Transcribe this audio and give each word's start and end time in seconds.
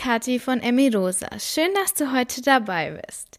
Kathi 0.00 0.38
von 0.38 0.62
Emirosa. 0.62 1.28
Schön, 1.38 1.68
dass 1.74 1.92
du 1.92 2.10
heute 2.10 2.40
dabei 2.40 3.02
bist. 3.06 3.38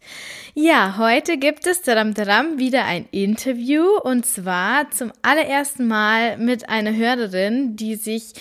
Ja, 0.53 0.95
heute 0.99 1.39
gibt 1.39 1.65
es 1.65 1.81
daram 1.81 2.13
daram 2.13 2.59
wieder 2.59 2.85
ein 2.85 3.07
Interview 3.09 3.83
und 4.03 4.27
zwar 4.27 4.91
zum 4.91 5.11
allerersten 5.23 5.87
Mal 5.87 6.37
mit 6.37 6.69
einer 6.69 6.95
Hörerin, 6.95 7.75
die 7.77 7.95
sich 7.95 8.33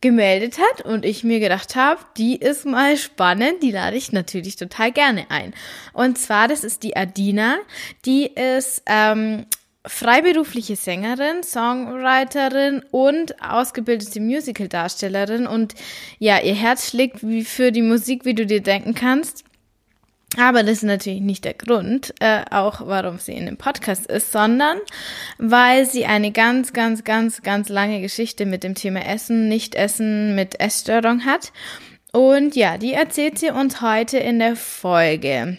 gemeldet 0.00 0.56
hat 0.58 0.86
und 0.86 1.04
ich 1.04 1.24
mir 1.24 1.40
gedacht 1.40 1.76
habe, 1.76 2.00
die 2.16 2.36
ist 2.36 2.64
mal 2.64 2.96
spannend, 2.96 3.62
die 3.62 3.72
lade 3.72 3.98
ich 3.98 4.12
natürlich 4.12 4.56
total 4.56 4.90
gerne 4.90 5.30
ein. 5.30 5.52
Und 5.92 6.16
zwar, 6.16 6.48
das 6.48 6.64
ist 6.64 6.82
die 6.82 6.96
Adina, 6.96 7.58
die 8.06 8.28
ist 8.28 8.82
ähm, 8.86 9.44
freiberufliche 9.88 10.76
Sängerin, 10.76 11.42
Songwriterin 11.42 12.82
und 12.90 13.42
ausgebildete 13.42 14.20
Musicaldarstellerin 14.20 15.46
und 15.46 15.74
ja, 16.18 16.38
ihr 16.40 16.54
Herz 16.54 16.90
schlägt 16.90 17.26
wie 17.26 17.44
für 17.44 17.72
die 17.72 17.82
Musik, 17.82 18.24
wie 18.24 18.34
du 18.34 18.46
dir 18.46 18.62
denken 18.62 18.94
kannst. 18.94 19.44
Aber 20.36 20.62
das 20.62 20.78
ist 20.78 20.82
natürlich 20.82 21.22
nicht 21.22 21.44
der 21.44 21.54
Grund, 21.54 22.14
äh, 22.20 22.42
auch 22.50 22.86
warum 22.86 23.18
sie 23.18 23.32
in 23.32 23.46
dem 23.46 23.56
Podcast 23.56 24.06
ist, 24.06 24.30
sondern 24.30 24.78
weil 25.38 25.86
sie 25.86 26.04
eine 26.04 26.32
ganz, 26.32 26.74
ganz, 26.74 27.02
ganz, 27.02 27.42
ganz 27.42 27.70
lange 27.70 28.02
Geschichte 28.02 28.44
mit 28.44 28.62
dem 28.62 28.74
Thema 28.74 29.06
Essen, 29.06 29.48
Nicht-Essen 29.48 30.34
mit 30.34 30.60
Essstörung 30.60 31.24
hat. 31.24 31.52
Und 32.12 32.56
ja, 32.56 32.76
die 32.76 32.92
erzählt 32.92 33.38
sie 33.38 33.50
uns 33.50 33.80
heute 33.80 34.18
in 34.18 34.38
der 34.38 34.54
Folge. 34.54 35.58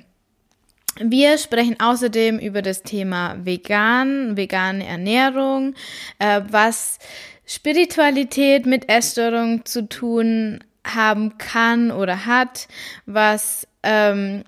Wir 0.97 1.37
sprechen 1.37 1.79
außerdem 1.79 2.39
über 2.39 2.61
das 2.61 2.83
Thema 2.83 3.37
Vegan, 3.43 4.35
vegane 4.35 4.85
Ernährung, 4.85 5.75
äh, 6.19 6.41
was 6.49 6.99
Spiritualität 7.45 8.65
mit 8.65 8.89
Essstörung 8.89 9.65
zu 9.65 9.87
tun 9.87 10.59
haben 10.85 11.37
kann 11.37 11.91
oder 11.91 12.25
hat, 12.25 12.67
was 13.05 13.67
ähm, 13.83 14.43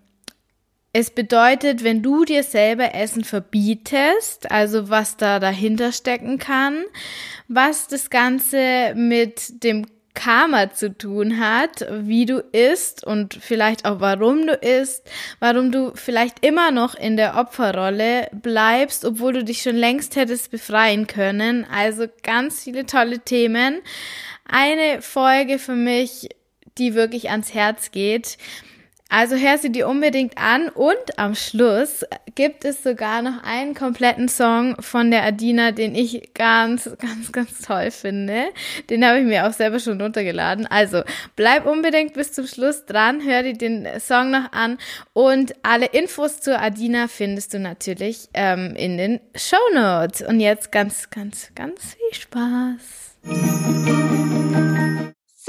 es 0.94 1.10
bedeutet, 1.10 1.84
wenn 1.84 2.04
du 2.04 2.26
dir 2.26 2.44
selber 2.44 2.94
Essen 2.94 3.24
verbietest, 3.24 4.52
also 4.52 4.90
was 4.90 5.16
da 5.16 5.40
dahinter 5.40 5.92
stecken 5.94 6.38
kann, 6.38 6.84
was 7.48 7.88
das 7.88 8.10
Ganze 8.10 8.94
mit 8.96 9.64
dem 9.64 9.86
Karma 10.14 10.72
zu 10.72 10.96
tun 10.96 11.40
hat, 11.40 11.86
wie 11.90 12.26
du 12.26 12.40
isst 12.40 13.04
und 13.04 13.34
vielleicht 13.34 13.86
auch 13.86 14.00
warum 14.00 14.46
du 14.46 14.54
isst, 14.54 15.10
warum 15.40 15.72
du 15.72 15.92
vielleicht 15.96 16.46
immer 16.46 16.72
noch 16.72 16.96
in 16.96 17.18
der 17.18 17.38
Opferrolle 17.38 18.30
bleibst, 18.32 19.06
obwohl 19.06 19.34
du 19.34 19.44
dich 19.44 19.62
schon 19.62 19.76
längst 19.76 20.16
hättest 20.16 20.52
befreien 20.52 21.08
können. 21.08 21.66
Also 21.66 22.08
ganz 22.24 22.64
viele 22.64 22.86
tolle 22.86 23.20
Themen. 23.20 23.82
Eine 24.46 25.02
Folge 25.02 25.60
für 25.60 25.76
mich, 25.76 26.30
die 26.78 26.94
wirklich 26.94 27.30
ans 27.30 27.54
Herz 27.54 27.92
geht. 27.92 28.38
Also 29.12 29.36
hör 29.36 29.58
sie 29.58 29.74
dir 29.74 29.90
unbedingt 29.90 30.38
an 30.38 30.70
und 30.70 31.18
am 31.18 31.36
Schluss 31.36 32.06
gibt 32.34 32.64
es 32.64 32.82
sogar 32.82 33.22
noch 33.22 33.44
einen 33.44 33.74
kompletten 33.76 34.30
Song 34.30 34.82
von 34.82 35.12
der 35.12 35.24
Adina, 35.24 35.74
den 35.74 35.96
ich 35.96 36.34
ganz, 36.34 36.90
ganz, 36.98 37.34
ganz 37.34 37.60
toll 37.60 37.92
finde. 37.92 38.46
Den 38.90 39.06
habe 39.06 39.20
ich 39.20 39.26
mir 39.26 39.46
auch 39.46 39.52
selber 39.52 39.80
schon 39.80 40.00
runtergeladen. 40.00 40.66
Also 40.66 41.04
bleib 41.36 41.66
unbedingt 41.66 42.14
bis 42.14 42.32
zum 42.32 42.48
Schluss 42.48 42.86
dran, 42.86 43.22
hör 43.22 43.44
dir 43.44 43.58
den 43.58 43.86
Song 44.00 44.32
noch 44.32 44.54
an 44.54 44.78
und 45.12 45.56
alle 45.62 45.88
Infos 45.88 46.40
zur 46.40 46.62
Adina 46.62 47.10
findest 47.10 47.54
du 47.54 47.60
natürlich 47.60 48.30
ähm, 48.34 48.76
in 48.78 48.98
den 48.98 49.20
Show 49.36 49.58
Notes. 49.74 50.22
Und 50.22 50.40
jetzt 50.40 50.72
ganz, 50.72 51.10
ganz, 51.10 51.52
ganz 51.54 51.96
viel 51.96 52.14
Spaß. 52.18 53.18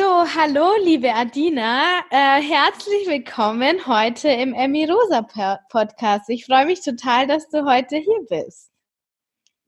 So, 0.03 0.27
hallo, 0.35 0.73
liebe 0.83 1.15
Adina. 1.15 2.01
Äh, 2.11 2.43
herzlich 2.43 3.07
willkommen 3.07 3.87
heute 3.87 4.31
im 4.31 4.53
Emmy 4.53 4.85
Rosa 4.85 5.23
Podcast. 5.71 6.29
Ich 6.29 6.45
freue 6.45 6.67
mich 6.67 6.83
total, 6.83 7.29
dass 7.29 7.49
du 7.51 7.65
heute 7.65 7.99
hier 7.99 8.19
bist. 8.29 8.73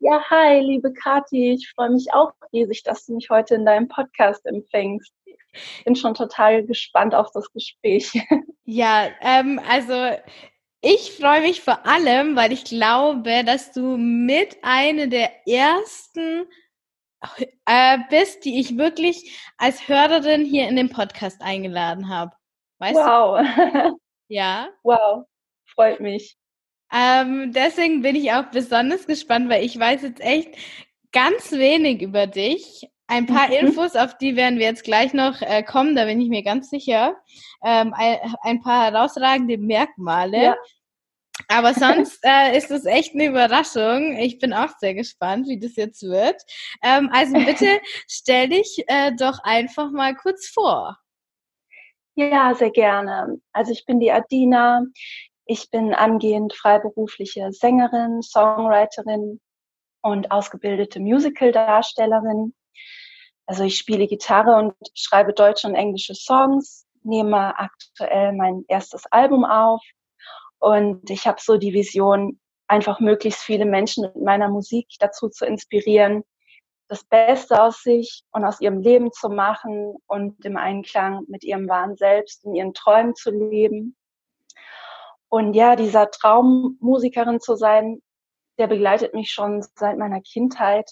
Ja, 0.01 0.21
hi, 0.29 0.59
liebe 0.59 0.93
Kathi. 0.93 1.53
Ich 1.53 1.71
freue 1.71 1.91
mich 1.91 2.13
auch 2.13 2.33
riesig, 2.53 2.83
dass 2.83 3.07
du 3.07 3.15
mich 3.15 3.31
heute 3.31 3.55
in 3.55 3.65
deinem 3.65 3.87
Podcast 3.87 4.45
empfängst. 4.47 5.13
Ich 5.25 5.85
bin 5.85 5.95
schon 5.95 6.15
total 6.15 6.67
gespannt 6.67 7.15
auf 7.15 7.31
das 7.33 7.49
Gespräch. 7.53 8.13
Ja, 8.65 9.11
ähm, 9.21 9.61
also 9.69 9.95
ich 10.81 11.13
freue 11.13 11.43
mich 11.43 11.61
vor 11.61 11.87
allem, 11.87 12.35
weil 12.35 12.51
ich 12.51 12.65
glaube, 12.65 13.45
dass 13.45 13.71
du 13.71 13.97
mit 13.97 14.57
einer 14.63 15.07
der 15.07 15.47
ersten 15.47 16.49
äh, 17.67 17.99
bist, 18.11 18.45
die 18.45 18.61
ich 18.61 18.77
wirklich 18.77 19.39
als 19.59 19.89
Hörerin 19.89 20.45
hier 20.45 20.69
in 20.69 20.77
den 20.77 20.91
Podcast 20.91 21.41
eingeladen 21.43 22.09
habe. 22.09 22.33
Weißt 22.79 22.97
wow. 22.97 23.41
du? 23.41 23.99
Ja. 24.29 24.69
Wow. 24.83 25.27
Freut 25.67 26.01
mich. 26.01 26.37
Ähm, 26.93 27.53
deswegen 27.53 28.03
bin 28.03 28.15
ich 28.15 28.33
auch 28.33 28.45
besonders 28.47 29.07
gespannt, 29.07 29.49
weil 29.49 29.65
ich 29.65 29.79
weiß 29.79 30.03
jetzt 30.03 30.21
echt 30.21 30.55
ganz 31.13 31.51
wenig 31.53 32.03
über 32.03 32.27
dich. 32.27 32.89
Ein 33.07 33.27
paar 33.27 33.49
mhm. 33.49 33.55
Infos, 33.55 33.97
auf 33.97 34.17
die 34.17 34.37
werden 34.37 34.59
wir 34.59 34.67
jetzt 34.67 34.85
gleich 34.85 35.13
noch 35.13 35.43
äh, 35.43 35.63
kommen, 35.63 35.95
da 35.95 36.05
bin 36.05 36.21
ich 36.21 36.29
mir 36.29 36.43
ganz 36.43 36.71
sicher. 36.71 37.17
Ähm, 37.63 37.93
ein, 37.95 38.19
ein, 38.43 38.63
paar 38.63 38.91
herausragende 38.91 39.59
Merkmale. 39.59 40.43
Ja. 40.43 40.57
Aber 41.49 41.75
sonst 41.75 42.21
äh, 42.25 42.57
ist 42.57 42.71
es 42.71 42.85
echt 42.85 43.15
eine 43.15 43.27
Überraschung. 43.27 44.17
Ich 44.17 44.39
bin 44.39 44.53
auch 44.53 44.71
sehr 44.79 44.95
gespannt, 44.95 45.49
wie 45.49 45.59
das 45.59 45.77
jetzt 45.77 46.03
wird. 46.03 46.41
Ähm, 46.83 47.11
also 47.13 47.33
bitte 47.45 47.81
stell 48.09 48.49
dich 48.49 48.85
äh, 48.87 49.13
doch 49.17 49.39
einfach 49.43 49.91
mal 49.91 50.15
kurz 50.15 50.49
vor. 50.49 50.99
Ja, 52.17 52.55
sehr 52.55 52.71
gerne. 52.71 53.41
Also 53.53 53.73
ich 53.73 53.85
bin 53.85 53.99
die 53.99 54.13
Adina. 54.13 54.85
Ich 55.47 55.71
bin 55.71 55.93
angehend 55.93 56.55
freiberufliche 56.55 57.53
Sängerin, 57.53 58.23
Songwriterin 58.23 59.41
und 60.03 60.31
ausgebildete 60.31 61.01
Musical-Darstellerin. 61.01 62.55
Also 63.47 63.65
ich 63.65 63.77
spiele 63.77 64.07
Gitarre 64.07 64.57
und 64.57 64.75
schreibe 64.95 65.35
deutsche 65.35 65.67
und 65.67 65.75
englische 65.75 66.15
Songs, 66.15 66.87
nehme 67.03 67.59
aktuell 67.59 68.33
mein 68.33 68.65
erstes 68.69 69.05
Album 69.07 69.45
auf 69.45 69.83
und 70.65 71.11
ich 71.11 71.27
habe 71.27 71.37
so 71.43 71.59
die 71.59 71.75
Vision, 71.75 72.41
einfach 72.69 72.99
möglichst 72.99 73.43
viele 73.43 73.67
Menschen 73.67 74.05
mit 74.05 74.17
meiner 74.17 74.49
Musik 74.49 74.87
dazu 74.99 75.29
zu 75.29 75.45
inspirieren, 75.45 76.25
das 76.89 77.05
Beste 77.05 77.63
aus 77.63 77.83
sich 77.83 78.25
und 78.33 78.47
aus 78.47 78.63
ihrem 78.63 78.81
Leben 78.81 79.13
zu 79.13 79.29
machen 79.29 79.95
und 80.07 80.43
im 80.43 80.57
Einklang 80.57 81.27
mit 81.29 81.45
ihrem 81.45 81.69
wahren 81.69 81.97
Selbst 81.97 82.47
und 82.47 82.55
ihren 82.55 82.73
Träumen 82.73 83.15
zu 83.15 83.31
leben. 83.31 83.95
Und 85.29 85.53
ja, 85.53 85.77
dieser 85.77 86.11
Traum, 86.11 86.79
Musikerin 86.81 87.41
zu 87.41 87.57
sein, 87.57 88.01
der 88.57 88.67
begleitet 88.67 89.13
mich 89.13 89.33
schon 89.33 89.63
seit 89.75 89.99
meiner 89.99 90.23
Kindheit. 90.23 90.91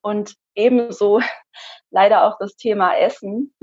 Und 0.00 0.34
ebenso 0.56 1.20
leider 1.90 2.24
auch 2.24 2.36
das 2.40 2.56
Thema 2.56 2.96
Essen 2.96 3.54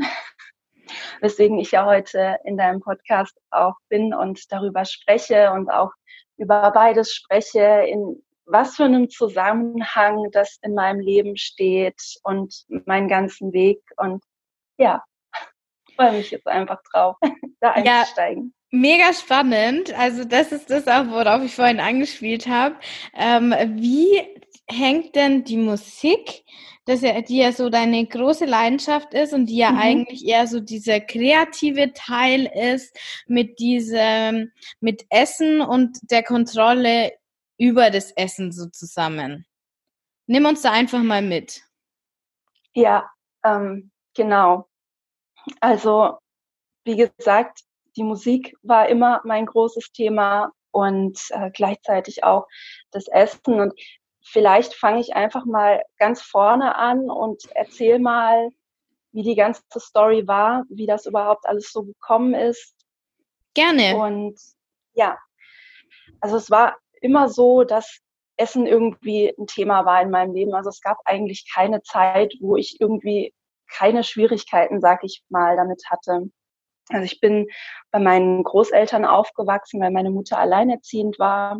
weswegen 1.24 1.58
ich 1.58 1.72
ja 1.72 1.86
heute 1.86 2.38
in 2.44 2.58
deinem 2.58 2.82
Podcast 2.82 3.36
auch 3.50 3.76
bin 3.88 4.14
und 4.14 4.52
darüber 4.52 4.84
spreche 4.84 5.52
und 5.52 5.70
auch 5.70 5.92
über 6.38 6.70
beides 6.72 7.14
spreche, 7.14 7.86
in 7.88 8.22
was 8.46 8.76
für 8.76 8.84
einem 8.84 9.10
Zusammenhang 9.10 10.30
das 10.32 10.60
in 10.64 10.74
meinem 10.74 11.00
Leben 11.00 11.38
steht 11.38 12.02
und 12.24 12.66
meinen 12.86 13.08
ganzen 13.08 13.54
Weg. 13.54 13.80
Und 13.96 14.22
ja, 14.78 15.02
freue 15.96 16.12
mich 16.12 16.30
jetzt 16.32 16.46
einfach 16.46 16.82
drauf, 16.92 17.16
da 17.62 17.72
einzusteigen. 17.72 18.54
Ja. 18.72 18.80
Mega 18.80 19.14
spannend. 19.14 19.98
Also 19.98 20.26
das 20.26 20.52
ist 20.52 20.69
das 20.72 20.88
auch, 20.88 21.06
worauf 21.08 21.42
ich 21.44 21.56
vorhin 21.56 21.80
angespielt 21.80 22.48
habe. 22.48 22.76
Ähm, 23.16 23.54
wie 23.76 24.19
hängt 24.68 25.15
denn 25.15 25.44
die 25.44 25.57
Musik 25.57 26.44
dass 26.86 27.01
ja, 27.01 27.21
die 27.21 27.38
ja 27.38 27.51
so 27.51 27.69
deine 27.69 28.06
große 28.06 28.45
Leidenschaft 28.45 29.13
ist 29.13 29.33
und 29.33 29.45
die 29.45 29.57
ja 29.57 29.71
mhm. 29.71 29.80
eigentlich 29.80 30.25
eher 30.25 30.48
so 30.48 30.60
dieser 30.60 31.00
kreative 31.00 31.94
Teil 31.94 32.45
ist 32.45 32.98
mit 33.27 33.60
diesem, 33.60 34.51
mit 34.80 35.06
Essen 35.10 35.62
und 35.62 36.00
der 36.12 36.24
Kontrolle 36.24 37.13
über 37.57 37.89
das 37.89 38.12
Essen 38.12 38.51
so 38.51 38.68
zusammen. 38.68 39.45
Nimm 40.27 40.45
uns 40.45 40.62
da 40.62 40.71
einfach 40.71 41.04
mal 41.04 41.21
mit. 41.21 41.62
Ja, 42.74 43.09
ähm, 43.45 43.92
genau. 44.13 44.68
Also, 45.59 46.18
wie 46.86 46.95
gesagt, 46.95 47.62
die 47.95 48.04
Musik 48.04 48.56
war 48.62 48.89
immer 48.89 49.21
mein 49.24 49.45
großes 49.45 49.92
Thema 49.92 50.51
und 50.71 51.19
äh, 51.30 51.51
gleichzeitig 51.51 52.24
auch 52.24 52.48
das 52.92 53.07
Essen. 53.07 53.59
Und 53.59 53.74
vielleicht 54.33 54.74
fange 54.74 55.00
ich 55.00 55.15
einfach 55.15 55.45
mal 55.45 55.83
ganz 56.00 56.21
vorne 56.21 56.75
an 56.75 57.09
und 57.09 57.45
erzähle 57.51 58.00
mal, 58.00 58.50
wie 59.12 59.21
die 59.21 59.35
ganze 59.35 59.62
Story 59.77 60.27
war, 60.27 60.63
wie 60.69 60.88
das 60.88 61.06
überhaupt 61.06 61.45
alles 61.45 61.71
so 61.71 61.83
gekommen 61.83 62.33
ist. 62.33 62.75
Gerne. 63.53 63.95
Und 63.95 64.39
ja, 64.94 65.19
also 66.19 66.35
es 66.35 66.50
war 66.50 66.77
immer 67.00 67.30
so, 67.30 67.63
dass 67.63 68.00
Essen 68.35 68.65
irgendwie 68.65 69.31
ein 69.38 69.45
Thema 69.45 69.85
war 69.85 70.01
in 70.01 70.09
meinem 70.09 70.33
Leben. 70.33 70.56
Also 70.56 70.69
es 70.69 70.81
gab 70.81 70.97
eigentlich 71.06 71.45
keine 71.53 71.83
Zeit, 71.83 72.33
wo 72.41 72.57
ich 72.57 72.81
irgendwie 72.81 73.35
keine 73.69 74.03
Schwierigkeiten, 74.03 74.81
sag 74.81 75.03
ich 75.03 75.24
mal, 75.30 75.56
damit 75.56 75.83
hatte. 75.91 76.31
Also 76.89 77.06
ich 77.06 77.19
bin 77.19 77.47
bei 77.91 78.00
meinen 78.00 78.44
Großeltern 78.44 79.06
aufgewachsen, 79.06 79.80
weil 79.80 79.91
meine 79.91 80.09
Mutter 80.09 80.39
alleinerziehend 80.39 81.19
war. 81.19 81.59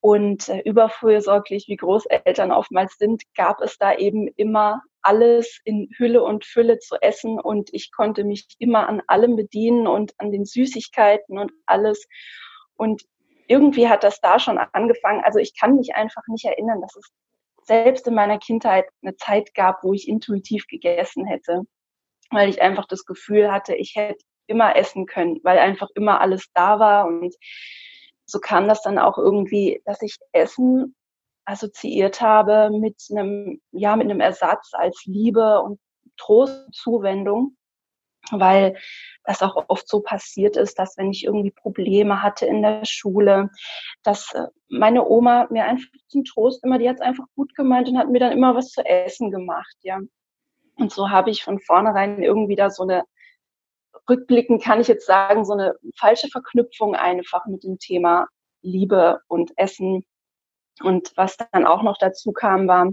Und 0.00 0.48
äh, 0.48 0.60
überfürsorglich, 0.60 1.66
wie 1.68 1.76
Großeltern 1.76 2.52
oftmals 2.52 2.96
sind, 2.98 3.22
gab 3.34 3.60
es 3.60 3.78
da 3.78 3.94
eben 3.94 4.28
immer 4.36 4.82
alles 5.02 5.60
in 5.64 5.88
Hülle 5.96 6.22
und 6.22 6.44
Fülle 6.44 6.78
zu 6.78 6.96
essen 7.00 7.38
und 7.38 7.70
ich 7.72 7.92
konnte 7.92 8.24
mich 8.24 8.46
immer 8.58 8.88
an 8.88 9.02
allem 9.06 9.36
bedienen 9.36 9.86
und 9.86 10.12
an 10.18 10.32
den 10.32 10.44
Süßigkeiten 10.44 11.38
und 11.38 11.52
alles. 11.64 12.06
Und 12.74 13.02
irgendwie 13.46 13.88
hat 13.88 14.02
das 14.04 14.20
da 14.20 14.38
schon 14.38 14.58
angefangen. 14.58 15.22
Also 15.24 15.38
ich 15.38 15.58
kann 15.58 15.76
mich 15.76 15.94
einfach 15.94 16.22
nicht 16.28 16.44
erinnern, 16.44 16.80
dass 16.80 16.96
es 16.96 17.08
selbst 17.62 18.06
in 18.06 18.14
meiner 18.14 18.38
Kindheit 18.38 18.86
eine 19.02 19.16
Zeit 19.16 19.54
gab, 19.54 19.82
wo 19.82 19.92
ich 19.92 20.08
intuitiv 20.08 20.66
gegessen 20.66 21.24
hätte, 21.24 21.62
weil 22.30 22.48
ich 22.48 22.60
einfach 22.62 22.86
das 22.86 23.04
Gefühl 23.04 23.52
hatte, 23.52 23.74
ich 23.74 23.94
hätte 23.94 24.24
immer 24.46 24.76
essen 24.76 25.06
können, 25.06 25.40
weil 25.42 25.58
einfach 25.58 25.88
immer 25.94 26.20
alles 26.20 26.46
da 26.54 26.78
war 26.78 27.06
und 27.06 27.34
so 28.26 28.40
kam 28.40 28.68
das 28.68 28.82
dann 28.82 28.98
auch 28.98 29.18
irgendwie, 29.18 29.80
dass 29.84 30.02
ich 30.02 30.18
Essen 30.32 30.94
assoziiert 31.44 32.20
habe 32.20 32.70
mit 32.76 32.96
einem, 33.10 33.60
ja, 33.70 33.96
mit 33.96 34.10
einem 34.10 34.20
Ersatz 34.20 34.70
als 34.72 35.04
Liebe 35.06 35.62
und 35.62 35.78
Trost, 36.16 36.72
Zuwendung, 36.72 37.56
weil 38.30 38.76
das 39.24 39.42
auch 39.42 39.64
oft 39.68 39.88
so 39.88 40.00
passiert 40.00 40.56
ist, 40.56 40.78
dass 40.78 40.96
wenn 40.96 41.10
ich 41.10 41.24
irgendwie 41.24 41.52
Probleme 41.52 42.22
hatte 42.22 42.46
in 42.46 42.62
der 42.62 42.84
Schule, 42.84 43.50
dass 44.02 44.32
äh, 44.34 44.46
meine 44.68 45.06
Oma 45.06 45.46
mir 45.50 45.64
einfach 45.64 45.88
zum 46.08 46.24
Trost 46.24 46.64
immer, 46.64 46.78
die 46.78 46.88
hat 46.88 46.96
es 46.96 47.02
einfach 47.02 47.26
gut 47.36 47.54
gemeint 47.54 47.88
und 47.88 47.98
hat 47.98 48.08
mir 48.08 48.20
dann 48.20 48.32
immer 48.32 48.54
was 48.54 48.70
zu 48.70 48.84
essen 48.84 49.30
gemacht, 49.30 49.76
ja. 49.82 50.00
Und 50.78 50.92
so 50.92 51.10
habe 51.10 51.30
ich 51.30 51.42
von 51.42 51.60
vornherein 51.60 52.22
irgendwie 52.22 52.56
da 52.56 52.70
so 52.70 52.82
eine 52.82 53.04
rückblickend 54.08 54.62
kann 54.62 54.80
ich 54.80 54.88
jetzt 54.88 55.06
sagen, 55.06 55.44
so 55.44 55.52
eine 55.52 55.74
falsche 55.98 56.28
Verknüpfung 56.28 56.94
einfach 56.94 57.46
mit 57.46 57.64
dem 57.64 57.78
Thema 57.78 58.26
Liebe 58.62 59.20
und 59.28 59.52
Essen. 59.56 60.04
Und 60.82 61.12
was 61.16 61.36
dann 61.36 61.66
auch 61.66 61.82
noch 61.82 61.96
dazu 61.98 62.32
kam, 62.32 62.68
war, 62.68 62.92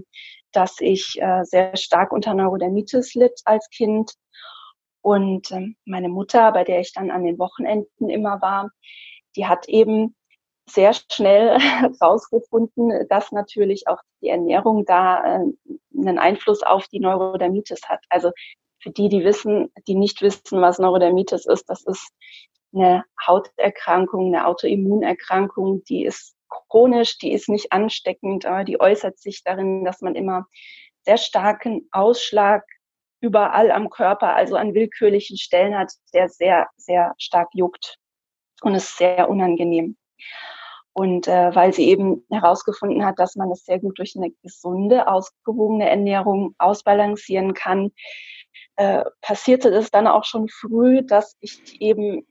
dass 0.52 0.76
ich 0.80 1.20
äh, 1.20 1.44
sehr 1.44 1.76
stark 1.76 2.12
unter 2.12 2.34
Neurodermitis 2.34 3.14
litt 3.14 3.40
als 3.44 3.68
Kind. 3.70 4.12
Und 5.02 5.50
ähm, 5.50 5.76
meine 5.84 6.08
Mutter, 6.08 6.52
bei 6.52 6.64
der 6.64 6.80
ich 6.80 6.92
dann 6.92 7.10
an 7.10 7.24
den 7.24 7.38
Wochenenden 7.38 8.08
immer 8.08 8.40
war, 8.40 8.70
die 9.36 9.46
hat 9.46 9.68
eben 9.68 10.14
sehr 10.66 10.94
schnell 10.94 11.58
herausgefunden, 11.60 13.06
dass 13.08 13.32
natürlich 13.32 13.86
auch 13.88 14.00
die 14.22 14.28
Ernährung 14.28 14.84
da 14.86 15.42
äh, 15.42 15.44
einen 15.96 16.18
Einfluss 16.18 16.62
auf 16.62 16.86
die 16.88 17.00
Neurodermitis 17.00 17.82
hat. 17.88 18.00
Also 18.08 18.30
für 18.84 18.90
die, 18.90 19.08
die 19.08 19.24
wissen, 19.24 19.72
die 19.88 19.94
nicht 19.94 20.20
wissen, 20.20 20.60
was 20.60 20.78
Neurodermitis 20.78 21.46
ist, 21.46 21.70
das 21.70 21.82
ist 21.84 22.12
eine 22.74 23.02
Hauterkrankung, 23.26 24.26
eine 24.26 24.46
Autoimmunerkrankung, 24.46 25.82
die 25.84 26.04
ist 26.04 26.36
chronisch, 26.68 27.16
die 27.18 27.32
ist 27.32 27.48
nicht 27.48 27.72
ansteckend, 27.72 28.44
aber 28.44 28.64
die 28.64 28.78
äußert 28.78 29.18
sich 29.18 29.42
darin, 29.42 29.84
dass 29.84 30.02
man 30.02 30.14
immer 30.14 30.46
sehr 31.02 31.16
starken 31.16 31.88
Ausschlag 31.92 32.62
überall 33.20 33.70
am 33.70 33.88
Körper, 33.88 34.36
also 34.36 34.56
an 34.56 34.74
willkürlichen 34.74 35.38
Stellen 35.38 35.76
hat, 35.76 35.90
der 36.12 36.28
sehr, 36.28 36.68
sehr 36.76 37.14
stark 37.16 37.48
juckt 37.54 37.96
und 38.60 38.74
ist 38.74 38.98
sehr 38.98 39.30
unangenehm. 39.30 39.96
Und 40.92 41.26
äh, 41.26 41.54
weil 41.54 41.72
sie 41.72 41.88
eben 41.88 42.24
herausgefunden 42.30 43.04
hat, 43.04 43.18
dass 43.18 43.34
man 43.34 43.48
das 43.48 43.64
sehr 43.64 43.80
gut 43.80 43.98
durch 43.98 44.14
eine 44.14 44.30
gesunde, 44.42 45.08
ausgewogene 45.08 45.88
Ernährung 45.88 46.54
ausbalancieren 46.58 47.54
kann, 47.54 47.90
äh, 48.76 49.04
passierte 49.20 49.68
es 49.70 49.90
dann 49.90 50.06
auch 50.06 50.24
schon 50.24 50.48
früh, 50.48 51.02
dass 51.02 51.36
ich 51.40 51.80
eben 51.80 52.26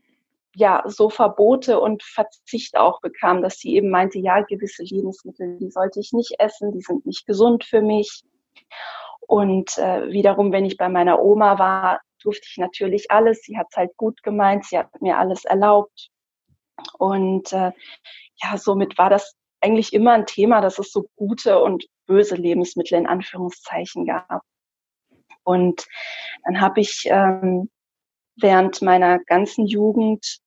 ja 0.55 0.83
so 0.85 1.09
Verbote 1.09 1.79
und 1.79 2.03
Verzicht 2.03 2.77
auch 2.77 3.01
bekam, 3.01 3.41
dass 3.41 3.57
sie 3.57 3.75
eben 3.75 3.89
meinte, 3.89 4.19
ja, 4.19 4.41
gewisse 4.41 4.83
Lebensmittel, 4.83 5.57
die 5.57 5.71
sollte 5.71 5.99
ich 5.99 6.13
nicht 6.13 6.35
essen, 6.39 6.71
die 6.71 6.81
sind 6.81 7.05
nicht 7.05 7.25
gesund 7.25 7.63
für 7.63 7.81
mich. 7.81 8.23
Und 9.27 9.77
äh, 9.77 10.11
wiederum, 10.11 10.51
wenn 10.51 10.65
ich 10.65 10.77
bei 10.77 10.89
meiner 10.89 11.21
Oma 11.21 11.57
war, 11.57 12.01
durfte 12.21 12.47
ich 12.49 12.57
natürlich 12.57 13.09
alles. 13.09 13.41
Sie 13.41 13.57
hat 13.57 13.67
es 13.71 13.77
halt 13.77 13.97
gut 13.97 14.21
gemeint, 14.23 14.65
sie 14.65 14.77
hat 14.77 14.89
mir 15.01 15.17
alles 15.17 15.45
erlaubt. 15.45 16.09
Und 16.97 17.51
äh, 17.53 17.71
ja, 18.41 18.57
somit 18.57 18.97
war 18.97 19.09
das 19.09 19.35
eigentlich 19.61 19.93
immer 19.93 20.11
ein 20.11 20.25
Thema, 20.25 20.61
dass 20.61 20.79
es 20.79 20.91
so 20.91 21.05
gute 21.15 21.59
und 21.59 21.85
böse 22.05 22.35
Lebensmittel 22.35 22.97
in 22.97 23.07
Anführungszeichen 23.07 24.05
gab. 24.05 24.41
Und 25.43 25.85
dann 26.45 26.61
habe 26.61 26.81
ich 26.81 27.03
ähm, 27.05 27.69
während 28.35 28.81
meiner 28.81 29.19
ganzen 29.19 29.65
Jugend 29.65 30.39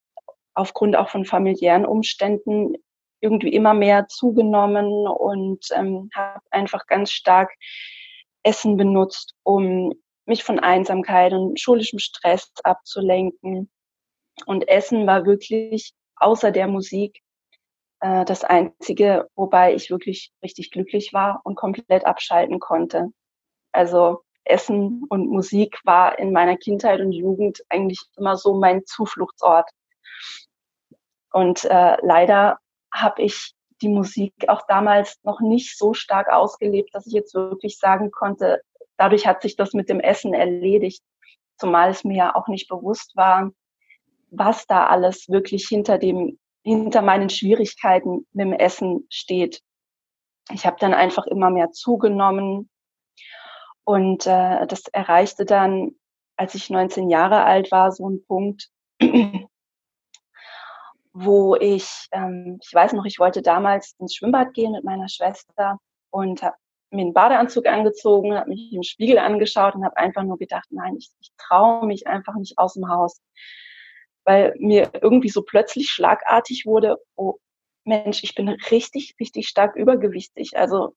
aufgrund 0.55 0.97
auch 0.97 1.09
von 1.09 1.25
familiären 1.25 1.85
Umständen 1.85 2.75
irgendwie 3.21 3.53
immer 3.53 3.75
mehr 3.75 4.09
zugenommen 4.09 5.07
und 5.07 5.67
ähm, 5.75 6.11
habe 6.15 6.41
einfach 6.51 6.87
ganz 6.87 7.11
stark 7.11 7.53
Essen 8.43 8.77
benutzt, 8.77 9.35
um 9.43 9.93
mich 10.27 10.45
von 10.45 10.59
Einsamkeit 10.59 11.33
und 11.33 11.61
schulischem 11.61 11.99
Stress 11.99 12.51
abzulenken. 12.63 13.71
Und 14.47 14.69
Essen 14.69 15.07
war 15.07 15.25
wirklich 15.25 15.95
außer 16.17 16.51
der 16.51 16.69
Musik 16.69 17.21
äh, 18.01 18.25
das 18.25 18.45
Einzige, 18.45 19.29
wobei 19.35 19.75
ich 19.75 19.91
wirklich 19.91 20.33
richtig 20.43 20.71
glücklich 20.71 21.13
war 21.13 21.41
und 21.45 21.57
komplett 21.57 22.05
abschalten 22.05 22.61
konnte. 22.61 23.09
Also 23.73 24.23
Essen 24.47 25.05
und 25.09 25.29
Musik 25.29 25.79
war 25.85 26.19
in 26.19 26.33
meiner 26.33 26.57
Kindheit 26.57 27.01
und 27.01 27.13
Jugend 27.13 27.63
eigentlich 27.69 28.01
immer 28.17 28.37
so 28.37 28.55
mein 28.55 28.85
Zufluchtsort. 28.87 29.69
Und 31.33 31.65
äh, 31.65 31.97
leider 32.03 32.59
habe 32.93 33.23
ich 33.23 33.55
die 33.83 33.89
Musik 33.89 34.33
auch 34.49 34.63
damals 34.69 35.19
noch 35.23 35.41
nicht 35.41 35.77
so 35.77 35.93
stark 35.93 36.33
ausgelebt, 36.33 36.95
dass 36.95 37.07
ich 37.07 37.13
jetzt 37.13 37.35
wirklich 37.35 37.79
sagen 37.79 38.11
konnte, 38.11 38.63
dadurch 38.97 39.27
hat 39.27 39.43
sich 39.43 39.57
das 39.57 39.75
mit 39.75 39.89
dem 39.89 40.01
Essen 40.01 40.33
erledigt, 40.33 41.03
zumal 41.59 41.91
es 41.91 42.05
mir 42.05 42.17
ja 42.17 42.35
auch 42.35 42.49
nicht 42.49 42.69
bewusst 42.69 43.17
war, 43.17 43.51
was 44.31 44.67
da 44.67 44.87
alles 44.87 45.29
wirklich 45.29 45.67
hinter 45.69 45.99
dem, 45.99 46.39
hinter 46.63 47.03
meinen 47.03 47.29
Schwierigkeiten 47.29 48.26
mit 48.33 48.47
dem 48.47 48.53
Essen 48.53 49.07
steht. 49.11 49.61
Ich 50.53 50.67
habe 50.67 50.76
dann 50.81 50.95
einfach 50.95 51.26
immer 51.26 51.50
mehr 51.50 51.71
zugenommen, 51.73 52.71
und 53.87 54.26
äh, 54.26 54.66
das 54.66 54.88
erreichte 54.93 55.45
dann, 55.45 55.93
als 56.37 56.57
ich 56.57 56.71
19 56.71 57.09
Jahre 57.09 57.45
alt 57.45 57.71
war, 57.71 57.93
so 57.93 58.09
ein 58.11 58.25
Punkt, 58.26 58.69
wo 61.12 61.55
ich, 61.55 62.09
ähm, 62.11 62.59
ich 62.61 62.75
weiß 62.75 62.95
noch, 62.95 63.05
ich 63.05 63.21
wollte 63.21 63.43
damals 63.43 63.95
ins 64.00 64.16
Schwimmbad 64.16 64.55
gehen 64.55 64.73
mit 64.73 64.83
meiner 64.83 65.09
Schwester 65.09 65.78
und 66.11 66.43
habe 66.43 66.57
mir 66.90 67.02
einen 67.02 67.14
Badeanzug 67.14 67.66
angezogen, 67.66 68.35
habe 68.35 68.50
mich 68.50 68.73
im 68.73 68.83
Spiegel 68.83 69.19
angeschaut 69.19 69.76
und 69.76 69.85
habe 69.85 69.97
einfach 69.97 70.25
nur 70.25 70.38
gedacht, 70.38 70.66
nein, 70.71 70.97
ich, 70.99 71.11
ich 71.21 71.31
traue 71.38 71.87
mich 71.87 72.09
einfach 72.09 72.35
nicht 72.35 72.59
aus 72.59 72.75
dem 72.75 72.88
Haus, 72.88 73.21
weil 74.25 74.55
mir 74.59 74.90
irgendwie 75.00 75.28
so 75.28 75.43
plötzlich 75.43 75.90
schlagartig 75.90 76.66
wurde, 76.66 76.97
oh 77.14 77.37
Mensch, 77.85 78.25
ich 78.25 78.35
bin 78.35 78.49
richtig, 78.49 79.14
richtig 79.21 79.47
stark 79.47 79.76
übergewichtig. 79.76 80.57
Also 80.57 80.97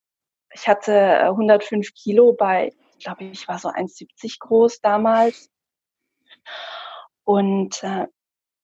ich 0.54 0.68
hatte 0.68 1.22
105 1.22 1.88
äh, 1.88 1.92
Kilo 1.92 2.34
bei, 2.34 2.74
ich 2.98 3.06
glaube, 3.06 3.26
ich 3.26 3.48
war 3.48 3.60
so 3.60 3.70
1,70 3.70 4.38
groß 4.40 4.82
damals. 4.82 5.50
Und 7.24 7.84
äh, 7.84 8.08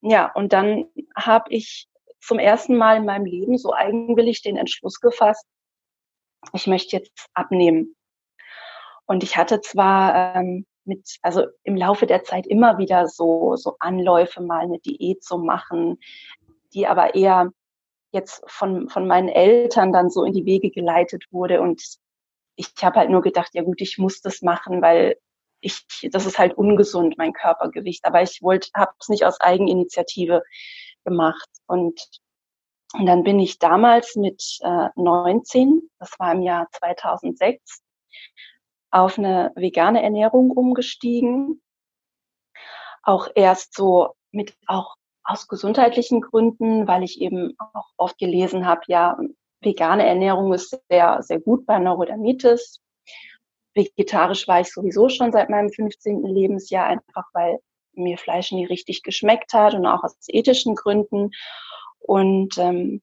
ja, 0.02 0.32
und 0.34 0.54
dann 0.54 0.86
habe 1.16 1.46
ich 1.54 1.88
zum 2.20 2.40
ersten 2.40 2.76
Mal 2.76 2.98
in 2.98 3.06
meinem 3.06 3.26
Leben 3.26 3.58
so 3.58 3.74
eigenwillig 3.74 4.42
den 4.42 4.58
Entschluss 4.58 5.00
gefasst, 5.00 5.46
ich 6.54 6.68
möchte 6.68 6.98
jetzt 6.98 7.28
abnehmen. 7.34 7.96
Und 9.06 9.24
ich 9.24 9.38
hatte 9.38 9.62
zwar 9.62 10.36
ähm, 10.36 10.66
mit, 10.84 11.18
also 11.22 11.46
im 11.64 11.76
Laufe 11.76 12.06
der 12.06 12.24
Zeit 12.24 12.48
immer 12.48 12.78
wieder 12.78 13.08
so, 13.08 13.56
so 13.56 13.76
Anläufe, 13.80 14.42
mal 14.42 14.62
eine 14.62 14.80
Diät 14.80 15.24
zu 15.24 15.38
machen, 15.38 16.00
die 16.74 16.88
aber 16.88 17.16
eher 17.16 17.52
jetzt 18.16 18.44
von, 18.48 18.90
von 18.90 19.08
meinen 19.08 19.30
Eltern 19.30 19.94
dann 19.94 20.10
so 20.10 20.24
in 20.24 20.34
die 20.34 20.46
Wege 20.46 20.72
geleitet 20.72 21.26
wurde. 21.32 21.62
Und 21.62 21.84
ich 22.56 22.72
habe 22.82 23.00
halt 23.00 23.12
nur 23.12 23.22
gedacht, 23.22 23.52
ja 23.54 23.62
gut, 23.62 23.82
ich 23.82 23.98
muss 24.00 24.22
das 24.22 24.42
machen, 24.42 24.82
weil 24.82 25.18
ich, 25.62 25.86
das 26.12 26.26
ist 26.26 26.40
halt 26.40 26.58
ungesund, 26.58 27.18
mein 27.18 27.34
Körpergewicht. 27.34 28.06
Aber 28.06 28.22
ich 28.22 28.42
wollte, 28.42 28.70
habe 28.76 28.94
es 29.00 29.10
nicht 29.10 29.26
aus 29.26 29.40
Eigeninitiative 29.40 30.44
gemacht. 31.04 31.50
Und, 31.68 32.02
und 32.94 33.06
dann 33.06 33.24
bin 33.24 33.40
ich 33.40 33.60
damals 33.60 34.16
mit 34.16 34.58
äh, 34.62 34.90
19, 34.96 35.90
das 36.00 36.18
war 36.18 36.34
im 36.34 36.42
Jahr 36.42 36.68
2006, 36.72 37.84
auf 38.92 39.18
eine 39.18 39.52
vegane 39.56 40.02
Ernährung 40.02 40.52
umgestiegen. 40.52 41.62
Auch 43.04 43.28
erst 43.36 43.76
so 43.76 44.16
mit 44.32 44.56
auch 44.68 44.96
aus 45.26 45.48
gesundheitlichen 45.48 46.22
Gründen, 46.22 46.88
weil 46.88 47.04
ich 47.04 47.20
eben 47.20 47.56
auch 47.58 47.90
oft 47.98 48.18
gelesen 48.18 48.66
habe, 48.66 48.82
ja, 48.88 49.18
vegane 49.62 50.06
Ernährung 50.06 50.54
ist 50.54 50.80
sehr, 50.90 51.22
sehr 51.24 51.40
gut 51.40 51.66
bei 51.66 51.80
Neurodermitis. 51.80 52.80
Vegetarisch 53.74 54.48
war 54.48 54.62
ich 54.62 54.72
sowieso 54.72 55.10
schon 55.10 55.32
seit 55.32 55.50
meinem 55.50 55.70
15. 55.70 56.24
Lebensjahr, 56.24 56.86
einfach 56.86 57.26
weil 57.34 57.60
mir 57.94 58.18
Fleisch 58.18 58.52
nie 58.52 58.66
richtig 58.66 59.04
geschmeckt 59.04 59.54
hat 59.54 59.74
und 59.74 59.86
auch 59.86 60.04
aus 60.04 60.16
ethischen 60.28 60.76
Gründen. 60.76 61.32
Und 62.00 62.58
ähm, 62.58 63.02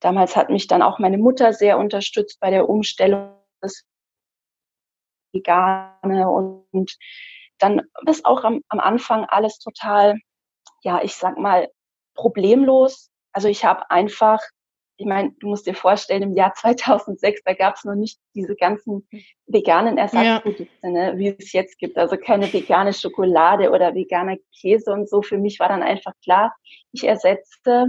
damals 0.00 0.36
hat 0.36 0.50
mich 0.50 0.66
dann 0.66 0.82
auch 0.82 0.98
meine 0.98 1.18
Mutter 1.18 1.52
sehr 1.52 1.78
unterstützt 1.78 2.38
bei 2.40 2.50
der 2.50 2.68
Umstellung 2.68 3.32
des 3.62 3.84
Vegane 5.32 6.28
und 6.28 6.96
dann 7.58 7.82
ist 8.06 8.24
auch 8.24 8.44
am, 8.44 8.62
am 8.68 8.80
Anfang 8.80 9.24
alles 9.24 9.58
total, 9.58 10.18
ja, 10.82 11.02
ich 11.02 11.14
sag 11.14 11.38
mal, 11.38 11.68
problemlos. 12.14 13.10
Also 13.32 13.48
ich 13.48 13.64
habe 13.64 13.90
einfach 13.90 14.40
ich 14.98 15.06
meine, 15.06 15.30
du 15.38 15.48
musst 15.48 15.66
dir 15.66 15.74
vorstellen, 15.74 16.22
im 16.22 16.34
Jahr 16.34 16.52
2006, 16.56 17.42
da 17.44 17.54
gab 17.54 17.76
es 17.76 17.84
noch 17.84 17.94
nicht 17.94 18.18
diese 18.34 18.54
ganzen 18.54 19.08
veganen 19.46 19.96
Ersatzprodukte, 19.96 20.68
ja. 20.82 20.90
ne, 20.90 21.12
wie 21.16 21.28
es 21.38 21.52
jetzt 21.52 21.78
gibt. 21.78 21.96
Also 21.96 22.16
keine 22.16 22.52
vegane 22.52 22.92
Schokolade 22.92 23.70
oder 23.70 23.94
veganer 23.94 24.36
Käse 24.60 24.92
und 24.92 25.08
so. 25.08 25.22
Für 25.22 25.38
mich 25.38 25.58
war 25.60 25.68
dann 25.68 25.82
einfach 25.82 26.12
klar, 26.22 26.54
ich 26.92 27.04
ersetze 27.04 27.86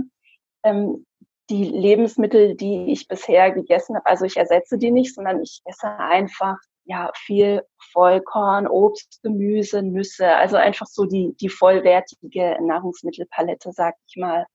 ähm, 0.64 1.06
die 1.50 1.64
Lebensmittel, 1.64 2.56
die 2.56 2.92
ich 2.92 3.08
bisher 3.08 3.52
gegessen 3.52 3.96
habe. 3.96 4.06
Also 4.06 4.26
ich 4.26 4.38
ersetze 4.38 4.78
die 4.78 4.92
nicht, 4.92 5.16
sondern 5.16 5.42
ich 5.42 5.62
esse 5.66 5.88
einfach 5.88 6.58
ja 6.90 7.12
viel 7.16 7.64
Vollkorn, 7.94 8.68
Obst, 8.68 9.22
Gemüse, 9.24 9.84
Nüsse. 9.84 10.36
Also 10.36 10.58
einfach 10.58 10.88
so 10.88 11.06
die 11.06 11.36
die 11.40 11.50
vollwertige 11.50 12.58
Nahrungsmittelpalette, 12.62 13.72
sag 13.72 13.96
ich 14.08 14.18
mal. 14.18 14.46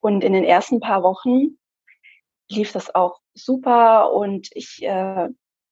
Und 0.00 0.22
in 0.24 0.32
den 0.32 0.44
ersten 0.44 0.80
paar 0.80 1.02
Wochen 1.02 1.58
lief 2.48 2.72
das 2.72 2.94
auch 2.94 3.18
super 3.34 4.12
und 4.12 4.48
ich 4.52 4.82
äh, 4.82 5.28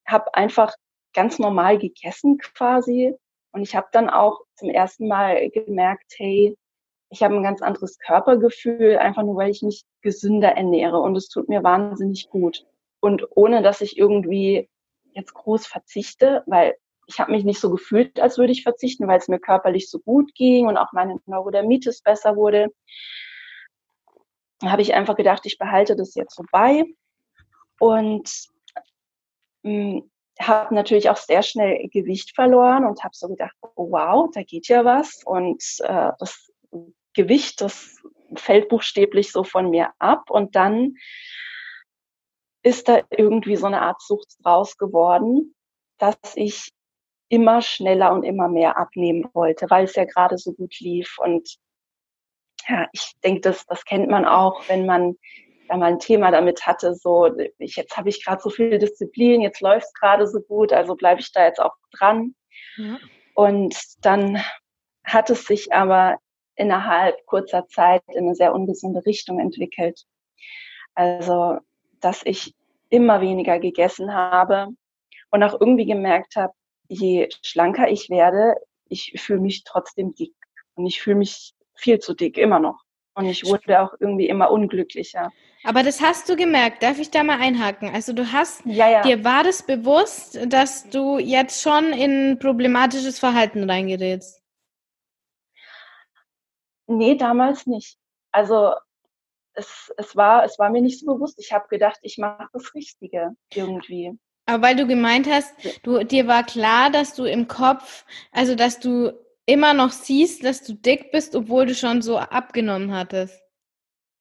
habe 0.06 0.34
einfach 0.34 0.74
ganz 1.14 1.38
normal 1.38 1.78
gegessen 1.78 2.38
quasi. 2.38 3.14
Und 3.52 3.62
ich 3.62 3.76
habe 3.76 3.86
dann 3.92 4.10
auch 4.10 4.40
zum 4.56 4.70
ersten 4.70 5.06
Mal 5.06 5.48
gemerkt, 5.50 6.12
hey, 6.16 6.56
ich 7.10 7.22
habe 7.22 7.36
ein 7.36 7.44
ganz 7.44 7.62
anderes 7.62 7.98
Körpergefühl, 8.00 8.98
einfach 8.98 9.22
nur 9.22 9.36
weil 9.36 9.50
ich 9.50 9.62
mich 9.62 9.84
gesünder 10.02 10.56
ernähre 10.56 10.98
und 10.98 11.16
es 11.16 11.28
tut 11.28 11.48
mir 11.48 11.62
wahnsinnig 11.62 12.28
gut. 12.28 12.66
Und 13.04 13.26
ohne 13.30 13.62
dass 13.62 13.80
ich 13.80 13.98
irgendwie 13.98 14.68
jetzt 15.12 15.34
groß 15.34 15.66
verzichte, 15.66 16.42
weil 16.46 16.74
ich 17.06 17.20
habe 17.20 17.32
mich 17.32 17.44
nicht 17.44 17.60
so 17.60 17.70
gefühlt, 17.70 18.18
als 18.18 18.38
würde 18.38 18.52
ich 18.52 18.62
verzichten, 18.62 19.06
weil 19.06 19.18
es 19.18 19.28
mir 19.28 19.38
körperlich 19.38 19.90
so 19.90 19.98
gut 19.98 20.34
ging 20.34 20.66
und 20.66 20.78
auch 20.78 20.92
meine 20.92 21.18
Neurodermitis 21.26 22.00
besser 22.00 22.34
wurde 22.36 22.70
habe 24.62 24.82
ich 24.82 24.94
einfach 24.94 25.16
gedacht, 25.16 25.46
ich 25.46 25.58
behalte 25.58 25.96
das 25.96 26.14
jetzt 26.14 26.36
so 26.36 26.44
bei 26.50 26.84
und 27.78 28.30
hm, 29.62 30.10
habe 30.40 30.74
natürlich 30.74 31.10
auch 31.10 31.16
sehr 31.16 31.42
schnell 31.42 31.88
Gewicht 31.88 32.34
verloren 32.34 32.84
und 32.84 33.02
habe 33.04 33.14
so 33.14 33.28
gedacht, 33.28 33.54
oh, 33.60 33.90
wow, 33.90 34.28
da 34.32 34.42
geht 34.42 34.68
ja 34.68 34.84
was. 34.84 35.22
Und 35.24 35.62
äh, 35.80 36.10
das 36.18 36.50
Gewicht, 37.14 37.60
das 37.60 38.02
fällt 38.34 38.68
buchstäblich 38.68 39.30
so 39.30 39.44
von 39.44 39.70
mir 39.70 39.92
ab. 39.98 40.30
Und 40.30 40.56
dann 40.56 40.96
ist 42.64 42.88
da 42.88 43.02
irgendwie 43.10 43.56
so 43.56 43.66
eine 43.66 43.82
Art 43.82 44.02
Sucht 44.02 44.34
draus 44.42 44.76
geworden, 44.76 45.54
dass 45.98 46.16
ich 46.34 46.70
immer 47.28 47.62
schneller 47.62 48.12
und 48.12 48.24
immer 48.24 48.48
mehr 48.48 48.76
abnehmen 48.76 49.28
wollte, 49.32 49.70
weil 49.70 49.84
es 49.84 49.94
ja 49.94 50.04
gerade 50.04 50.38
so 50.38 50.52
gut 50.52 50.80
lief 50.80 51.16
und 51.18 51.56
ja, 52.68 52.88
ich 52.92 53.12
denke, 53.22 53.42
das, 53.42 53.66
das 53.66 53.84
kennt 53.84 54.08
man 54.08 54.24
auch, 54.24 54.68
wenn 54.68 54.86
man 54.86 55.16
da 55.68 55.76
mal 55.76 55.92
ein 55.92 55.98
Thema 55.98 56.30
damit 56.30 56.66
hatte, 56.66 56.94
so, 56.94 57.30
ich, 57.58 57.76
jetzt 57.76 57.96
habe 57.96 58.08
ich 58.08 58.24
gerade 58.24 58.42
so 58.42 58.50
viel 58.50 58.78
Disziplin, 58.78 59.40
jetzt 59.40 59.60
läuft 59.60 59.86
es 59.86 59.92
gerade 59.94 60.26
so 60.26 60.40
gut, 60.40 60.72
also 60.72 60.94
bleibe 60.94 61.20
ich 61.20 61.32
da 61.32 61.44
jetzt 61.44 61.60
auch 61.60 61.74
dran. 61.92 62.34
Ja. 62.76 62.98
Und 63.34 63.76
dann 64.00 64.42
hat 65.04 65.30
es 65.30 65.44
sich 65.46 65.72
aber 65.72 66.18
innerhalb 66.56 67.24
kurzer 67.26 67.66
Zeit 67.66 68.02
in 68.08 68.24
eine 68.24 68.34
sehr 68.34 68.54
ungesunde 68.54 69.04
Richtung 69.04 69.40
entwickelt. 69.40 70.04
Also, 70.94 71.58
dass 72.04 72.20
ich 72.24 72.54
immer 72.90 73.20
weniger 73.20 73.58
gegessen 73.58 74.12
habe 74.12 74.68
und 75.30 75.42
auch 75.42 75.58
irgendwie 75.60 75.86
gemerkt 75.86 76.36
habe, 76.36 76.52
je 76.88 77.28
schlanker 77.42 77.88
ich 77.88 78.10
werde, 78.10 78.54
ich 78.88 79.14
fühle 79.16 79.40
mich 79.40 79.64
trotzdem 79.64 80.14
dick 80.14 80.34
und 80.74 80.86
ich 80.86 81.00
fühle 81.00 81.16
mich 81.16 81.54
viel 81.74 81.98
zu 81.98 82.14
dick, 82.14 82.36
immer 82.36 82.58
noch. 82.58 82.80
Und 83.14 83.26
ich 83.26 83.44
wurde 83.44 83.80
auch 83.80 83.94
irgendwie 84.00 84.28
immer 84.28 84.50
unglücklicher. 84.50 85.30
Aber 85.62 85.82
das 85.82 86.00
hast 86.02 86.28
du 86.28 86.36
gemerkt. 86.36 86.82
Darf 86.82 86.98
ich 86.98 87.10
da 87.10 87.22
mal 87.22 87.40
einhaken? 87.40 87.90
Also 87.94 88.12
du 88.12 88.32
hast, 88.32 88.66
ja, 88.66 88.90
ja. 88.90 89.02
dir 89.02 89.24
war 89.24 89.44
das 89.44 89.64
bewusst, 89.64 90.38
dass 90.46 90.88
du 90.90 91.18
jetzt 91.18 91.62
schon 91.62 91.92
in 91.92 92.38
problematisches 92.38 93.18
Verhalten 93.18 93.68
reingerätst? 93.70 94.42
Nee, 96.86 97.14
damals 97.14 97.66
nicht. 97.66 97.96
Also 98.30 98.74
es, 99.54 99.92
es, 99.96 100.16
war, 100.16 100.44
es 100.44 100.58
war 100.58 100.70
mir 100.70 100.82
nicht 100.82 101.00
so 101.00 101.06
bewusst. 101.06 101.38
Ich 101.38 101.52
habe 101.52 101.68
gedacht, 101.68 101.98
ich 102.02 102.18
mache 102.18 102.48
das 102.52 102.74
Richtige 102.74 103.30
irgendwie. 103.52 104.12
Aber 104.46 104.62
weil 104.62 104.76
du 104.76 104.86
gemeint 104.86 105.28
hast, 105.28 105.54
du, 105.82 106.04
dir 106.04 106.26
war 106.26 106.44
klar, 106.44 106.90
dass 106.90 107.14
du 107.14 107.24
im 107.24 107.48
Kopf, 107.48 108.04
also 108.30 108.54
dass 108.54 108.78
du 108.78 109.12
immer 109.46 109.74
noch 109.74 109.90
siehst, 109.90 110.44
dass 110.44 110.62
du 110.62 110.74
dick 110.74 111.10
bist, 111.12 111.34
obwohl 111.34 111.66
du 111.66 111.74
schon 111.74 112.02
so 112.02 112.18
abgenommen 112.18 112.94
hattest. 112.94 113.40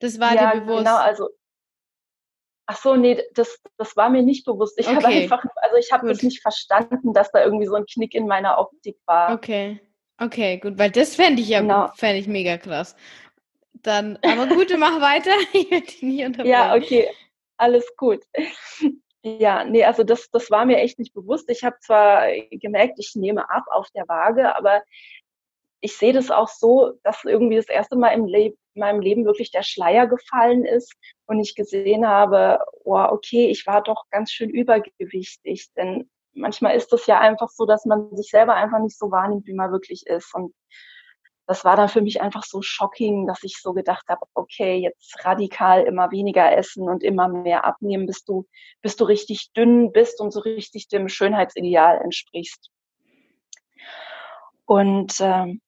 Das 0.00 0.18
war 0.20 0.34
ja, 0.34 0.52
dir 0.52 0.60
bewusst. 0.60 0.84
Genau, 0.84 0.96
also 0.96 1.28
Ach 2.66 2.76
so, 2.76 2.96
nee, 2.96 3.22
das, 3.34 3.60
das 3.76 3.94
war 3.96 4.08
mir 4.08 4.22
nicht 4.22 4.46
bewusst. 4.46 4.78
Ich 4.78 4.86
okay. 4.86 4.96
habe 4.96 5.06
einfach, 5.08 5.44
also 5.56 5.76
ich 5.76 5.92
habe 5.92 6.08
das 6.08 6.22
nicht 6.22 6.40
verstanden, 6.40 7.12
dass 7.12 7.30
da 7.30 7.44
irgendwie 7.44 7.66
so 7.66 7.74
ein 7.74 7.84
Knick 7.84 8.14
in 8.14 8.26
meiner 8.26 8.58
Optik 8.58 8.96
war. 9.04 9.34
Okay, 9.34 9.80
okay, 10.18 10.58
gut, 10.58 10.78
weil 10.78 10.90
das 10.90 11.14
fände 11.14 11.42
ich 11.42 11.48
ja, 11.48 11.60
genau. 11.60 11.88
fände 11.94 12.18
ich 12.18 12.26
mega 12.26 12.56
krass. 12.56 12.96
Dann, 13.84 14.18
aber 14.22 14.46
gut, 14.48 14.74
mach 14.78 15.00
weiter. 15.00 15.30
Ich 15.52 15.70
werde 15.70 15.86
dich 15.86 16.02
nicht 16.02 16.24
unterbrechen. 16.24 16.50
Ja, 16.50 16.74
okay, 16.74 17.08
alles 17.56 17.86
gut. 17.96 18.22
Ja, 19.26 19.64
nee, 19.64 19.82
also 19.82 20.04
das, 20.04 20.28
das 20.30 20.50
war 20.50 20.66
mir 20.66 20.76
echt 20.76 20.98
nicht 20.98 21.14
bewusst. 21.14 21.48
Ich 21.48 21.64
habe 21.64 21.76
zwar 21.80 22.26
gemerkt, 22.50 22.98
ich 22.98 23.14
nehme 23.14 23.48
ab 23.48 23.64
auf 23.70 23.88
der 23.94 24.06
Waage, 24.06 24.54
aber 24.54 24.82
ich 25.80 25.96
sehe 25.96 26.12
das 26.12 26.30
auch 26.30 26.48
so, 26.48 26.98
dass 27.04 27.24
irgendwie 27.24 27.56
das 27.56 27.70
erste 27.70 27.96
Mal 27.96 28.10
im 28.10 28.26
Le 28.26 28.52
in 28.74 28.80
meinem 28.80 29.00
Leben 29.00 29.24
wirklich 29.24 29.50
der 29.50 29.62
Schleier 29.62 30.06
gefallen 30.06 30.66
ist 30.66 30.92
und 31.26 31.40
ich 31.40 31.54
gesehen 31.54 32.06
habe, 32.06 32.58
oh, 32.84 32.98
okay, 32.98 33.46
ich 33.46 33.66
war 33.66 33.82
doch 33.82 34.04
ganz 34.10 34.30
schön 34.30 34.50
übergewichtig. 34.50 35.72
Denn 35.74 36.10
manchmal 36.34 36.76
ist 36.76 36.92
es 36.92 37.06
ja 37.06 37.18
einfach 37.18 37.48
so, 37.48 37.64
dass 37.64 37.86
man 37.86 38.14
sich 38.16 38.28
selber 38.28 38.54
einfach 38.54 38.80
nicht 38.80 38.98
so 38.98 39.10
wahrnimmt, 39.10 39.46
wie 39.46 39.54
man 39.54 39.72
wirklich 39.72 40.06
ist. 40.06 40.34
Und 40.34 40.52
das 41.46 41.64
war 41.64 41.76
dann 41.76 41.88
für 41.88 42.00
mich 42.00 42.22
einfach 42.22 42.44
so 42.44 42.62
shocking, 42.62 43.26
dass 43.26 43.42
ich 43.42 43.60
so 43.60 43.74
gedacht 43.74 44.08
habe, 44.08 44.22
okay, 44.34 44.76
jetzt 44.76 45.24
radikal 45.24 45.82
immer 45.82 46.10
weniger 46.10 46.56
essen 46.56 46.88
und 46.88 47.02
immer 47.02 47.28
mehr 47.28 47.64
abnehmen, 47.64 48.06
bis 48.06 48.24
du, 48.24 48.46
bis 48.80 48.96
du 48.96 49.04
richtig 49.04 49.52
dünn 49.52 49.92
bist 49.92 50.20
und 50.20 50.32
so 50.32 50.40
richtig 50.40 50.88
dem 50.88 51.08
Schönheitsideal 51.08 52.00
entsprichst. 52.00 52.70
Und 54.64 55.16
ähm, 55.20 55.60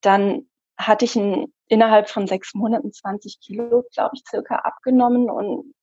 dann 0.00 0.48
hatte 0.78 1.04
ich 1.04 1.16
ein, 1.16 1.52
innerhalb 1.68 2.08
von 2.08 2.26
sechs 2.26 2.54
Monaten 2.54 2.92
20 2.92 3.40
Kilo, 3.40 3.84
glaube 3.92 4.12
ich, 4.14 4.22
circa 4.26 4.56
abgenommen. 4.56 5.28
Und 5.28 5.74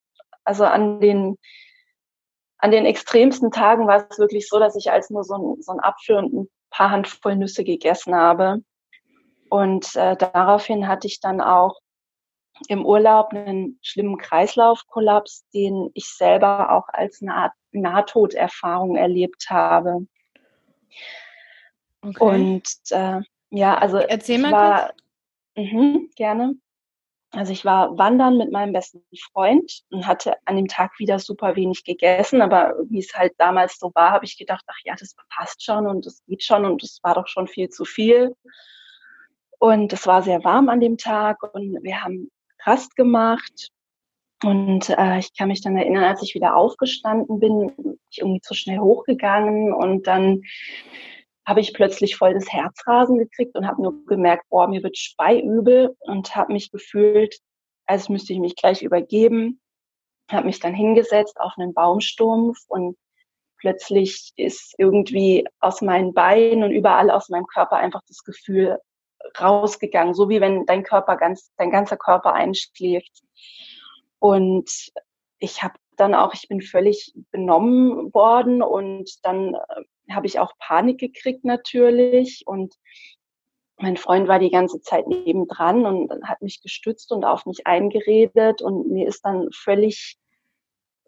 also 0.44 0.66
an 0.66 1.00
den, 1.00 1.38
an 2.58 2.72
den 2.72 2.88
extremsten 2.88 3.52
Tagen 3.52 3.88
war 3.88 4.08
es 4.10 4.18
wirklich 4.18 4.50
so, 4.50 4.58
dass 4.58 4.76
ich 4.76 4.92
als 4.92 5.12
nur 5.12 5.24
so 5.24 5.36
ein, 5.36 5.62
so 5.62 5.72
ein 5.72 5.80
Apfel 5.80 6.18
und 6.18 6.34
ein 6.34 6.50
paar 6.72 6.90
Handvoll 6.90 7.36
Nüsse 7.36 7.64
gegessen 7.64 8.16
habe. 8.16 8.64
Und 9.50 9.96
äh, 9.96 10.16
daraufhin 10.16 10.88
hatte 10.88 11.08
ich 11.08 11.20
dann 11.20 11.42
auch 11.42 11.80
im 12.68 12.86
Urlaub 12.86 13.34
einen 13.34 13.80
schlimmen 13.82 14.18
Kreislaufkollaps, 14.18 15.46
den 15.54 15.90
ich 15.94 16.10
selber 16.10 16.72
auch 16.72 16.88
als 16.90 17.22
eine 17.22 17.36
Art 17.36 17.54
Nahtoderfahrung 17.72 18.96
erlebt 18.96 19.48
habe. 19.50 20.08
Okay. 22.02 22.24
Und 22.24 22.74
äh, 22.90 23.22
ja, 23.50 23.78
also 23.78 23.98
Erzähl 23.98 24.40
mal 24.40 24.52
war, 24.52 24.94
mh, 25.56 26.00
gerne. 26.16 26.56
Also 27.32 27.52
ich 27.52 27.66
war 27.66 27.98
wandern 27.98 28.38
mit 28.38 28.52
meinem 28.52 28.72
besten 28.72 29.04
Freund 29.34 29.82
und 29.90 30.08
hatte 30.08 30.36
an 30.46 30.56
dem 30.56 30.68
Tag 30.68 30.98
wieder 30.98 31.20
super 31.20 31.56
wenig 31.58 31.84
gegessen, 31.84 32.42
aber 32.42 32.76
wie 32.90 33.00
es 33.00 33.14
halt 33.14 33.34
damals 33.38 33.78
so 33.80 33.92
war, 33.94 34.12
habe 34.12 34.24
ich 34.24 34.38
gedacht, 34.38 34.64
ach 34.68 34.80
ja, 34.86 34.96
das 34.98 35.14
passt 35.30 35.64
schon 35.64 35.88
und 35.88 36.06
das 36.06 36.24
geht 36.26 36.44
schon 36.44 36.66
und 36.66 36.82
es 36.84 37.00
war 37.04 37.16
doch 37.16 37.28
schon 37.28 37.48
viel 37.48 37.70
zu 37.70 37.84
viel. 37.84 38.34
Und 39.60 39.92
es 39.94 40.06
war 40.06 40.22
sehr 40.22 40.44
warm 40.44 40.70
an 40.70 40.80
dem 40.80 40.98
Tag 40.98 41.42
und 41.54 41.84
wir 41.84 42.04
haben 42.04 42.30
Rast 42.64 42.96
gemacht. 42.96 43.70
Und 44.44 44.90
äh, 44.90 45.18
ich 45.18 45.36
kann 45.36 45.48
mich 45.48 45.62
dann 45.62 45.78
erinnern, 45.78 46.04
als 46.04 46.22
ich 46.22 46.36
wieder 46.36 46.56
aufgestanden 46.56 47.40
bin, 47.40 47.74
bin 47.76 48.00
ich 48.12 48.20
irgendwie 48.20 48.42
zu 48.42 48.54
schnell 48.54 48.78
hochgegangen 48.78 49.74
und 49.74 50.06
dann 50.06 50.44
habe 51.48 51.62
ich 51.62 51.74
plötzlich 51.74 52.18
voll 52.18 52.34
das 52.34 52.52
Herzrasen 52.52 53.18
gekriegt 53.18 53.56
und 53.56 53.66
habe 53.66 53.82
nur 53.82 54.06
gemerkt, 54.06 54.44
boah, 54.50 54.68
mir 54.68 54.84
wird 54.84 54.98
speiübel 54.98 55.96
und 56.02 56.36
habe 56.36 56.54
mich 56.54 56.72
gefühlt, 56.72 57.40
als 57.88 58.10
müsste 58.10 58.34
ich 58.34 58.40
mich 58.40 58.56
gleich 58.56 58.84
übergeben. 58.84 59.62
Habe 60.30 60.48
mich 60.48 60.60
dann 60.60 60.76
hingesetzt 60.76 61.40
auf 61.40 61.54
einen 61.58 61.74
Baumstumpf 61.74 62.58
und 62.68 62.98
plötzlich 63.60 64.34
ist 64.36 64.76
irgendwie 64.78 65.48
aus 65.62 65.82
meinen 65.82 66.14
Beinen 66.14 66.64
und 66.64 66.72
überall 66.72 67.10
aus 67.10 67.30
meinem 67.30 67.48
Körper 67.48 67.78
einfach 67.78 68.02
das 68.08 68.24
Gefühl 68.24 68.78
rausgegangen, 69.40 70.14
so 70.14 70.30
wie 70.30 70.42
wenn 70.42 70.66
dein 70.66 70.84
Körper 70.84 71.18
ganz, 71.18 71.52
dein 71.58 71.72
ganzer 71.72 71.98
Körper 71.98 72.34
einschläft. 72.34 73.24
Und 74.20 74.70
ich 75.40 75.64
habe 75.64 75.76
dann 75.96 76.16
auch, 76.16 76.34
ich 76.34 76.48
bin 76.48 76.62
völlig 76.62 77.14
benommen 77.32 78.14
worden 78.14 78.62
und 78.62 79.10
dann 79.24 79.56
äh, 79.56 80.14
habe 80.14 80.28
ich 80.28 80.40
auch 80.40 80.54
Panik 80.60 81.00
gekriegt 81.00 81.44
natürlich 81.44 82.44
und 82.46 82.76
mein 83.80 83.98
Freund 83.98 84.28
war 84.28 84.40
die 84.40 84.50
ganze 84.50 84.82
Zeit 84.82 85.08
nebendran 85.08 85.86
und 85.86 86.12
hat 86.24 86.42
mich 86.42 86.62
gestützt 86.62 87.12
und 87.12 87.26
auf 87.26 87.46
mich 87.46 87.68
eingeredet 87.68 88.62
und 88.62 88.90
mir 88.90 89.08
ist 89.08 89.24
dann 89.24 89.50
völlig 89.52 90.18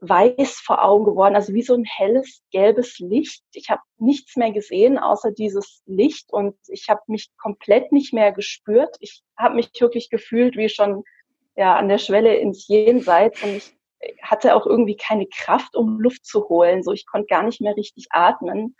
weiß 0.01 0.61
vor 0.65 0.83
Augen 0.83 1.05
geworden, 1.05 1.35
also 1.35 1.53
wie 1.53 1.61
so 1.61 1.73
ein 1.73 1.85
helles 1.85 2.41
gelbes 2.51 2.99
Licht. 2.99 3.43
Ich 3.53 3.69
habe 3.69 3.81
nichts 3.97 4.35
mehr 4.35 4.51
gesehen 4.51 4.97
außer 4.97 5.31
dieses 5.31 5.81
Licht 5.85 6.31
und 6.31 6.55
ich 6.67 6.89
habe 6.89 7.01
mich 7.07 7.29
komplett 7.37 7.91
nicht 7.91 8.13
mehr 8.13 8.31
gespürt. 8.31 8.95
Ich 8.99 9.23
habe 9.37 9.55
mich 9.55 9.69
wirklich 9.79 10.09
gefühlt 10.09 10.55
wie 10.57 10.69
schon 10.69 11.03
ja 11.55 11.75
an 11.75 11.89
der 11.89 11.97
Schwelle 11.97 12.35
ins 12.35 12.67
Jenseits 12.67 13.43
und 13.43 13.55
ich 13.55 13.73
hatte 14.21 14.55
auch 14.55 14.65
irgendwie 14.65 14.95
keine 14.95 15.27
Kraft, 15.27 15.75
um 15.75 15.99
Luft 15.99 16.25
zu 16.25 16.47
holen. 16.47 16.83
So, 16.83 16.93
ich 16.93 17.05
konnte 17.05 17.27
gar 17.27 17.43
nicht 17.43 17.59
mehr 17.59 17.75
richtig 17.75 18.07
atmen. 18.11 18.75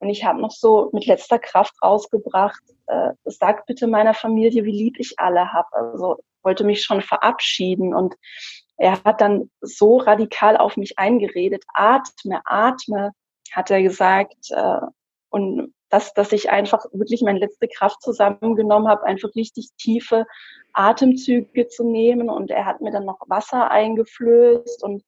Und 0.00 0.10
ich 0.10 0.24
habe 0.24 0.40
noch 0.40 0.50
so 0.50 0.90
mit 0.92 1.06
letzter 1.06 1.38
Kraft 1.38 1.74
rausgebracht, 1.82 2.62
äh, 2.86 3.10
sag 3.24 3.66
bitte 3.66 3.86
meiner 3.86 4.14
Familie, 4.14 4.64
wie 4.64 4.72
lieb 4.72 4.96
ich 4.98 5.14
alle 5.18 5.52
habe. 5.52 5.68
Also 5.72 6.18
wollte 6.42 6.64
mich 6.64 6.82
schon 6.82 7.02
verabschieden. 7.02 7.94
Und 7.94 8.14
er 8.78 9.02
hat 9.04 9.20
dann 9.20 9.50
so 9.60 9.98
radikal 9.98 10.56
auf 10.56 10.76
mich 10.76 10.98
eingeredet, 10.98 11.64
atme, 11.74 12.40
atme, 12.44 13.12
hat 13.52 13.70
er 13.70 13.82
gesagt. 13.82 14.36
Äh, 14.50 14.80
und 15.30 15.74
dass, 15.90 16.14
dass 16.14 16.32
ich 16.32 16.50
einfach 16.50 16.84
wirklich 16.92 17.22
meine 17.22 17.40
letzte 17.40 17.66
Kraft 17.66 18.02
zusammengenommen 18.02 18.88
habe, 18.88 19.04
einfach 19.04 19.34
richtig 19.34 19.70
tiefe 19.78 20.26
Atemzüge 20.72 21.68
zu 21.68 21.84
nehmen. 21.84 22.30
Und 22.30 22.50
er 22.50 22.66
hat 22.66 22.80
mir 22.80 22.92
dann 22.92 23.04
noch 23.04 23.18
Wasser 23.26 23.70
eingeflößt 23.70 24.82
und 24.84 25.02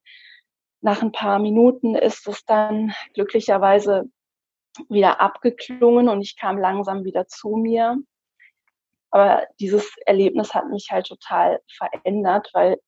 nach 0.83 1.03
ein 1.03 1.13
paar 1.13 1.39
Minuten 1.39 1.95
ist 1.95 2.27
es 2.27 2.45
dann 2.45 2.93
glücklicherweise 3.15 4.05
wieder 4.89 5.21
abgeklungen 5.21 6.09
und 6.09 6.23
ich 6.23 6.37
kam 6.37 6.59
langsam 6.59 7.05
wieder 7.05 7.27
zu 7.27 7.51
mir. 7.51 7.99
Aber 9.11 9.47
dieses 9.59 9.93
Erlebnis 10.07 10.55
hat 10.55 10.69
mich 10.69 10.89
halt 10.91 11.07
total 11.07 11.61
verändert, 11.77 12.49
weil 12.55 12.79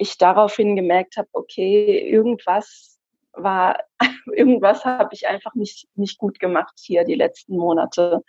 ich 0.00 0.16
daraufhin 0.16 0.76
gemerkt 0.76 1.16
habe, 1.18 1.28
okay, 1.32 2.08
irgendwas 2.08 2.98
war, 3.32 3.84
irgendwas 4.34 4.84
habe 4.84 5.14
ich 5.14 5.28
einfach 5.28 5.54
nicht, 5.54 5.88
nicht 5.94 6.18
gut 6.18 6.40
gemacht 6.40 6.74
hier 6.80 7.04
die 7.04 7.14
letzten 7.14 7.56
Monate 7.56 8.22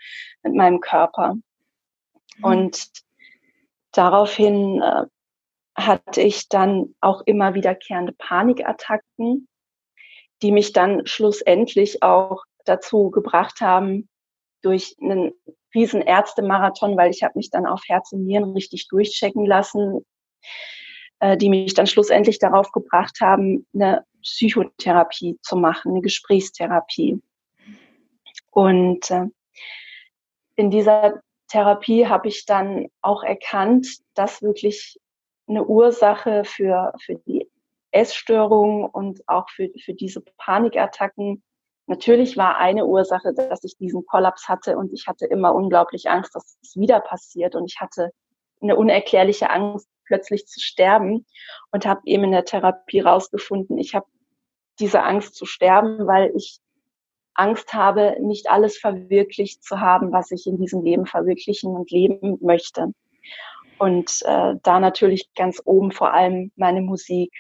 mit 0.44 0.54
meinem 0.54 0.82
Körper. 0.82 1.36
Mhm. 2.38 2.44
Und 2.44 2.88
daraufhin 3.94 4.82
äh, 4.82 5.06
hatte 5.76 6.22
ich 6.22 6.50
dann 6.50 6.94
auch 7.00 7.22
immer 7.26 7.54
wiederkehrende 7.54 8.14
Panikattacken, 8.14 9.48
die 10.42 10.52
mich 10.52 10.74
dann 10.74 11.06
schlussendlich 11.06 12.04
auch 12.04 12.44
dazu 12.66 13.12
gebracht 13.12 13.62
haben, 13.62 14.10
durch 14.62 14.96
einen 15.02 15.32
riesen 15.74 16.02
Ärztemarathon, 16.02 16.98
weil 16.98 17.12
ich 17.12 17.24
habe 17.24 17.38
mich 17.38 17.50
dann 17.50 17.66
auf 17.66 17.82
Herz 17.88 18.12
und 18.12 18.26
Nieren 18.26 18.52
richtig 18.52 18.90
durchchecken 18.90 19.46
lassen, 19.46 20.06
äh, 21.22 21.38
die 21.38 21.50
mich 21.50 21.74
dann 21.74 21.88
schlussendlich 21.88 22.40
darauf 22.40 22.72
gebracht 22.72 23.22
haben, 23.22 23.66
eine 23.74 24.04
Psychotherapie 24.22 25.40
zu 25.42 25.56
machen, 25.56 25.92
eine 25.92 26.02
Gesprächstherapie. 26.02 27.22
Und 28.52 29.10
äh, 29.10 29.28
in 30.56 30.70
dieser 30.70 31.22
Therapie 31.48 32.08
habe 32.08 32.28
ich 32.28 32.46
dann 32.46 32.88
auch 33.02 33.24
erkannt, 33.24 33.88
dass 34.14 34.42
wirklich 34.42 35.00
eine 35.48 35.66
Ursache 35.66 36.44
für, 36.44 36.94
für 37.04 37.16
die 37.26 37.48
Essstörung 37.92 38.86
und 38.86 39.22
auch 39.28 39.50
für, 39.50 39.70
für 39.84 39.94
diese 39.94 40.22
Panikattacken 40.38 41.42
Natürlich 41.92 42.38
war 42.38 42.58
eine 42.58 42.86
Ursache, 42.86 43.34
dass 43.34 43.66
ich 43.66 43.76
diesen 43.76 44.06
Kollaps 44.06 44.48
hatte 44.48 44.78
und 44.78 44.94
ich 44.94 45.08
hatte 45.08 45.26
immer 45.26 45.54
unglaublich 45.54 46.10
Angst, 46.10 46.34
dass 46.34 46.58
es 46.64 46.78
wieder 46.78 47.02
passiert 47.02 47.54
und 47.54 47.66
ich 47.66 47.82
hatte 47.82 48.12
eine 48.62 48.78
unerklärliche 48.78 49.50
Angst, 49.50 49.90
plötzlich 50.12 50.46
zu 50.46 50.60
sterben 50.60 51.26
und 51.72 51.86
habe 51.86 52.02
eben 52.04 52.26
in 52.26 52.32
der 52.32 52.44
Therapie 52.44 53.00
rausgefunden, 53.00 53.78
ich 53.78 53.96
habe 53.96 54.06
diese 54.78 55.04
Angst 55.04 55.36
zu 55.36 55.46
sterben, 55.46 56.06
weil 56.06 56.34
ich 56.36 56.60
Angst 57.34 57.74
habe, 57.74 58.18
nicht 58.20 58.50
alles 58.50 58.78
verwirklicht 58.78 59.64
zu 59.64 59.80
haben, 59.80 60.12
was 60.12 60.32
ich 60.32 60.48
in 60.48 60.58
diesem 60.58 60.84
Leben 60.84 61.06
verwirklichen 61.06 61.74
und 61.74 61.90
leben 61.92 62.38
möchte. 62.42 62.94
Und 63.78 64.22
äh, 64.26 64.56
da 64.62 64.80
natürlich 64.82 65.34
ganz 65.34 65.62
oben 65.64 65.94
vor 65.94 66.14
allem 66.14 66.52
meine 66.58 66.82
Musik. 66.82 67.32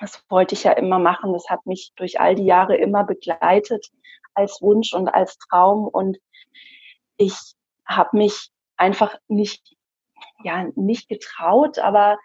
Das 0.00 0.24
wollte 0.28 0.56
ich 0.56 0.64
ja 0.64 0.72
immer 0.72 0.98
machen. 0.98 1.32
Das 1.32 1.48
hat 1.48 1.64
mich 1.64 1.92
durch 1.94 2.18
all 2.18 2.34
die 2.34 2.44
Jahre 2.44 2.76
immer 2.76 3.04
begleitet 3.04 3.88
als 4.34 4.60
Wunsch 4.60 4.92
und 4.92 5.08
als 5.08 5.38
Traum. 5.38 5.86
Und 5.86 6.18
ich 7.18 7.36
habe 7.86 8.16
mich 8.16 8.50
einfach 8.76 9.16
nicht, 9.28 9.76
ja, 10.44 10.66
nicht 10.76 11.08
getraut, 11.08 11.78
aber 11.78 12.18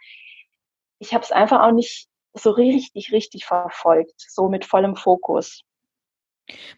ich 0.99 1.13
habe 1.13 1.23
es 1.23 1.31
einfach 1.31 1.61
auch 1.61 1.71
nicht 1.71 2.07
so 2.33 2.51
richtig, 2.51 3.11
richtig 3.11 3.45
verfolgt, 3.45 4.13
so 4.17 4.49
mit 4.49 4.65
vollem 4.65 4.95
Fokus. 4.95 5.63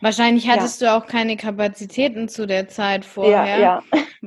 Wahrscheinlich 0.01 0.49
hattest 0.49 0.81
ja. 0.81 0.97
du 0.97 1.03
auch 1.03 1.07
keine 1.07 1.37
Kapazitäten 1.37 2.27
zu 2.27 2.45
der 2.45 2.67
Zeit 2.67 3.05
vorher, 3.05 3.57
ja, 3.57 3.59
ja. 3.59 3.83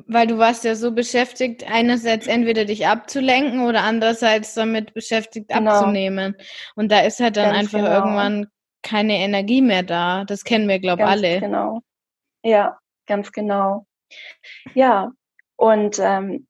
weil 0.07 0.27
du 0.27 0.39
warst 0.39 0.65
ja 0.65 0.75
so 0.75 0.93
beschäftigt, 0.93 1.71
einerseits 1.71 2.27
entweder 2.27 2.65
dich 2.65 2.87
abzulenken 2.87 3.67
oder 3.67 3.83
andererseits 3.83 4.55
damit 4.55 4.95
beschäftigt 4.95 5.49
genau. 5.49 5.71
abzunehmen. 5.71 6.37
Und 6.77 6.91
da 6.91 7.01
ist 7.01 7.21
halt 7.21 7.37
dann 7.37 7.53
Ganz 7.53 7.59
einfach 7.59 7.79
genau. 7.79 7.95
irgendwann 7.95 8.47
keine 8.83 9.19
Energie 9.19 9.63
mehr 9.63 9.83
da. 9.83 10.25
Das 10.25 10.45
kennen 10.45 10.69
wir, 10.69 10.79
glaube 10.79 11.03
ich, 11.03 11.09
alle. 11.09 11.41
Genau. 11.41 11.81
Ja, 12.43 12.79
ganz 13.07 13.33
genau. 13.33 13.87
Ja, 14.75 15.11
und 15.57 15.99
ähm, 15.99 16.47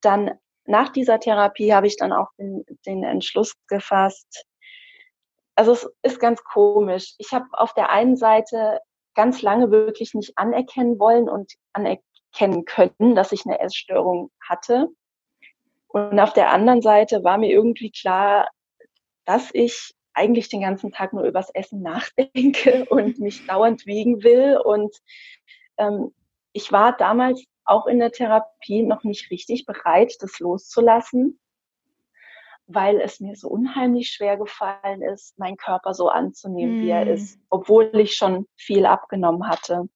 dann 0.00 0.32
nach 0.66 0.90
dieser 0.90 1.18
Therapie 1.20 1.72
habe 1.72 1.86
ich 1.86 1.96
dann 1.96 2.12
auch 2.12 2.28
den, 2.38 2.64
den 2.86 3.02
Entschluss 3.04 3.54
gefasst, 3.68 4.46
also 5.60 5.72
es 5.72 5.90
ist 6.02 6.20
ganz 6.20 6.42
komisch. 6.42 7.14
Ich 7.18 7.32
habe 7.32 7.44
auf 7.52 7.74
der 7.74 7.90
einen 7.90 8.16
Seite 8.16 8.80
ganz 9.14 9.42
lange 9.42 9.70
wirklich 9.70 10.14
nicht 10.14 10.38
anerkennen 10.38 10.98
wollen 10.98 11.28
und 11.28 11.52
anerkennen 11.74 12.64
können, 12.64 13.14
dass 13.14 13.32
ich 13.32 13.44
eine 13.44 13.60
Essstörung 13.60 14.30
hatte. 14.42 14.88
Und 15.88 16.18
auf 16.18 16.32
der 16.32 16.50
anderen 16.50 16.80
Seite 16.80 17.24
war 17.24 17.36
mir 17.36 17.50
irgendwie 17.50 17.90
klar, 17.90 18.48
dass 19.26 19.50
ich 19.52 19.92
eigentlich 20.14 20.48
den 20.48 20.62
ganzen 20.62 20.92
Tag 20.92 21.12
nur 21.12 21.24
übers 21.24 21.50
Essen 21.50 21.82
nachdenke 21.82 22.84
und 22.88 23.18
mich 23.18 23.46
dauernd 23.46 23.84
wiegen 23.84 24.22
will. 24.22 24.56
Und 24.56 24.96
ähm, 25.76 26.14
ich 26.54 26.72
war 26.72 26.96
damals 26.96 27.44
auch 27.70 27.86
in 27.86 27.98
der 27.98 28.12
Therapie 28.12 28.82
noch 28.82 29.04
nicht 29.04 29.30
richtig 29.30 29.66
bereit, 29.66 30.16
das 30.20 30.38
loszulassen 30.40 31.38
weil 32.72 33.00
es 33.00 33.20
mir 33.20 33.34
so 33.36 33.48
unheimlich 33.48 34.10
schwer 34.10 34.36
gefallen 34.36 35.02
ist, 35.02 35.38
meinen 35.38 35.56
Körper 35.56 35.94
so 35.94 36.08
anzunehmen, 36.08 36.78
mm. 36.78 36.82
wie 36.82 36.90
er 36.90 37.04
hm. 37.04 37.14
ist, 37.14 37.38
obwohl 37.50 37.90
ich 37.94 38.14
schon 38.14 38.46
viel 38.56 38.86
abgenommen 38.86 39.48
hatte. 39.48 39.88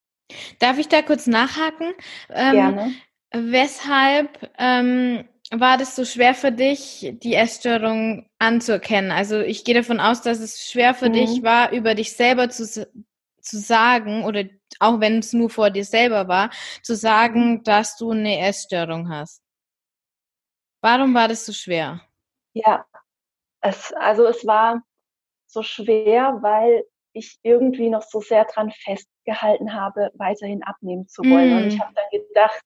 Darf 0.58 0.78
ich 0.78 0.88
da 0.88 1.02
kurz 1.02 1.26
nachhaken? 1.26 1.92
Ähm, 2.30 2.52
Gerne. 2.52 2.92
Weshalb 3.32 4.50
ähm, 4.58 5.24
war 5.50 5.76
das 5.76 5.96
so 5.96 6.04
schwer 6.04 6.34
für 6.34 6.52
dich, 6.52 7.14
die 7.22 7.34
Essstörung 7.34 8.26
anzuerkennen? 8.38 9.10
Also 9.10 9.40
ich 9.40 9.64
gehe 9.64 9.74
davon 9.74 10.00
aus, 10.00 10.22
dass 10.22 10.40
es 10.40 10.70
schwer 10.70 10.94
für 10.94 11.08
mhm. 11.08 11.14
dich 11.14 11.42
war, 11.42 11.72
über 11.72 11.94
dich 11.94 12.12
selber 12.12 12.48
zu, 12.48 12.86
zu 13.44 13.58
sagen, 13.58 14.24
oder 14.24 14.44
auch 14.80 15.00
wenn 15.00 15.18
es 15.18 15.32
nur 15.32 15.50
vor 15.50 15.70
dir 15.70 15.84
selber 15.84 16.28
war, 16.28 16.50
zu 16.82 16.96
sagen, 16.96 17.62
dass 17.62 17.96
du 17.96 18.10
eine 18.10 18.38
Essstörung 18.40 19.08
hast. 19.08 19.42
Warum 20.82 21.14
war 21.14 21.28
das 21.28 21.46
so 21.46 21.52
schwer? 21.52 22.00
Ja, 22.52 22.84
es, 23.60 23.92
also 23.94 24.26
es 24.26 24.46
war 24.46 24.82
so 25.46 25.62
schwer, 25.62 26.38
weil 26.42 26.84
ich 27.14 27.38
irgendwie 27.42 27.88
noch 27.88 28.02
so 28.02 28.20
sehr 28.20 28.44
dran 28.44 28.70
festgehalten 28.70 29.72
habe, 29.72 30.10
weiterhin 30.14 30.62
abnehmen 30.64 31.06
zu 31.08 31.22
wollen. 31.22 31.54
Mm. 31.54 31.56
Und 31.56 31.66
ich 31.68 31.78
mm. 31.78 31.80
habe 31.80 31.94
dann 31.94 32.20
gedacht, 32.20 32.64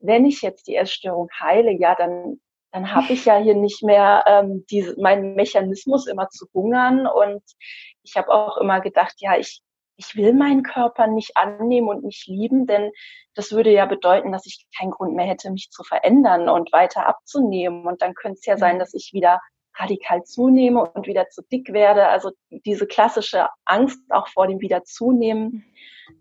wenn 0.00 0.26
ich 0.26 0.42
jetzt 0.42 0.68
die 0.68 0.76
Essstörung 0.76 1.28
heile, 1.40 1.72
ja, 1.72 1.94
dann, 1.94 2.40
dann 2.72 2.94
habe 2.94 3.12
ich 3.12 3.24
ja 3.24 3.38
hier 3.38 3.54
nicht 3.54 3.82
mehr 3.82 4.22
ähm, 4.26 4.64
diese, 4.70 5.00
meinen 5.00 5.34
Mechanismus 5.34 6.06
immer 6.06 6.28
zu 6.28 6.46
hungern. 6.52 7.06
Und 7.06 7.42
ich 8.02 8.16
habe 8.16 8.28
auch 8.28 8.58
immer 8.58 8.80
gedacht, 8.80 9.14
ja, 9.18 9.36
ich, 9.38 9.62
ich 9.96 10.14
will 10.16 10.32
meinen 10.32 10.62
Körper 10.62 11.06
nicht 11.06 11.36
annehmen 11.36 11.88
und 11.88 12.04
nicht 12.04 12.26
lieben, 12.26 12.66
denn 12.66 12.92
das 13.34 13.52
würde 13.52 13.70
ja 13.70 13.86
bedeuten, 13.86 14.32
dass 14.32 14.46
ich 14.46 14.66
keinen 14.78 14.90
Grund 14.90 15.14
mehr 15.14 15.26
hätte, 15.26 15.50
mich 15.50 15.70
zu 15.70 15.82
verändern 15.82 16.48
und 16.48 16.72
weiter 16.72 17.06
abzunehmen. 17.06 17.86
Und 17.86 18.02
dann 18.02 18.14
könnte 18.14 18.38
es 18.38 18.46
ja 18.46 18.56
sein, 18.56 18.76
mhm. 18.76 18.80
dass 18.80 18.94
ich 18.94 19.10
wieder 19.12 19.40
radikal 19.74 20.24
zunehme 20.24 20.82
und 20.82 21.06
wieder 21.06 21.28
zu 21.28 21.42
dick 21.42 21.72
werde. 21.72 22.08
Also 22.08 22.30
diese 22.50 22.86
klassische 22.86 23.48
Angst 23.64 24.00
auch 24.10 24.28
vor 24.28 24.46
dem 24.46 24.60
Wiederzunehmen 24.60 25.64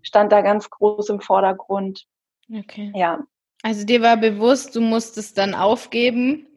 stand 0.02 0.32
da 0.32 0.42
ganz 0.42 0.70
groß 0.70 1.10
im 1.10 1.22
Vordergrund. 1.22 2.06
Okay. 2.54 2.92
Ja. 2.96 3.20
Also 3.64 3.86
dir 3.86 4.02
war 4.02 4.18
bewusst, 4.18 4.76
du 4.76 4.82
musstest 4.82 5.38
dann 5.38 5.56
aufgeben 5.56 6.48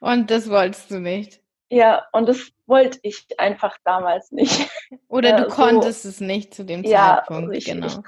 und 0.00 0.30
das 0.30 0.50
wolltest 0.50 0.90
du 0.90 1.00
nicht. 1.00 1.40
Ja, 1.70 2.06
und 2.12 2.28
das 2.28 2.50
wollte 2.66 2.98
ich 3.02 3.26
einfach 3.38 3.78
damals 3.84 4.32
nicht. 4.32 4.68
Oder 5.08 5.36
du 5.36 5.42
ja, 5.44 5.48
konntest 5.48 6.04
es 6.04 6.20
nicht 6.20 6.52
zu 6.52 6.64
dem 6.64 6.82
ja, 6.82 7.22
Zeitpunkt, 7.26 7.54
ich, 7.54 7.64
genau. 7.64 7.86
Ich 7.86 7.98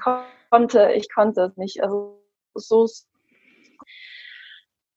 konnte, 0.49 0.91
ich 0.91 1.11
konnte 1.11 1.41
es 1.43 1.57
nicht. 1.57 1.81
Also 1.81 2.21
so 2.53 2.87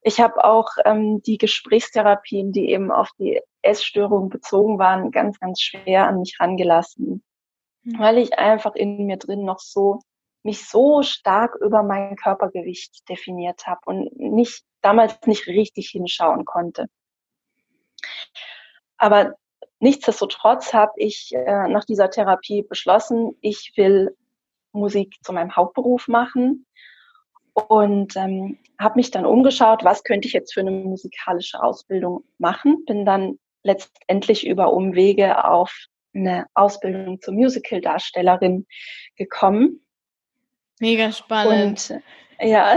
ich 0.01 0.19
habe 0.19 0.43
auch 0.43 0.69
ähm, 0.85 1.21
die 1.21 1.37
Gesprächstherapien, 1.37 2.51
die 2.51 2.69
eben 2.69 2.91
auf 2.91 3.09
die 3.19 3.41
Essstörung 3.61 4.29
bezogen 4.29 4.79
waren, 4.79 5.11
ganz, 5.11 5.39
ganz 5.39 5.61
schwer 5.61 6.07
an 6.07 6.19
mich 6.19 6.37
rangelassen, 6.39 7.23
mhm. 7.83 7.99
weil 7.99 8.17
ich 8.17 8.37
einfach 8.37 8.75
in 8.75 9.05
mir 9.05 9.17
drin 9.17 9.43
noch 9.43 9.59
so 9.59 9.99
mich 10.43 10.65
so 10.65 11.03
stark 11.03 11.55
über 11.55 11.83
mein 11.83 12.15
Körpergewicht 12.15 13.07
definiert 13.09 13.67
habe 13.67 13.81
und 13.85 14.17
nicht 14.17 14.63
damals 14.81 15.17
nicht 15.25 15.47
richtig 15.47 15.89
hinschauen 15.89 16.45
konnte. 16.45 16.87
Aber 18.97 19.33
nichtsdestotrotz 19.79 20.73
habe 20.73 20.93
ich 20.97 21.31
äh, 21.33 21.67
nach 21.67 21.85
dieser 21.85 22.09
Therapie 22.09 22.63
beschlossen, 22.63 23.35
ich 23.41 23.73
will 23.75 24.15
Musik 24.71 25.15
zu 25.23 25.33
meinem 25.33 25.55
Hauptberuf 25.55 26.07
machen 26.07 26.65
und 27.53 28.15
ähm, 28.15 28.59
habe 28.79 28.95
mich 28.95 29.11
dann 29.11 29.25
umgeschaut, 29.25 29.83
was 29.83 30.03
könnte 30.03 30.27
ich 30.27 30.33
jetzt 30.33 30.53
für 30.53 30.59
eine 30.59 30.71
musikalische 30.71 31.61
Ausbildung 31.61 32.23
machen. 32.37 32.85
Bin 32.85 33.05
dann 33.05 33.39
letztendlich 33.63 34.45
über 34.45 34.71
Umwege 34.71 35.43
auf 35.43 35.73
eine 36.13 36.45
Ausbildung 36.53 37.19
zur 37.21 37.33
Musical-Darstellerin 37.33 38.67
gekommen. 39.15 39.81
Mega 40.79 41.11
spannend. 41.11 41.89
Und, 41.89 42.01
äh, 42.37 42.49
ja. 42.49 42.75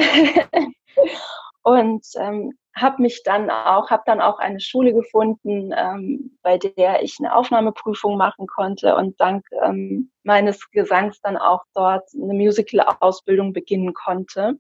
und 1.63 2.07
ähm, 2.19 2.59
habe 2.77 3.03
mich 3.03 3.23
dann 3.25 3.51
auch, 3.51 3.91
habe 3.91 4.03
dann 4.07 4.21
auch 4.21 4.39
eine 4.39 4.61
Schule 4.61 4.93
gefunden, 4.93 5.73
ähm, 5.77 6.39
bei 6.43 6.59
der 6.59 7.03
ich 7.03 7.17
eine 7.19 7.35
Aufnahmeprüfung 7.35 8.17
machen 8.17 8.47
konnte 8.47 8.97
und 8.97 9.21
dank 9.21 9.45
ähm, 9.63 10.11
meines 10.23 10.71
Gesangs 10.71 11.21
dann 11.21 11.37
auch 11.37 11.65
dort 11.75 12.09
eine 12.15 12.35
Musical-Ausbildung 12.35 13.53
beginnen 13.53 13.93
konnte. 13.93 14.55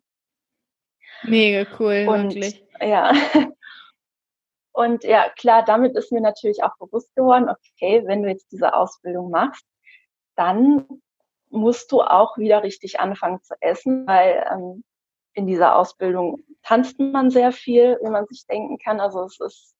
Mega 1.23 1.69
cool, 1.79 2.07
und, 2.09 2.35
wirklich. 2.35 2.65
Ja. 2.81 3.13
Und 4.73 5.03
ja, 5.03 5.29
klar, 5.31 5.65
damit 5.65 5.97
ist 5.97 6.13
mir 6.13 6.21
natürlich 6.21 6.63
auch 6.63 6.77
bewusst 6.79 7.15
geworden, 7.17 7.49
okay, 7.51 8.03
wenn 8.07 8.23
du 8.23 8.29
jetzt 8.29 8.53
diese 8.53 8.73
Ausbildung 8.73 9.29
machst, 9.29 9.67
dann 10.37 10.87
musst 11.51 11.91
du 11.93 12.01
auch 12.01 12.39
wieder 12.39 12.63
richtig 12.63 13.01
anfangen 13.01 13.43
zu 13.43 13.55
essen, 13.61 14.07
weil 14.07 14.47
ähm, 14.51 14.85
in 15.35 15.47
dieser 15.47 15.77
Ausbildung 15.77 16.43
tanzt 16.63 16.99
man 16.99 17.31
sehr 17.31 17.53
viel, 17.53 17.99
wie 18.03 18.11
man 18.11 18.27
sich 18.27 18.47
denken 18.47 18.79
kann. 18.79 19.01
Also 19.01 19.25
es 19.25 19.41
ist, 19.41 19.77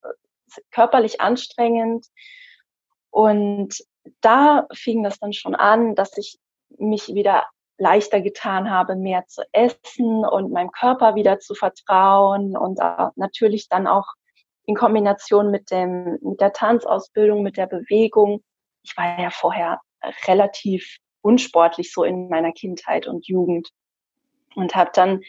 es 0.47 0.59
ist 0.59 0.71
körperlich 0.71 1.21
anstrengend. 1.21 2.07
Und 3.11 3.75
da 4.21 4.67
fing 4.73 5.03
das 5.03 5.19
dann 5.19 5.33
schon 5.33 5.55
an, 5.55 5.95
dass 5.95 6.17
ich 6.17 6.39
mich 6.79 7.09
wieder 7.09 7.47
leichter 7.79 8.21
getan 8.21 8.71
habe, 8.71 8.95
mehr 8.95 9.27
zu 9.27 9.43
essen 9.53 10.25
und 10.25 10.53
meinem 10.53 10.71
Körper 10.71 11.15
wieder 11.15 11.41
zu 11.41 11.55
vertrauen 11.55 12.57
und 12.57 12.79
natürlich 13.17 13.69
dann 13.69 13.87
auch 13.87 14.07
in 14.67 14.77
Kombination 14.77 15.51
mit 15.51 15.71
dem, 15.71 16.19
mit 16.21 16.41
der 16.41 16.53
Tanzausbildung, 16.53 17.43
mit 17.43 17.57
der 17.57 17.67
Bewegung. 17.67 18.43
Ich 18.83 18.97
war 18.97 19.19
ja 19.19 19.31
vorher 19.31 19.81
relativ 20.27 20.99
unsportlich 21.23 21.93
so 21.93 22.05
in 22.05 22.29
meiner 22.29 22.53
Kindheit 22.53 23.07
und 23.07 23.27
Jugend 23.27 23.71
und 24.55 24.75
habe 24.75 24.91
dann 24.95 25.23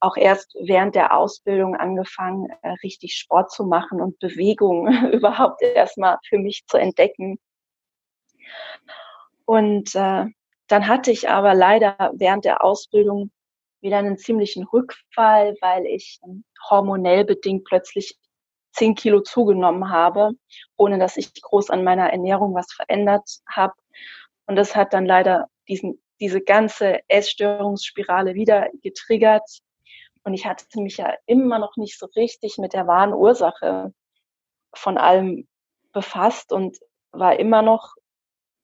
auch 0.00 0.16
erst 0.16 0.54
während 0.60 0.94
der 0.94 1.16
Ausbildung 1.16 1.76
angefangen, 1.76 2.48
äh, 2.62 2.70
richtig 2.82 3.14
Sport 3.14 3.50
zu 3.50 3.64
machen 3.64 4.00
und 4.00 4.18
Bewegung 4.18 4.86
überhaupt 5.12 5.62
erstmal 5.62 6.18
für 6.28 6.38
mich 6.38 6.64
zu 6.66 6.76
entdecken. 6.78 7.38
Und 9.44 9.94
äh, 9.94 10.26
dann 10.68 10.86
hatte 10.86 11.10
ich 11.10 11.28
aber 11.28 11.54
leider 11.54 12.12
während 12.14 12.44
der 12.44 12.62
Ausbildung 12.62 13.30
wieder 13.80 13.98
einen 13.98 14.18
ziemlichen 14.18 14.64
Rückfall, 14.64 15.56
weil 15.60 15.86
ich 15.86 16.20
ähm, 16.24 16.44
hormonell 16.68 17.24
bedingt 17.24 17.64
plötzlich 17.64 18.16
zehn 18.72 18.94
Kilo 18.94 19.20
zugenommen 19.20 19.90
habe, 19.90 20.30
ohne 20.76 20.98
dass 20.98 21.16
ich 21.16 21.32
groß 21.40 21.70
an 21.70 21.82
meiner 21.82 22.10
Ernährung 22.10 22.54
was 22.54 22.72
verändert 22.72 23.28
habe. 23.48 23.74
Und 24.46 24.56
das 24.56 24.76
hat 24.76 24.92
dann 24.92 25.06
leider 25.06 25.48
diesen, 25.68 26.00
diese 26.20 26.40
ganze 26.40 27.00
Essstörungsspirale 27.08 28.34
wieder 28.34 28.68
getriggert. 28.82 29.48
Und 30.22 30.34
ich 30.34 30.46
hatte 30.46 30.64
mich 30.80 30.98
ja 30.98 31.14
immer 31.26 31.58
noch 31.58 31.76
nicht 31.76 31.98
so 31.98 32.06
richtig 32.14 32.58
mit 32.58 32.74
der 32.74 32.86
wahren 32.86 33.14
Ursache 33.14 33.92
von 34.74 34.98
allem 34.98 35.48
befasst 35.92 36.52
und 36.52 36.78
war 37.10 37.38
immer 37.38 37.62
noch 37.62 37.94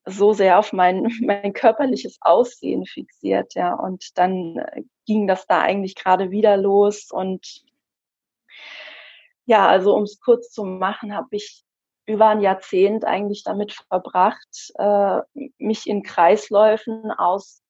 so 0.05 0.33
sehr 0.33 0.59
auf 0.59 0.73
mein, 0.73 1.09
mein 1.21 1.53
körperliches 1.53 2.19
Aussehen 2.21 2.87
fixiert, 2.87 3.55
ja. 3.55 3.75
Und 3.75 4.17
dann 4.19 4.59
äh, 4.59 4.83
ging 5.07 5.27
das 5.27 5.47
da 5.47 5.61
eigentlich 5.61 5.97
gerade 5.97 6.31
wieder 6.31 6.57
los. 6.57 7.11
Und 7.11 7.65
ja, 9.47 9.69
also 9.69 9.95
um 9.95 10.05
es 10.05 10.21
kurz 10.21 10.51
zu 10.51 10.65
machen, 10.65 11.15
habe 11.15 11.29
ich 11.33 11.66
über 12.07 12.29
ein 12.29 12.41
Jahrzehnt 12.41 13.05
eigentlich 13.05 13.43
damit 13.45 13.73
verbracht, 13.73 14.73
äh, 14.79 15.21
mich 15.59 15.87
in 15.87 16.03
Kreisläufen 16.03 17.11
aus 17.11 17.63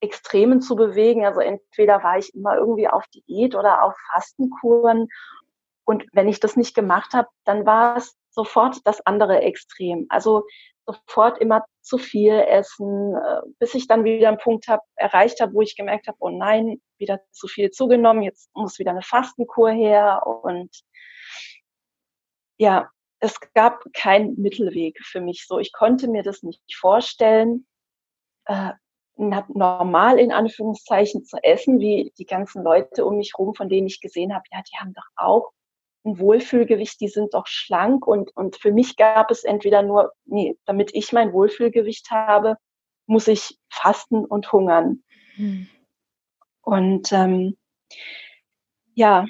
Extremen 0.00 0.60
zu 0.60 0.74
bewegen. 0.74 1.24
Also 1.24 1.40
entweder 1.40 2.02
war 2.02 2.18
ich 2.18 2.34
immer 2.34 2.56
irgendwie 2.56 2.88
auf 2.88 3.04
Diät 3.08 3.54
oder 3.54 3.84
auf 3.84 3.94
Fastenkuren. 4.12 5.08
Und 5.84 6.04
wenn 6.12 6.28
ich 6.28 6.40
das 6.40 6.56
nicht 6.56 6.74
gemacht 6.74 7.12
habe, 7.14 7.28
dann 7.44 7.64
war 7.64 7.96
es 7.96 8.16
sofort 8.30 8.78
das 8.84 9.04
andere 9.06 9.42
Extrem. 9.42 10.06
Also 10.08 10.44
sofort 10.86 11.38
immer 11.38 11.64
zu 11.80 11.98
viel 11.98 12.32
essen, 12.32 13.14
äh, 13.14 13.42
bis 13.58 13.74
ich 13.74 13.86
dann 13.86 14.04
wieder 14.04 14.28
einen 14.28 14.38
Punkt 14.38 14.66
hab, 14.66 14.80
erreicht 14.96 15.40
habe, 15.40 15.54
wo 15.54 15.62
ich 15.62 15.76
gemerkt 15.76 16.08
habe, 16.08 16.16
oh 16.20 16.30
nein, 16.30 16.80
wieder 16.98 17.20
zu 17.30 17.46
viel 17.46 17.70
zugenommen, 17.70 18.22
jetzt 18.22 18.50
muss 18.54 18.80
wieder 18.80 18.90
eine 18.90 19.02
Fastenkur 19.02 19.70
her 19.70 20.22
und 20.26 20.70
ja, 22.58 22.90
es 23.22 23.38
gab 23.54 23.84
keinen 23.92 24.34
Mittelweg 24.34 24.98
für 25.04 25.20
mich 25.20 25.46
so. 25.46 25.60
Ich 25.60 25.72
konnte 25.72 26.08
mir 26.08 26.24
das 26.24 26.42
nicht 26.42 26.60
vorstellen, 26.74 27.66
äh, 28.46 28.72
normal 29.16 30.18
in 30.18 30.32
Anführungszeichen 30.32 31.24
zu 31.24 31.36
essen, 31.40 31.78
wie 31.78 32.12
die 32.18 32.26
ganzen 32.26 32.64
Leute 32.64 33.04
um 33.04 33.18
mich 33.18 33.34
rum, 33.38 33.54
von 33.54 33.68
denen 33.68 33.86
ich 33.86 34.00
gesehen 34.00 34.34
habe, 34.34 34.42
ja, 34.50 34.60
die 34.62 34.76
haben 34.76 34.92
doch 34.92 35.06
auch 35.14 35.52
ein 36.04 36.18
Wohlfühlgewicht, 36.18 37.00
die 37.00 37.06
sind 37.06 37.32
doch 37.32 37.46
schlank 37.46 38.08
und, 38.08 38.36
und 38.36 38.56
für 38.56 38.72
mich 38.72 38.96
gab 38.96 39.30
es 39.30 39.44
entweder 39.44 39.82
nur, 39.82 40.12
nee, 40.24 40.58
damit 40.64 40.92
ich 40.92 41.12
mein 41.12 41.32
Wohlfühlgewicht 41.32 42.10
habe, 42.10 42.56
muss 43.06 43.28
ich 43.28 43.56
fasten 43.70 44.24
und 44.24 44.50
hungern. 44.50 45.04
Hm. 45.36 45.68
Und 46.62 47.12
ähm, 47.12 47.56
ja, 48.94 49.26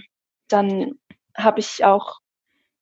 dann 0.49 0.93
habe 1.37 1.61
ich 1.61 1.85
auch, 1.85 2.22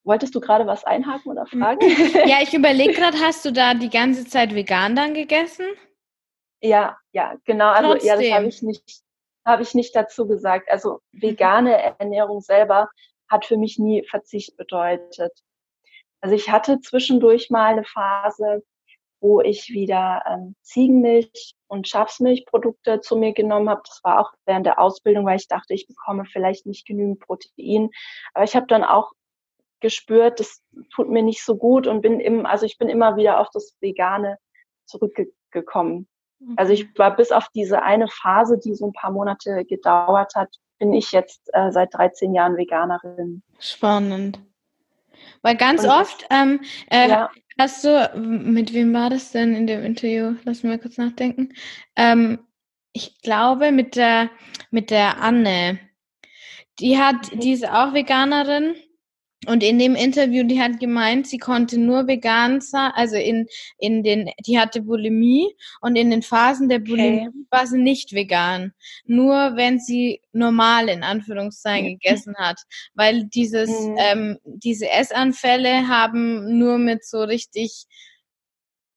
wolltest 0.05 0.35
du 0.35 0.41
gerade 0.41 0.67
was 0.67 0.85
einhaken 0.85 1.31
oder 1.33 1.47
fragen? 1.47 1.81
Ja, 2.27 2.39
ich 2.43 2.55
überlege 2.55 2.95
gerade, 2.95 3.19
hast 3.19 3.45
du 3.45 3.53
da 3.53 3.75
die 3.75 3.91
ganze 3.91 4.27
Zeit 4.27 4.55
vegan 4.55 4.97
dann 4.97 5.15
gegessen? 5.15 5.67
Ja, 6.63 6.99
ja, 7.13 7.37
genau. 7.45 7.69
Also 7.69 7.93
Trotzdem. 7.93 8.09
ja, 8.09 8.17
das 8.17 8.33
habe 8.33 8.47
ich 8.47 8.63
nicht, 8.63 9.03
habe 9.47 9.63
ich 9.63 9.75
nicht 9.75 9.97
dazu 9.97 10.27
gesagt. 10.27 10.71
Also 10.71 11.01
mhm. 11.13 11.23
vegane 11.23 11.99
Ernährung 11.99 12.41
selber 12.41 12.89
hat 13.29 13.47
für 13.47 13.57
mich 13.57 13.79
nie 13.79 14.05
Verzicht 14.09 14.57
bedeutet. 14.57 15.33
Also 16.21 16.35
ich 16.35 16.51
hatte 16.51 16.81
zwischendurch 16.81 17.49
mal 17.49 17.73
eine 17.73 17.85
Phase, 17.85 18.63
wo 19.21 19.41
ich 19.41 19.69
wieder 19.69 20.23
ähm, 20.27 20.55
Ziegenmilch 20.63 21.55
und 21.69 21.89
Schafsmilchprodukte 21.89 23.01
zu 23.01 23.17
mir 23.17 23.33
genommen 23.33 23.69
habe. 23.69 23.83
Das 23.87 24.01
war 24.03 24.21
auch 24.21 24.33
während 24.47 24.67
der 24.67 24.79
Ausbildung, 24.79 25.27
weil 25.27 25.37
ich 25.37 25.49
dachte, 25.49 25.75
ich 25.75 25.87
bekomme 25.87 26.25
vielleicht 26.25 26.67
nicht 26.67 26.87
genügend 26.87 27.21
Protein. 27.21 27.91
Aber 28.35 28.45
ich 28.45 28.57
habe 28.57 28.67
dann 28.67 28.85
auch 28.85 29.13
gespürt, 29.81 30.41
das 30.41 30.63
tut 30.95 31.09
mir 31.09 31.23
nicht 31.23 31.45
so 31.45 31.57
gut 31.57 31.87
und 31.87 32.01
bin 32.03 32.21
im, 32.21 32.47
also 32.47 32.67
ich 32.67 32.79
bin 32.79 32.89
immer 32.89 33.17
wieder 33.17 33.41
auf 33.41 33.49
das 33.53 33.77
Vegane 33.81 34.39
zurückgekommen. 34.85 36.09
Also 36.57 36.73
ich 36.73 36.87
war 36.99 37.15
bis 37.17 37.33
auf 37.33 37.49
diese 37.55 37.83
eine 37.83 38.09
Phase, 38.09 38.59
die 38.59 38.75
so 38.75 38.87
ein 38.87 38.93
paar 38.93 39.11
Monate 39.11 39.65
gedauert 39.67 40.35
hat, 40.35 40.49
bin 40.79 40.95
ich 40.95 41.13
jetzt 41.13 41.51
äh, 41.53 41.71
seit 41.71 41.93
13 41.95 42.35
Jahren 42.35 42.57
Veganerin. 42.57 43.43
Spannend. 43.59 44.41
Weil 45.43 45.57
ganz 45.57 45.85
Und 45.85 45.91
oft 45.91 46.27
ähm, 46.31 46.61
äh, 46.91 47.11
ja. 47.11 47.31
hast 47.59 47.85
du, 47.85 48.11
mit 48.17 48.73
wem 48.73 48.95
war 48.95 49.11
das 49.11 49.33
denn 49.33 49.55
in 49.55 49.67
dem 49.67 49.85
Interview? 49.85 50.35
Lass 50.45 50.63
mich 50.63 50.73
mal 50.73 50.79
kurz 50.79 50.97
nachdenken. 50.97 51.53
Ähm, 51.97 52.39
ich 52.93 53.21
glaube 53.21 53.71
mit 53.71 53.97
der 53.97 54.31
mit 54.71 54.91
der 54.91 55.23
Anne. 55.23 55.79
Die 56.79 56.99
hat, 56.99 57.35
mhm. 57.35 57.41
die 57.41 57.53
ist 57.53 57.69
auch 57.69 57.93
Veganerin 57.93 58.75
Und 59.47 59.63
in 59.63 59.79
dem 59.79 59.95
Interview, 59.95 60.45
die 60.45 60.61
hat 60.61 60.81
gemeint, 60.81 61.27
sie 61.27 61.39
konnte 61.39 61.79
nur 61.79 62.07
vegan 62.07 62.61
sein, 62.61 62.91
also 62.95 63.17
in, 63.17 63.47
in 63.79 64.03
den, 64.03 64.31
die 64.47 64.59
hatte 64.59 64.83
Bulimie 64.83 65.57
und 65.81 65.97
in 65.97 66.11
den 66.11 66.21
Phasen 66.21 66.69
der 66.69 66.81
Bulimie 66.81 67.29
okay. 67.29 67.47
war 67.51 67.67
sie 67.67 67.79
nicht 67.79 68.13
vegan. 68.13 68.75
Nur 69.07 69.57
wenn 69.57 69.79
sie 69.79 70.21
normal 70.33 70.91
in 70.91 71.03
Anführungszeichen 71.03 71.93
mhm. 71.93 71.99
gegessen 71.99 72.35
hat. 72.37 72.61
Weil 72.95 73.25
dieses, 73.25 73.71
mhm. 73.71 73.97
ähm, 73.99 74.39
diese 74.45 74.91
Essanfälle 74.91 75.89
haben 75.89 76.59
nur 76.59 76.77
mit 76.77 77.07
so 77.07 77.23
richtig 77.23 77.87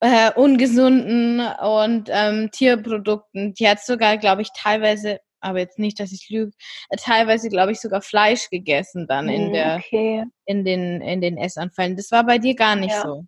äh, 0.00 0.30
ungesunden 0.34 1.40
und 1.40 2.10
ähm, 2.12 2.50
Tierprodukten. 2.52 3.54
Die 3.54 3.66
hat 3.66 3.80
sogar, 3.80 4.18
glaube 4.18 4.42
ich, 4.42 4.48
teilweise 4.54 5.20
aber 5.44 5.58
jetzt 5.58 5.78
nicht, 5.78 6.00
dass 6.00 6.12
ich 6.12 6.28
lüge, 6.30 6.52
teilweise, 6.96 7.48
glaube 7.48 7.72
ich, 7.72 7.80
sogar 7.80 8.02
Fleisch 8.02 8.50
gegessen 8.50 9.06
dann 9.06 9.28
in 9.28 9.46
hm, 9.46 9.52
der, 9.52 9.76
okay. 9.84 10.24
in 10.46 10.64
den, 10.64 11.00
in 11.00 11.20
den 11.20 11.36
Essanfällen. 11.36 11.96
Das 11.96 12.10
war 12.10 12.24
bei 12.24 12.38
dir 12.38 12.54
gar 12.54 12.76
nicht 12.76 12.94
ja. 12.94 13.02
so. 13.02 13.24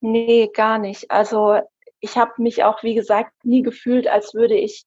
Nee, 0.00 0.48
gar 0.54 0.78
nicht. 0.78 1.10
Also 1.10 1.60
ich 2.00 2.16
habe 2.16 2.32
mich 2.38 2.64
auch, 2.64 2.82
wie 2.82 2.94
gesagt, 2.94 3.32
nie 3.44 3.62
gefühlt, 3.62 4.06
als 4.06 4.34
würde 4.34 4.54
ich 4.54 4.84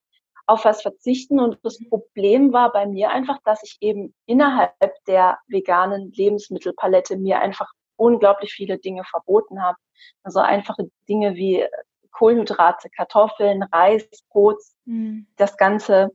auf 0.47 0.65
was 0.65 0.81
verzichten. 0.81 1.39
Und 1.39 1.59
das 1.63 1.79
Problem 1.89 2.53
war 2.53 2.71
bei 2.71 2.85
mir 2.85 3.09
einfach, 3.09 3.37
dass 3.43 3.61
ich 3.63 3.77
eben 3.81 4.13
innerhalb 4.25 4.73
der 5.07 5.37
veganen 5.47 6.11
Lebensmittelpalette 6.13 7.17
mir 7.17 7.39
einfach 7.39 7.71
unglaublich 7.95 8.53
viele 8.53 8.79
Dinge 8.79 9.03
verboten 9.03 9.61
habe. 9.61 9.77
Also 10.23 10.39
einfache 10.39 10.89
Dinge 11.07 11.35
wie 11.35 11.65
Kohlenhydrate, 12.11 12.89
Kartoffeln, 12.89 13.63
Reis, 13.63 14.07
Brot, 14.29 14.57
mhm. 14.85 15.27
das 15.37 15.57
Ganze. 15.57 16.11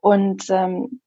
Und 0.00 0.48
ähm, 0.50 1.00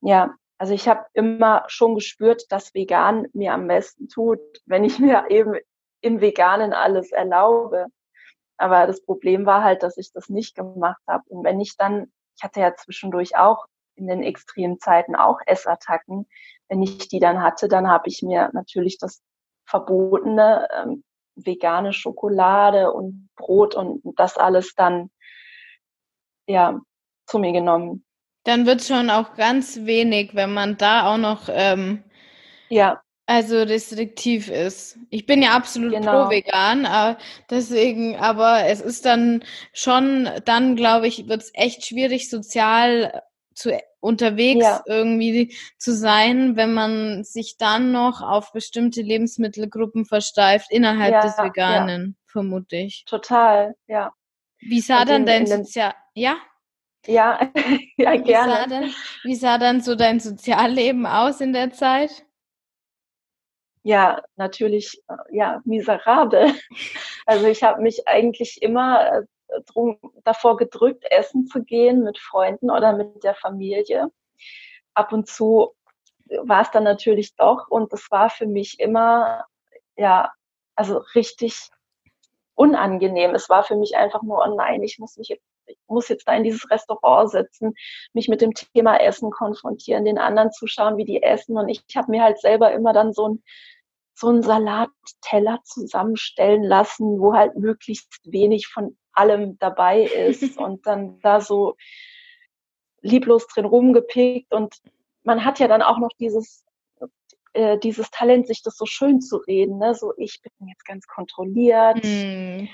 ja, 0.00 0.34
also 0.58 0.72
ich 0.72 0.88
habe 0.88 1.06
immer 1.14 1.64
schon 1.66 1.94
gespürt, 1.94 2.44
dass 2.50 2.74
vegan 2.74 3.26
mir 3.32 3.52
am 3.52 3.66
besten 3.66 4.08
tut, 4.08 4.40
wenn 4.66 4.84
ich 4.84 4.98
mir 4.98 5.26
eben 5.30 5.56
im 6.00 6.20
Veganen 6.20 6.72
alles 6.72 7.12
erlaube. 7.12 7.86
Aber 8.56 8.86
das 8.86 9.04
Problem 9.04 9.46
war 9.46 9.64
halt, 9.64 9.82
dass 9.82 9.96
ich 9.96 10.12
das 10.12 10.28
nicht 10.28 10.54
gemacht 10.54 11.02
habe. 11.08 11.24
Und 11.28 11.44
wenn 11.44 11.60
ich 11.60 11.76
dann, 11.76 12.12
ich 12.36 12.44
hatte 12.44 12.60
ja 12.60 12.74
zwischendurch 12.76 13.36
auch 13.36 13.66
in 13.96 14.06
den 14.06 14.22
extremen 14.22 14.78
Zeiten 14.78 15.16
auch 15.16 15.38
Essattacken, 15.46 16.28
wenn 16.68 16.82
ich 16.82 17.08
die 17.08 17.20
dann 17.20 17.42
hatte, 17.42 17.68
dann 17.68 17.88
habe 17.88 18.08
ich 18.08 18.22
mir 18.22 18.50
natürlich 18.52 18.98
das 18.98 19.22
verbotene 19.66 20.68
ähm, 20.74 21.04
vegane 21.36 21.92
Schokolade 21.92 22.92
und 22.92 23.28
Brot 23.36 23.74
und 23.74 24.02
das 24.16 24.36
alles 24.36 24.74
dann 24.74 25.10
ja 26.46 26.80
zu 27.26 27.38
mir 27.38 27.52
genommen. 27.52 28.04
Dann 28.44 28.66
wird 28.66 28.82
schon 28.82 29.10
auch 29.10 29.34
ganz 29.34 29.84
wenig, 29.84 30.34
wenn 30.34 30.52
man 30.52 30.76
da 30.76 31.12
auch 31.12 31.18
noch 31.18 31.48
ähm, 31.50 32.04
ja 32.68 33.00
also 33.26 33.62
restriktiv 33.62 34.50
ist. 34.50 34.98
Ich 35.08 35.24
bin 35.24 35.42
ja 35.42 35.52
absolut 35.52 35.92
genau. 35.92 36.24
pro 36.24 36.30
vegan, 36.30 36.84
aber 36.84 37.18
deswegen, 37.48 38.16
aber 38.16 38.66
es 38.66 38.80
ist 38.80 39.06
dann 39.06 39.42
schon, 39.72 40.28
dann 40.44 40.76
glaube 40.76 41.06
ich, 41.06 41.26
wird 41.26 41.42
es 41.42 41.50
echt 41.54 41.86
schwierig, 41.86 42.28
sozial 42.28 43.22
zu 43.54 43.78
unterwegs 44.00 44.64
ja. 44.64 44.82
irgendwie 44.84 45.56
zu 45.78 45.94
sein, 45.94 46.56
wenn 46.56 46.74
man 46.74 47.24
sich 47.24 47.56
dann 47.56 47.92
noch 47.92 48.20
auf 48.20 48.52
bestimmte 48.52 49.00
Lebensmittelgruppen 49.00 50.04
versteift 50.04 50.70
innerhalb 50.70 51.12
ja, 51.12 51.20
des 51.22 51.38
Veganen, 51.38 52.16
ja. 52.18 52.30
vermute 52.30 52.76
ich. 52.76 53.04
Total, 53.06 53.74
ja. 53.86 54.12
Wie 54.58 54.80
sah 54.80 55.02
Und 55.02 55.08
dann 55.08 55.22
in, 55.22 55.26
dein 55.26 55.42
in 55.42 55.64
Sozial... 55.64 55.94
Ja? 56.14 56.36
Ja, 57.06 57.50
ja, 57.96 58.12
wie 58.12 58.22
gerne. 58.22 58.52
Sah 58.52 58.66
dann, 58.66 58.94
wie 59.22 59.34
sah 59.34 59.58
dann 59.58 59.80
so 59.80 59.94
dein 59.94 60.20
Sozialleben 60.20 61.06
aus 61.06 61.40
in 61.40 61.52
der 61.52 61.70
Zeit? 61.72 62.24
Ja, 63.82 64.22
natürlich, 64.36 65.02
äh, 65.08 65.36
ja, 65.36 65.60
miserabel. 65.64 66.52
Also 67.26 67.46
ich 67.46 67.62
habe 67.62 67.80
mich 67.80 68.06
eigentlich 68.06 68.60
immer 68.60 69.10
äh, 69.10 69.22
drum, 69.72 69.98
davor 70.24 70.58
gedrückt, 70.58 71.06
essen 71.10 71.46
zu 71.46 71.64
gehen 71.64 72.02
mit 72.02 72.18
Freunden 72.18 72.70
oder 72.70 72.92
mit 72.92 73.24
der 73.24 73.34
Familie. 73.34 74.10
Ab 74.92 75.10
und 75.10 75.26
zu 75.26 75.74
war 76.42 76.60
es 76.60 76.70
dann 76.70 76.84
natürlich 76.84 77.34
doch 77.36 77.68
und 77.68 77.90
es 77.94 78.10
war 78.10 78.28
für 78.28 78.46
mich 78.46 78.78
immer, 78.78 79.46
ja, 79.96 80.32
also 80.74 80.98
richtig 81.14 81.70
unangenehm. 82.54 83.34
Es 83.34 83.48
war 83.48 83.64
für 83.64 83.76
mich 83.76 83.96
einfach 83.96 84.22
nur, 84.22 84.44
oh 84.46 84.54
nein, 84.54 84.82
ich 84.82 84.98
muss 84.98 85.16
mich 85.16 85.28
jetzt, 85.28 85.44
ich 85.66 85.78
muss 85.86 86.08
jetzt 86.08 86.26
da 86.28 86.34
in 86.34 86.44
dieses 86.44 86.70
Restaurant 86.70 87.30
sitzen, 87.30 87.74
mich 88.12 88.28
mit 88.28 88.40
dem 88.40 88.52
Thema 88.52 88.96
Essen 88.96 89.30
konfrontieren, 89.30 90.04
den 90.04 90.18
anderen 90.18 90.52
zuschauen, 90.52 90.96
wie 90.96 91.04
die 91.04 91.22
essen. 91.22 91.56
Und 91.56 91.68
ich, 91.68 91.82
ich 91.86 91.96
habe 91.96 92.10
mir 92.10 92.22
halt 92.22 92.40
selber 92.40 92.72
immer 92.72 92.92
dann 92.92 93.12
so 93.12 93.28
ein 93.28 93.42
so 94.16 94.28
einen 94.28 94.42
Salatteller 94.42 95.60
zusammenstellen 95.64 96.62
lassen, 96.62 97.20
wo 97.20 97.34
halt 97.34 97.56
möglichst 97.56 98.20
wenig 98.24 98.68
von 98.68 98.96
allem 99.12 99.58
dabei 99.58 100.02
ist 100.02 100.56
und 100.58 100.86
dann 100.86 101.20
da 101.20 101.40
so 101.40 101.76
lieblos 103.00 103.46
drin 103.48 103.64
rumgepickt 103.64 104.52
und 104.52 104.76
man 105.24 105.44
hat 105.44 105.58
ja 105.58 105.68
dann 105.68 105.82
auch 105.82 105.98
noch 105.98 106.10
dieses 106.18 106.64
äh, 107.52 107.78
dieses 107.78 108.10
Talent, 108.10 108.46
sich 108.46 108.62
das 108.62 108.76
so 108.76 108.86
schön 108.86 109.20
zu 109.20 109.36
reden, 109.36 109.78
ne? 109.78 109.94
so 109.94 110.12
ich 110.16 110.40
bin 110.42 110.68
jetzt 110.68 110.84
ganz 110.84 111.06
kontrolliert 111.06 112.02
mm. 112.02 112.66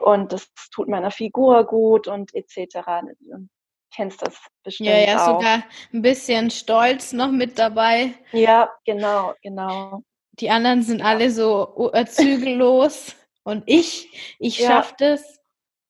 Und 0.00 0.32
das 0.32 0.48
tut 0.72 0.88
meiner 0.88 1.10
Figur 1.10 1.64
gut 1.64 2.08
und 2.08 2.34
etc. 2.34 2.78
Du 3.20 3.48
kennst 3.94 4.22
das 4.22 4.38
bestimmt 4.62 4.88
Ja, 4.88 4.98
ja, 4.98 5.22
auch. 5.22 5.38
sogar 5.38 5.64
ein 5.92 6.02
bisschen 6.02 6.50
Stolz 6.50 7.12
noch 7.12 7.30
mit 7.30 7.58
dabei. 7.58 8.14
Ja, 8.32 8.70
genau, 8.84 9.34
genau. 9.42 10.02
Die 10.32 10.50
anderen 10.50 10.82
sind 10.82 11.02
alle 11.02 11.30
so 11.30 11.90
zügellos 12.06 13.16
und 13.42 13.64
ich, 13.66 14.36
ich 14.38 14.58
ja. 14.58 14.68
schaff 14.68 14.94
das. 14.96 15.40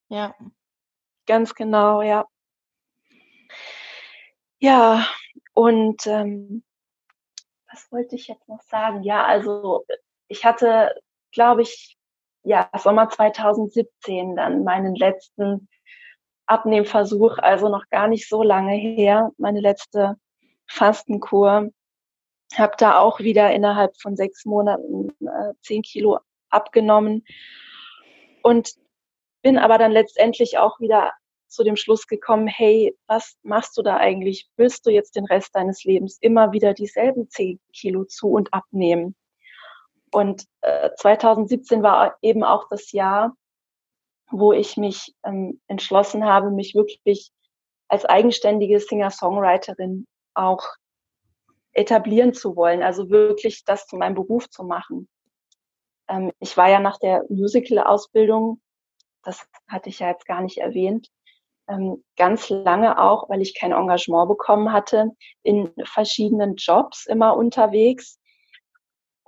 Ja. 0.08 0.34
Ganz 1.26 1.54
genau, 1.54 2.00
ja. 2.00 2.24
Ja, 4.60 5.06
und 5.54 6.06
ähm, 6.06 6.64
was 7.70 7.92
wollte 7.92 8.16
ich 8.16 8.28
jetzt 8.28 8.48
noch 8.48 8.62
sagen? 8.62 9.02
Ja, 9.02 9.24
also 9.26 9.84
ich 10.26 10.44
hatte, 10.44 10.94
glaube 11.32 11.62
ich, 11.62 11.97
ja, 12.42 12.70
Sommer 12.76 13.08
2017 13.10 14.36
dann 14.36 14.64
meinen 14.64 14.94
letzten 14.94 15.68
Abnehmversuch, 16.46 17.38
also 17.38 17.68
noch 17.68 17.88
gar 17.90 18.08
nicht 18.08 18.28
so 18.28 18.42
lange 18.42 18.74
her, 18.74 19.30
meine 19.36 19.60
letzte 19.60 20.16
Fastenkur. 20.66 21.70
Habe 22.54 22.72
da 22.78 22.98
auch 22.98 23.20
wieder 23.20 23.52
innerhalb 23.52 24.00
von 24.00 24.16
sechs 24.16 24.46
Monaten 24.46 25.10
äh, 25.20 25.52
zehn 25.60 25.82
Kilo 25.82 26.18
abgenommen. 26.48 27.24
Und 28.42 28.70
bin 29.42 29.58
aber 29.58 29.76
dann 29.76 29.92
letztendlich 29.92 30.56
auch 30.58 30.80
wieder 30.80 31.12
zu 31.48 31.64
dem 31.64 31.76
Schluss 31.76 32.06
gekommen, 32.06 32.46
hey, 32.46 32.96
was 33.06 33.36
machst 33.42 33.76
du 33.76 33.82
da 33.82 33.96
eigentlich? 33.96 34.48
Willst 34.56 34.86
du 34.86 34.90
jetzt 34.90 35.16
den 35.16 35.24
Rest 35.24 35.54
deines 35.54 35.84
Lebens 35.84 36.18
immer 36.20 36.52
wieder 36.52 36.74
dieselben 36.74 37.28
10 37.28 37.60
Kilo 37.72 38.04
zu 38.04 38.28
und 38.28 38.52
abnehmen? 38.52 39.14
Und 40.10 40.44
äh, 40.60 40.90
2017 40.96 41.82
war 41.82 42.16
eben 42.22 42.44
auch 42.44 42.68
das 42.68 42.92
Jahr, 42.92 43.34
wo 44.30 44.52
ich 44.52 44.76
mich 44.76 45.14
ähm, 45.24 45.60
entschlossen 45.68 46.24
habe, 46.24 46.50
mich 46.50 46.74
wirklich 46.74 47.30
als 47.88 48.04
eigenständige 48.04 48.80
Singer-Songwriterin 48.80 50.06
auch 50.34 50.64
etablieren 51.72 52.34
zu 52.34 52.56
wollen, 52.56 52.82
also 52.82 53.08
wirklich 53.08 53.64
das 53.64 53.86
zu 53.86 53.96
meinem 53.96 54.14
Beruf 54.14 54.50
zu 54.50 54.64
machen. 54.64 55.08
Ähm, 56.08 56.32
ich 56.40 56.56
war 56.56 56.68
ja 56.68 56.80
nach 56.80 56.98
der 56.98 57.24
Musical-Ausbildung 57.28 58.60
das 59.28 59.46
hatte 59.68 59.90
ich 59.90 59.98
ja 59.98 60.08
jetzt 60.08 60.26
gar 60.26 60.40
nicht 60.40 60.58
erwähnt, 60.58 61.08
ähm, 61.68 62.02
ganz 62.16 62.48
lange 62.48 62.98
auch, 62.98 63.28
weil 63.28 63.42
ich 63.42 63.54
kein 63.58 63.72
Engagement 63.72 64.28
bekommen 64.28 64.72
hatte, 64.72 65.10
in 65.42 65.72
verschiedenen 65.84 66.56
Jobs 66.56 67.06
immer 67.06 67.36
unterwegs 67.36 68.17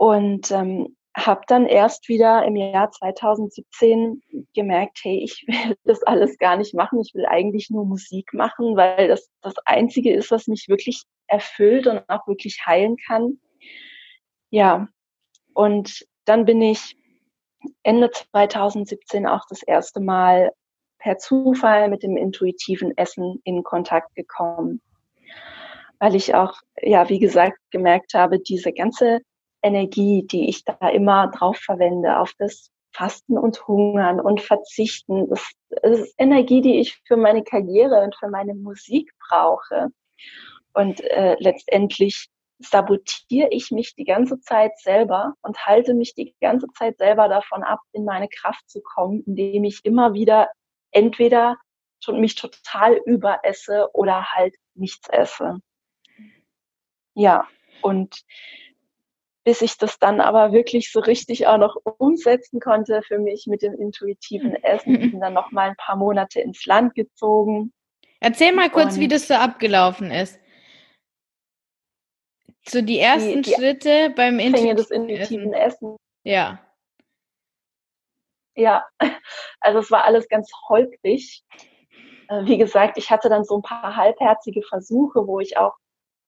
und 0.00 0.50
ähm, 0.50 0.96
habe 1.14 1.42
dann 1.46 1.66
erst 1.66 2.08
wieder 2.08 2.46
im 2.46 2.56
Jahr 2.56 2.90
2017 2.90 4.22
gemerkt, 4.54 4.98
hey, 5.02 5.22
ich 5.22 5.44
will 5.46 5.76
das 5.84 6.02
alles 6.04 6.38
gar 6.38 6.56
nicht 6.56 6.72
machen, 6.72 7.02
ich 7.02 7.12
will 7.14 7.26
eigentlich 7.26 7.68
nur 7.68 7.84
Musik 7.84 8.32
machen, 8.32 8.78
weil 8.78 9.08
das 9.08 9.28
das 9.42 9.52
Einzige 9.66 10.14
ist, 10.14 10.30
was 10.30 10.46
mich 10.46 10.68
wirklich 10.68 11.02
erfüllt 11.26 11.86
und 11.86 12.02
auch 12.08 12.26
wirklich 12.26 12.64
heilen 12.64 12.96
kann. 13.06 13.40
Ja, 14.48 14.88
und 15.52 16.06
dann 16.24 16.46
bin 16.46 16.62
ich 16.62 16.96
Ende 17.82 18.10
2017 18.10 19.26
auch 19.26 19.44
das 19.50 19.62
erste 19.62 20.00
Mal 20.00 20.50
per 20.98 21.18
Zufall 21.18 21.90
mit 21.90 22.02
dem 22.02 22.16
intuitiven 22.16 22.96
Essen 22.96 23.42
in 23.44 23.64
Kontakt 23.64 24.14
gekommen, 24.14 24.80
weil 25.98 26.14
ich 26.14 26.34
auch, 26.34 26.54
ja, 26.80 27.10
wie 27.10 27.18
gesagt, 27.18 27.58
gemerkt 27.70 28.14
habe, 28.14 28.40
diese 28.40 28.72
ganze 28.72 29.20
Energie, 29.62 30.26
die 30.26 30.48
ich 30.48 30.64
da 30.64 30.88
immer 30.88 31.28
drauf 31.28 31.58
verwende, 31.58 32.18
auf 32.18 32.32
das 32.38 32.70
Fasten 32.92 33.38
und 33.38 33.66
Hungern 33.68 34.20
und 34.20 34.40
Verzichten, 34.40 35.28
das, 35.28 35.52
ist 35.82 36.14
Energie, 36.18 36.60
die 36.60 36.80
ich 36.80 37.00
für 37.06 37.16
meine 37.16 37.44
Karriere 37.44 38.02
und 38.02 38.16
für 38.16 38.28
meine 38.28 38.54
Musik 38.54 39.12
brauche. 39.28 39.88
Und 40.72 41.00
äh, 41.00 41.36
letztendlich 41.38 42.28
sabotiere 42.58 43.48
ich 43.50 43.70
mich 43.70 43.94
die 43.94 44.04
ganze 44.04 44.40
Zeit 44.40 44.78
selber 44.78 45.34
und 45.42 45.66
halte 45.66 45.94
mich 45.94 46.14
die 46.14 46.34
ganze 46.40 46.66
Zeit 46.76 46.98
selber 46.98 47.28
davon 47.28 47.62
ab, 47.62 47.80
in 47.92 48.04
meine 48.04 48.28
Kraft 48.28 48.68
zu 48.68 48.80
kommen, 48.82 49.22
indem 49.24 49.64
ich 49.64 49.84
immer 49.84 50.12
wieder 50.12 50.50
entweder 50.90 51.56
mich 52.08 52.34
total 52.34 53.00
überesse 53.04 53.88
oder 53.92 54.32
halt 54.32 54.54
nichts 54.74 55.08
esse. 55.10 55.60
Ja, 57.14 57.46
und 57.82 58.22
bis 59.44 59.62
ich 59.62 59.78
das 59.78 59.98
dann 59.98 60.20
aber 60.20 60.52
wirklich 60.52 60.92
so 60.92 61.00
richtig 61.00 61.46
auch 61.46 61.58
noch 61.58 61.76
umsetzen 61.98 62.60
konnte 62.60 63.02
für 63.02 63.18
mich 63.18 63.46
mit 63.46 63.62
dem 63.62 63.74
intuitiven 63.74 64.54
Essen, 64.56 64.92
bin 65.12 65.20
dann 65.20 65.34
noch 65.34 65.50
mal 65.50 65.70
ein 65.70 65.76
paar 65.76 65.96
Monate 65.96 66.40
ins 66.40 66.66
Land 66.66 66.94
gezogen. 66.94 67.72
Erzähl 68.20 68.52
mal 68.52 68.70
kurz, 68.70 68.94
und 68.94 69.00
wie 69.00 69.08
das 69.08 69.28
so 69.28 69.34
abgelaufen 69.34 70.10
ist. 70.10 70.38
So 72.68 72.82
die 72.82 72.98
ersten 72.98 73.42
die, 73.42 73.50
die 73.50 73.54
Schritte 73.54 74.12
beim 74.14 74.38
intuitiven, 74.38 74.76
des 74.76 74.90
intuitiven 74.90 75.52
Essen. 75.54 75.86
Essen. 75.86 75.96
Ja. 76.24 76.60
Ja, 78.54 78.86
also 79.60 79.78
es 79.78 79.90
war 79.90 80.04
alles 80.04 80.28
ganz 80.28 80.50
holprig. 80.68 81.42
Äh, 82.28 82.44
wie 82.44 82.58
gesagt, 82.58 82.98
ich 82.98 83.10
hatte 83.10 83.30
dann 83.30 83.44
so 83.44 83.56
ein 83.56 83.62
paar 83.62 83.96
halbherzige 83.96 84.62
Versuche, 84.62 85.26
wo 85.26 85.40
ich 85.40 85.56
auch, 85.56 85.72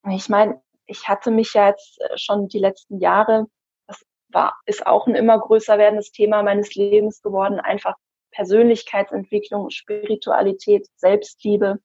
ich 0.09 0.31
meine, 0.31 0.62
ich 0.87 1.09
hatte 1.09 1.31
mich 1.31 1.55
ja 1.55 1.68
jetzt 1.68 2.01
äh, 2.01 2.18
schon 2.18 2.49
die 2.49 2.59
letzten 2.59 2.99
Jahre, 2.99 3.47
das 3.87 4.03
war, 4.29 4.55
ist 4.66 4.87
auch 4.87 5.07
ein 5.07 5.14
immer 5.14 5.38
größer 5.38 5.79
werdendes 5.79 6.12
Thema 6.12 6.42
meines 6.42 6.75
Lebens 6.75 7.23
geworden, 7.23 7.61
einfach 7.61 7.95
Persönlichkeitsentwicklung, 8.33 9.71
Spiritualität, 9.71 10.87
Selbstliebe, 10.97 11.79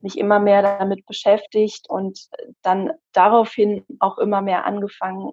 mich 0.00 0.18
immer 0.18 0.38
mehr 0.38 0.62
damit 0.62 1.06
beschäftigt 1.06 1.88
und 1.88 2.28
dann 2.62 2.92
daraufhin 3.12 3.84
auch 4.00 4.18
immer 4.18 4.42
mehr 4.42 4.66
angefangen, 4.66 5.32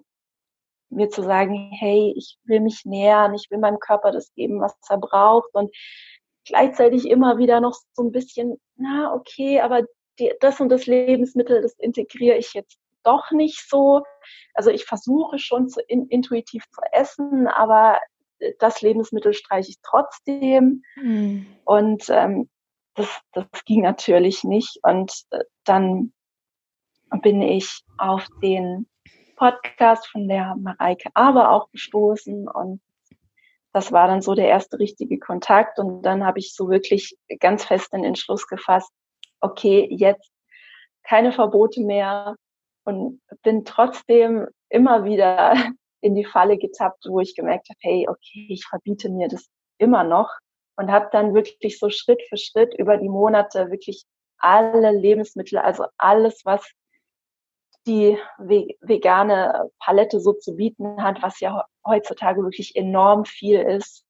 mir 0.88 1.10
zu 1.10 1.22
sagen, 1.22 1.70
hey, 1.78 2.14
ich 2.16 2.38
will 2.44 2.60
mich 2.60 2.84
nähern, 2.84 3.34
ich 3.34 3.50
will 3.50 3.58
meinem 3.58 3.78
Körper 3.78 4.12
das 4.12 4.32
geben, 4.34 4.60
was 4.60 4.74
er 4.88 4.98
braucht 4.98 5.54
und 5.54 5.74
gleichzeitig 6.44 7.08
immer 7.08 7.38
wieder 7.38 7.60
noch 7.60 7.74
so 7.92 8.02
ein 8.02 8.12
bisschen, 8.12 8.56
na, 8.76 9.14
okay, 9.14 9.60
aber 9.60 9.82
die, 10.18 10.32
das 10.40 10.60
und 10.60 10.68
das 10.68 10.86
Lebensmittel, 10.86 11.62
das 11.62 11.74
integriere 11.78 12.36
ich 12.36 12.52
jetzt 12.54 12.78
doch 13.04 13.30
nicht 13.30 13.68
so. 13.68 14.02
Also 14.54 14.70
ich 14.70 14.84
versuche 14.84 15.38
schon 15.38 15.68
zu 15.68 15.80
in, 15.80 16.06
intuitiv 16.08 16.64
zu 16.70 16.80
essen, 16.92 17.48
aber 17.48 18.00
das 18.58 18.82
Lebensmittel 18.82 19.34
streiche 19.34 19.70
ich 19.70 19.78
trotzdem. 19.82 20.82
Mhm. 20.96 21.46
Und 21.64 22.08
ähm, 22.08 22.48
das, 22.94 23.20
das 23.32 23.46
ging 23.64 23.82
natürlich 23.82 24.44
nicht. 24.44 24.78
Und 24.82 25.12
äh, 25.30 25.44
dann 25.64 26.12
bin 27.22 27.42
ich 27.42 27.82
auf 27.98 28.26
den 28.42 28.86
Podcast 29.36 30.06
von 30.08 30.28
der 30.28 30.54
Mareike 30.56 31.10
Aber 31.14 31.50
auch 31.50 31.70
gestoßen 31.70 32.48
und 32.48 32.80
das 33.72 33.90
war 33.90 34.06
dann 34.06 34.20
so 34.20 34.34
der 34.34 34.48
erste 34.48 34.78
richtige 34.78 35.18
Kontakt 35.18 35.78
und 35.78 36.02
dann 36.02 36.24
habe 36.24 36.38
ich 36.38 36.54
so 36.54 36.68
wirklich 36.68 37.16
ganz 37.40 37.64
fest 37.64 37.92
den 37.92 38.04
Entschluss 38.04 38.46
gefasst, 38.46 38.92
okay, 39.40 39.88
jetzt 39.90 40.30
keine 41.02 41.32
Verbote 41.32 41.80
mehr 41.80 42.36
und 42.84 43.20
bin 43.42 43.64
trotzdem 43.64 44.48
immer 44.68 45.04
wieder 45.04 45.54
in 46.00 46.14
die 46.14 46.24
Falle 46.24 46.58
getappt, 46.58 47.06
wo 47.08 47.20
ich 47.20 47.36
gemerkt 47.36 47.68
habe, 47.68 47.78
hey, 47.80 48.08
okay, 48.08 48.46
ich 48.48 48.66
verbiete 48.66 49.08
mir 49.08 49.28
das 49.28 49.48
immer 49.78 50.04
noch 50.04 50.30
und 50.76 50.90
habe 50.90 51.08
dann 51.12 51.34
wirklich 51.34 51.78
so 51.78 51.90
Schritt 51.90 52.22
für 52.28 52.36
Schritt 52.36 52.74
über 52.78 52.96
die 52.96 53.08
Monate 53.08 53.70
wirklich 53.70 54.04
alle 54.38 54.90
Lebensmittel, 54.90 55.58
also 55.58 55.86
alles, 55.98 56.42
was 56.44 56.68
die 57.86 58.16
vegane 58.38 59.70
Palette 59.78 60.20
so 60.20 60.32
zu 60.32 60.54
bieten 60.54 61.02
hat, 61.02 61.22
was 61.22 61.40
ja 61.40 61.64
heutzutage 61.86 62.42
wirklich 62.42 62.76
enorm 62.76 63.24
viel 63.24 63.60
ist, 63.60 64.04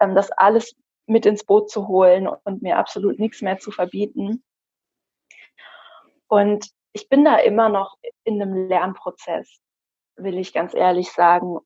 ähm, 0.00 0.14
das 0.14 0.30
alles 0.32 0.74
mit 1.06 1.24
ins 1.24 1.44
Boot 1.44 1.70
zu 1.70 1.86
holen 1.86 2.26
und 2.26 2.62
mir 2.62 2.78
absolut 2.78 3.18
nichts 3.18 3.42
mehr 3.42 3.58
zu 3.58 3.70
verbieten. 3.70 4.42
Und 6.28 6.68
ich 6.96 7.10
bin 7.10 7.26
da 7.26 7.36
immer 7.36 7.68
noch 7.68 7.98
in 8.24 8.40
einem 8.40 8.68
Lernprozess, 8.68 9.60
will 10.16 10.38
ich 10.38 10.54
ganz 10.54 10.72
ehrlich 10.72 11.12
sagen, 11.12 11.58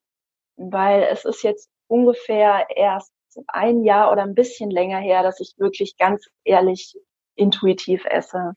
weil 0.57 1.05
es 1.05 1.25
ist 1.25 1.45
jetzt 1.45 1.71
ungefähr 1.87 2.67
erst 2.75 3.13
ein 3.47 3.85
Jahr 3.85 4.11
oder 4.11 4.23
ein 4.23 4.35
bisschen 4.35 4.73
länger 4.73 4.99
her, 4.99 5.23
dass 5.23 5.39
ich 5.39 5.55
wirklich 5.57 5.97
ganz 5.97 6.29
ehrlich 6.43 6.97
intuitiv 7.37 8.05
esse 8.07 8.55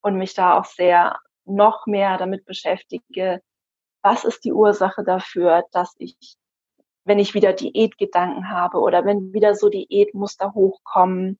und 0.00 0.16
mich 0.16 0.32
da 0.32 0.58
auch 0.58 0.64
sehr 0.64 1.18
noch 1.44 1.84
mehr 1.86 2.16
damit 2.16 2.46
beschäftige, 2.46 3.42
was 4.00 4.24
ist 4.24 4.46
die 4.46 4.54
Ursache 4.54 5.04
dafür, 5.04 5.62
dass 5.72 5.94
ich, 5.98 6.16
wenn 7.04 7.18
ich 7.18 7.34
wieder 7.34 7.52
Diätgedanken 7.52 8.48
habe 8.48 8.78
oder 8.78 9.04
wenn 9.04 9.34
wieder 9.34 9.54
so 9.54 9.68
Diätmuster 9.68 10.54
hochkommen, 10.54 11.38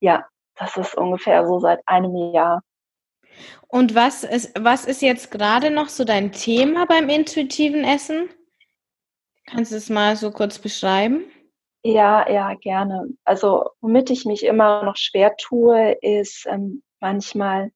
ja, 0.00 0.26
das 0.62 0.76
ist 0.76 0.94
ungefähr 0.96 1.46
so 1.46 1.58
seit 1.58 1.80
einem 1.86 2.14
Jahr. 2.32 2.62
Und 3.66 3.94
was 3.94 4.22
ist, 4.22 4.52
was 4.58 4.84
ist 4.84 5.02
jetzt 5.02 5.30
gerade 5.30 5.70
noch 5.70 5.88
so 5.88 6.04
dein 6.04 6.32
Thema 6.32 6.86
beim 6.86 7.08
intuitiven 7.08 7.84
Essen? 7.84 8.28
Kannst 9.46 9.72
du 9.72 9.76
es 9.76 9.90
mal 9.90 10.14
so 10.16 10.30
kurz 10.30 10.58
beschreiben? 10.58 11.24
Ja, 11.82 12.30
ja, 12.30 12.54
gerne. 12.54 13.08
Also, 13.24 13.70
womit 13.80 14.10
ich 14.10 14.24
mich 14.24 14.44
immer 14.44 14.84
noch 14.84 14.96
schwer 14.96 15.34
tue, 15.36 15.96
ist 16.00 16.46
ähm, 16.46 16.82
manchmal 17.00 17.72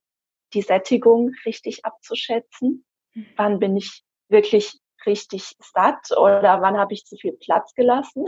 die 0.55 0.63
Sättigung 0.63 1.33
richtig 1.45 1.85
abzuschätzen. 1.85 2.85
Mhm. 3.15 3.27
Wann 3.37 3.59
bin 3.59 3.77
ich 3.77 4.05
wirklich 4.29 4.79
richtig 5.07 5.57
satt 5.61 6.17
oder 6.17 6.61
wann 6.63 6.77
habe 6.77 6.95
ich 6.95 7.05
zu 7.05 7.17
viel 7.17 7.33
Platz 7.33 7.75
gelassen? 7.75 8.27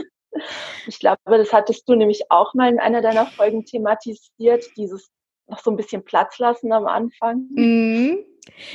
Ich 0.87 0.99
glaube, 0.99 1.19
das 1.25 1.51
hattest 1.53 1.87
du 1.89 1.95
nämlich 1.95 2.31
auch 2.31 2.53
mal 2.53 2.69
in 2.69 2.79
einer 2.79 3.01
deiner 3.01 3.25
Folgen 3.25 3.65
thematisiert, 3.65 4.65
dieses 4.77 5.09
noch 5.47 5.59
so 5.59 5.71
ein 5.71 5.77
bisschen 5.77 6.03
Platz 6.03 6.37
lassen 6.39 6.71
am 6.71 6.85
Anfang. 6.85 7.47
Mhm. 7.49 8.19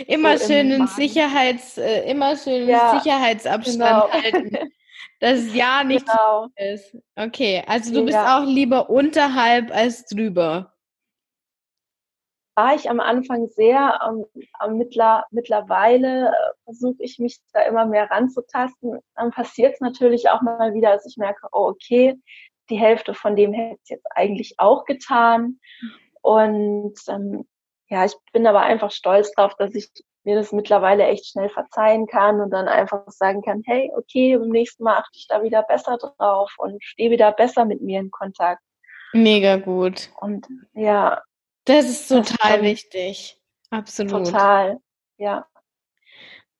Immer 0.06 0.38
so 0.38 0.46
schön 0.46 0.70
in 0.70 0.86
Sicherheits, 0.86 1.78
äh, 1.78 2.08
immer 2.10 2.36
schön 2.36 2.68
ja, 2.68 2.98
Sicherheitsabstand 2.98 3.78
genau. 3.78 4.10
halten. 4.10 4.70
Dass 5.20 5.38
es 5.38 5.54
ja 5.54 5.84
nicht 5.84 6.06
genau. 6.06 6.48
ist. 6.56 6.96
Okay, 7.16 7.62
also 7.66 7.92
du 7.94 8.04
bist 8.04 8.14
ja. 8.14 8.38
auch 8.38 8.44
lieber 8.44 8.90
unterhalb 8.90 9.74
als 9.74 10.06
drüber 10.06 10.73
war 12.54 12.74
ich 12.74 12.88
am 12.88 13.00
Anfang 13.00 13.48
sehr, 13.48 14.00
ähm, 14.06 14.76
mittler, 14.76 15.26
mittlerweile 15.30 16.28
äh, 16.28 16.32
versuche 16.64 17.02
ich 17.02 17.18
mich 17.18 17.40
da 17.52 17.62
immer 17.62 17.86
mehr 17.86 18.10
ranzutasten. 18.10 19.00
Dann 19.16 19.30
passiert 19.30 19.74
es 19.74 19.80
natürlich 19.80 20.30
auch 20.30 20.42
mal 20.42 20.74
wieder, 20.74 20.92
dass 20.92 21.06
ich 21.06 21.16
merke, 21.16 21.48
oh 21.52 21.68
okay, 21.68 22.14
die 22.70 22.78
Hälfte 22.78 23.14
von 23.14 23.36
dem 23.36 23.52
hätte 23.52 23.80
ich 23.84 23.90
jetzt 23.90 24.06
eigentlich 24.14 24.54
auch 24.58 24.84
getan. 24.84 25.58
Und 26.22 26.94
ähm, 27.08 27.46
ja, 27.88 28.04
ich 28.04 28.14
bin 28.32 28.46
aber 28.46 28.62
einfach 28.62 28.90
stolz 28.90 29.32
drauf, 29.32 29.54
dass 29.58 29.74
ich 29.74 29.90
mir 30.24 30.36
das 30.36 30.52
mittlerweile 30.52 31.04
echt 31.04 31.26
schnell 31.26 31.50
verzeihen 31.50 32.06
kann 32.06 32.40
und 32.40 32.50
dann 32.50 32.66
einfach 32.66 33.04
sagen 33.08 33.42
kann, 33.42 33.62
hey, 33.66 33.92
okay, 33.94 34.38
beim 34.38 34.48
nächsten 34.48 34.84
Mal 34.84 34.96
achte 34.96 35.18
ich 35.18 35.26
da 35.28 35.42
wieder 35.42 35.62
besser 35.62 35.98
drauf 35.98 36.54
und 36.58 36.82
stehe 36.82 37.10
wieder 37.10 37.32
besser 37.32 37.66
mit 37.66 37.82
mir 37.82 38.00
in 38.00 38.10
Kontakt. 38.10 38.62
Mega 39.12 39.56
gut. 39.56 40.10
Und 40.20 40.48
ja, 40.72 41.22
das 41.64 41.86
ist 41.86 42.08
total 42.08 42.58
das 42.58 42.62
wichtig. 42.62 43.40
Absolut. 43.70 44.26
Total, 44.26 44.78
ja. 45.18 45.46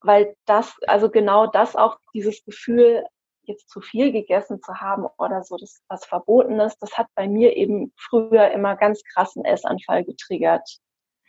Weil 0.00 0.36
das, 0.44 0.74
also 0.86 1.10
genau 1.10 1.46
das 1.46 1.76
auch, 1.76 1.98
dieses 2.12 2.44
Gefühl, 2.44 3.04
jetzt 3.46 3.68
zu 3.68 3.80
viel 3.80 4.12
gegessen 4.12 4.60
zu 4.62 4.80
haben 4.80 5.06
oder 5.18 5.42
so, 5.42 5.56
das, 5.56 5.82
was 5.88 6.04
verboten 6.04 6.60
ist, 6.60 6.78
das 6.78 6.96
hat 6.96 7.08
bei 7.14 7.28
mir 7.28 7.56
eben 7.56 7.92
früher 7.96 8.50
immer 8.50 8.76
ganz 8.76 9.02
krassen 9.04 9.44
Essanfall 9.44 10.04
getriggert. 10.04 10.78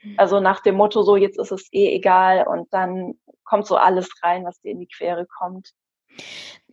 Mhm. 0.02 0.16
Also 0.18 0.40
nach 0.40 0.62
dem 0.62 0.76
Motto, 0.76 1.04
so 1.04 1.16
jetzt 1.16 1.40
ist 1.40 1.52
es 1.52 1.68
eh 1.72 1.94
egal 1.94 2.48
und 2.48 2.74
dann 2.74 3.20
kommt 3.44 3.68
so 3.68 3.76
alles 3.76 4.10
rein, 4.24 4.46
was 4.46 4.60
dir 4.62 4.72
in 4.72 4.80
die 4.80 4.88
Quere 4.88 5.26
kommt. 5.26 5.72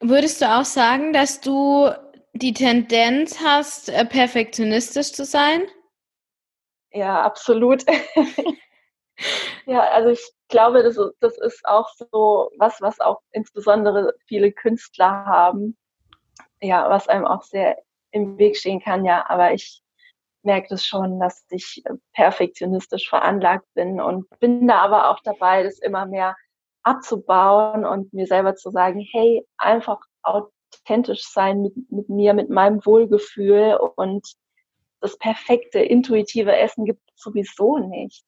Würdest 0.01 0.41
du 0.41 0.51
auch 0.51 0.65
sagen, 0.65 1.13
dass 1.13 1.41
du 1.41 1.91
die 2.33 2.55
Tendenz 2.55 3.41
hast, 3.41 3.89
äh, 3.89 4.05
perfektionistisch 4.05 5.13
zu 5.13 5.25
sein? 5.25 5.63
Ja, 6.93 7.23
absolut. 7.23 7.85
ja, 9.67 9.81
also 9.81 10.11
ich 10.11 10.33
glaube, 10.49 10.83
das, 10.83 10.99
das 11.21 11.39
ist 11.39 11.65
auch 11.65 11.89
so 11.97 12.51
was, 12.59 12.81
was 12.81 13.01
auch 13.01 13.21
insbesondere 13.33 14.15
viele 14.27 14.53
Künstler 14.53 15.25
haben. 15.25 15.77
Ja, 16.61 16.89
was 16.91 17.09
einem 17.09 17.27
auch 17.27 17.43
sehr 17.43 17.79
im 18.13 18.39
Weg 18.39 18.57
stehen 18.57 18.81
kann, 18.81 19.05
ja. 19.05 19.25
Aber 19.29 19.53
ich 19.53 19.83
merke 20.43 20.69
das 20.71 20.85
schon, 20.85 21.19
dass 21.21 21.45
ich 21.51 21.83
perfektionistisch 22.13 23.09
veranlagt 23.09 23.67
bin 23.75 24.01
und 24.01 24.29
bin 24.41 24.69
da 24.69 24.81
aber 24.81 25.11
auch 25.11 25.21
dabei, 25.25 25.63
das 25.63 25.79
immer 25.79 26.07
mehr 26.07 26.37
abzubauen 26.83 27.85
und 27.87 28.13
mir 28.13 28.27
selber 28.27 28.55
zu 28.57 28.71
sagen, 28.71 29.01
hey, 29.13 29.47
einfach 29.57 30.01
authentisch 30.23 31.25
sein 31.25 31.63
mit, 31.63 31.75
mit 31.91 32.09
mir, 32.09 32.35
mit 32.35 32.51
meinem 32.51 32.85
Wohlgefühl 32.85 33.79
und 33.97 34.27
das 35.03 35.19
perfekte 35.19 35.81
intuitive 35.81 36.57
Essen 36.57 36.85
gibt 36.85 37.01
sowieso 37.17 37.79
nicht. 37.79 38.25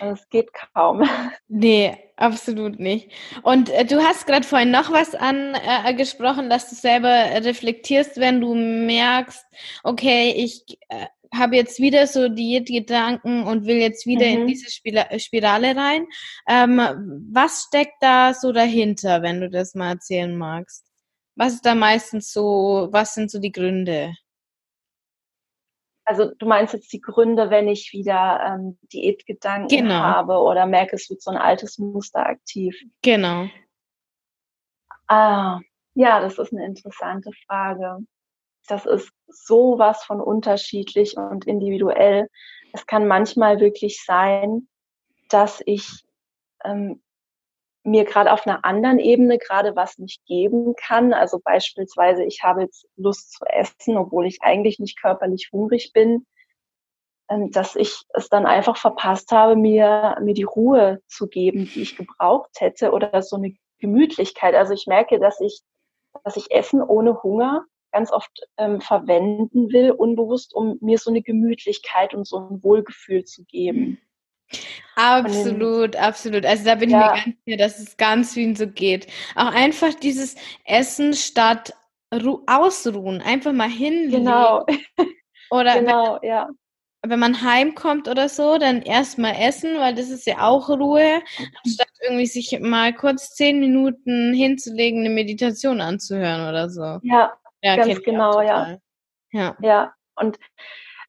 Also 0.00 0.14
es 0.14 0.28
geht 0.28 0.50
kaum. 0.52 1.02
Nee, 1.48 1.96
absolut 2.16 2.78
nicht. 2.78 3.10
Und 3.42 3.70
äh, 3.70 3.84
du 3.84 4.02
hast 4.02 4.26
gerade 4.26 4.46
vorhin 4.46 4.70
noch 4.70 4.90
was 4.90 5.14
angesprochen, 5.14 6.46
äh, 6.46 6.48
dass 6.48 6.68
du 6.68 6.74
selber 6.74 7.08
reflektierst, 7.08 8.18
wenn 8.18 8.40
du 8.40 8.54
merkst, 8.54 9.44
okay, 9.84 10.32
ich 10.36 10.64
äh, 10.88 11.06
habe 11.34 11.56
jetzt 11.56 11.80
wieder 11.80 12.06
so 12.06 12.28
Diätgedanken 12.28 13.44
und 13.44 13.66
will 13.66 13.76
jetzt 13.76 14.06
wieder 14.06 14.26
mhm. 14.26 14.42
in 14.42 14.46
diese 14.48 14.70
Spirale 14.70 15.76
rein. 15.76 16.06
Ähm, 16.48 16.80
was 17.32 17.66
steckt 17.68 17.96
da 18.00 18.34
so 18.34 18.52
dahinter, 18.52 19.22
wenn 19.22 19.40
du 19.40 19.50
das 19.50 19.74
mal 19.74 19.92
erzählen 19.92 20.36
magst? 20.36 20.84
Was 21.36 21.54
ist 21.54 21.66
da 21.66 21.74
meistens 21.74 22.32
so, 22.32 22.88
was 22.90 23.14
sind 23.14 23.30
so 23.30 23.38
die 23.38 23.52
Gründe? 23.52 24.14
Also 26.06 26.32
du 26.38 26.46
meinst 26.46 26.72
jetzt 26.72 26.92
die 26.92 27.00
Gründe, 27.00 27.50
wenn 27.50 27.66
ich 27.66 27.92
wieder 27.92 28.40
ähm, 28.46 28.78
Diätgedanken 28.92 29.76
genau. 29.76 29.94
habe 29.94 30.38
oder 30.38 30.64
merke, 30.64 30.94
es 30.94 31.10
wird 31.10 31.20
so 31.20 31.32
ein 31.32 31.36
altes 31.36 31.78
Muster 31.78 32.24
aktiv. 32.24 32.80
Genau. 33.02 33.48
Ah, 35.08 35.60
ja, 35.94 36.20
das 36.20 36.38
ist 36.38 36.52
eine 36.52 36.64
interessante 36.64 37.30
Frage. 37.46 37.98
Das 38.68 38.86
ist 38.86 39.10
sowas 39.26 40.04
von 40.04 40.20
unterschiedlich 40.20 41.16
und 41.16 41.44
individuell. 41.44 42.28
Es 42.72 42.86
kann 42.86 43.08
manchmal 43.08 43.58
wirklich 43.58 44.04
sein, 44.04 44.68
dass 45.28 45.60
ich 45.66 46.04
ähm, 46.64 47.02
mir 47.86 48.04
gerade 48.04 48.32
auf 48.32 48.46
einer 48.46 48.64
anderen 48.64 48.98
Ebene 48.98 49.38
gerade 49.38 49.76
was 49.76 49.98
nicht 49.98 50.24
geben 50.26 50.74
kann. 50.76 51.12
Also 51.12 51.40
beispielsweise, 51.42 52.24
ich 52.24 52.42
habe 52.42 52.62
jetzt 52.62 52.86
Lust 52.96 53.32
zu 53.32 53.44
essen, 53.46 53.96
obwohl 53.96 54.26
ich 54.26 54.42
eigentlich 54.42 54.78
nicht 54.78 55.00
körperlich 55.00 55.50
hungrig 55.52 55.92
bin, 55.92 56.26
ähm, 57.28 57.50
dass 57.50 57.76
ich 57.76 58.02
es 58.14 58.28
dann 58.28 58.46
einfach 58.46 58.76
verpasst 58.76 59.30
habe, 59.32 59.56
mir, 59.56 60.16
mir 60.20 60.34
die 60.34 60.42
Ruhe 60.42 61.00
zu 61.06 61.28
geben, 61.28 61.70
die 61.72 61.82
ich 61.82 61.96
gebraucht 61.96 62.50
hätte 62.58 62.92
oder 62.92 63.22
so 63.22 63.36
eine 63.36 63.54
Gemütlichkeit. 63.78 64.54
Also 64.54 64.74
ich 64.74 64.86
merke, 64.86 65.18
dass 65.18 65.40
ich, 65.40 65.60
dass 66.24 66.36
ich 66.36 66.50
Essen 66.50 66.82
ohne 66.82 67.22
Hunger 67.22 67.64
ganz 67.92 68.12
oft 68.12 68.46
ähm, 68.58 68.80
verwenden 68.80 69.72
will, 69.72 69.90
unbewusst, 69.90 70.54
um 70.54 70.76
mir 70.80 70.98
so 70.98 71.10
eine 71.10 71.22
Gemütlichkeit 71.22 72.14
und 72.14 72.26
so 72.26 72.38
ein 72.38 72.62
Wohlgefühl 72.62 73.24
zu 73.24 73.44
geben. 73.44 73.98
Absolut, 74.96 75.94
den, 75.94 76.00
absolut. 76.00 76.46
Also 76.46 76.64
da 76.64 76.74
bin 76.74 76.90
ja. 76.90 77.14
ich 77.16 77.26
mir 77.26 77.32
ganz 77.32 77.36
sicher, 77.44 77.56
dass 77.58 77.78
es 77.78 77.96
ganz 77.96 78.34
vielen 78.34 78.56
so 78.56 78.66
geht. 78.66 79.06
Auch 79.34 79.52
einfach 79.52 79.94
dieses 79.94 80.36
Essen 80.64 81.12
statt 81.14 81.74
Ru 82.14 82.42
ausruhen, 82.46 83.20
einfach 83.20 83.52
mal 83.52 83.68
hinlegen. 83.68 84.24
Genau. 84.24 84.64
Oder 85.50 85.80
genau, 85.80 86.18
wenn, 86.20 86.28
ja. 86.28 86.48
wenn 87.06 87.18
man 87.20 87.42
heimkommt 87.42 88.08
oder 88.08 88.28
so, 88.28 88.58
dann 88.58 88.82
erstmal 88.82 89.36
essen, 89.38 89.78
weil 89.78 89.94
das 89.94 90.10
ist 90.10 90.26
ja 90.26 90.40
auch 90.40 90.68
Ruhe, 90.68 91.22
anstatt 91.64 91.86
irgendwie 92.02 92.26
sich 92.26 92.58
mal 92.60 92.92
kurz 92.92 93.34
zehn 93.36 93.60
Minuten 93.60 94.34
hinzulegen, 94.34 95.00
eine 95.00 95.10
Meditation 95.10 95.80
anzuhören 95.80 96.48
oder 96.48 96.68
so. 96.68 96.98
Ja, 97.04 97.32
ja 97.62 97.76
ganz 97.76 98.02
genau, 98.02 98.40
ja. 98.40 98.78
Ja. 99.30 99.56
Ja, 99.60 99.94
und 100.16 100.36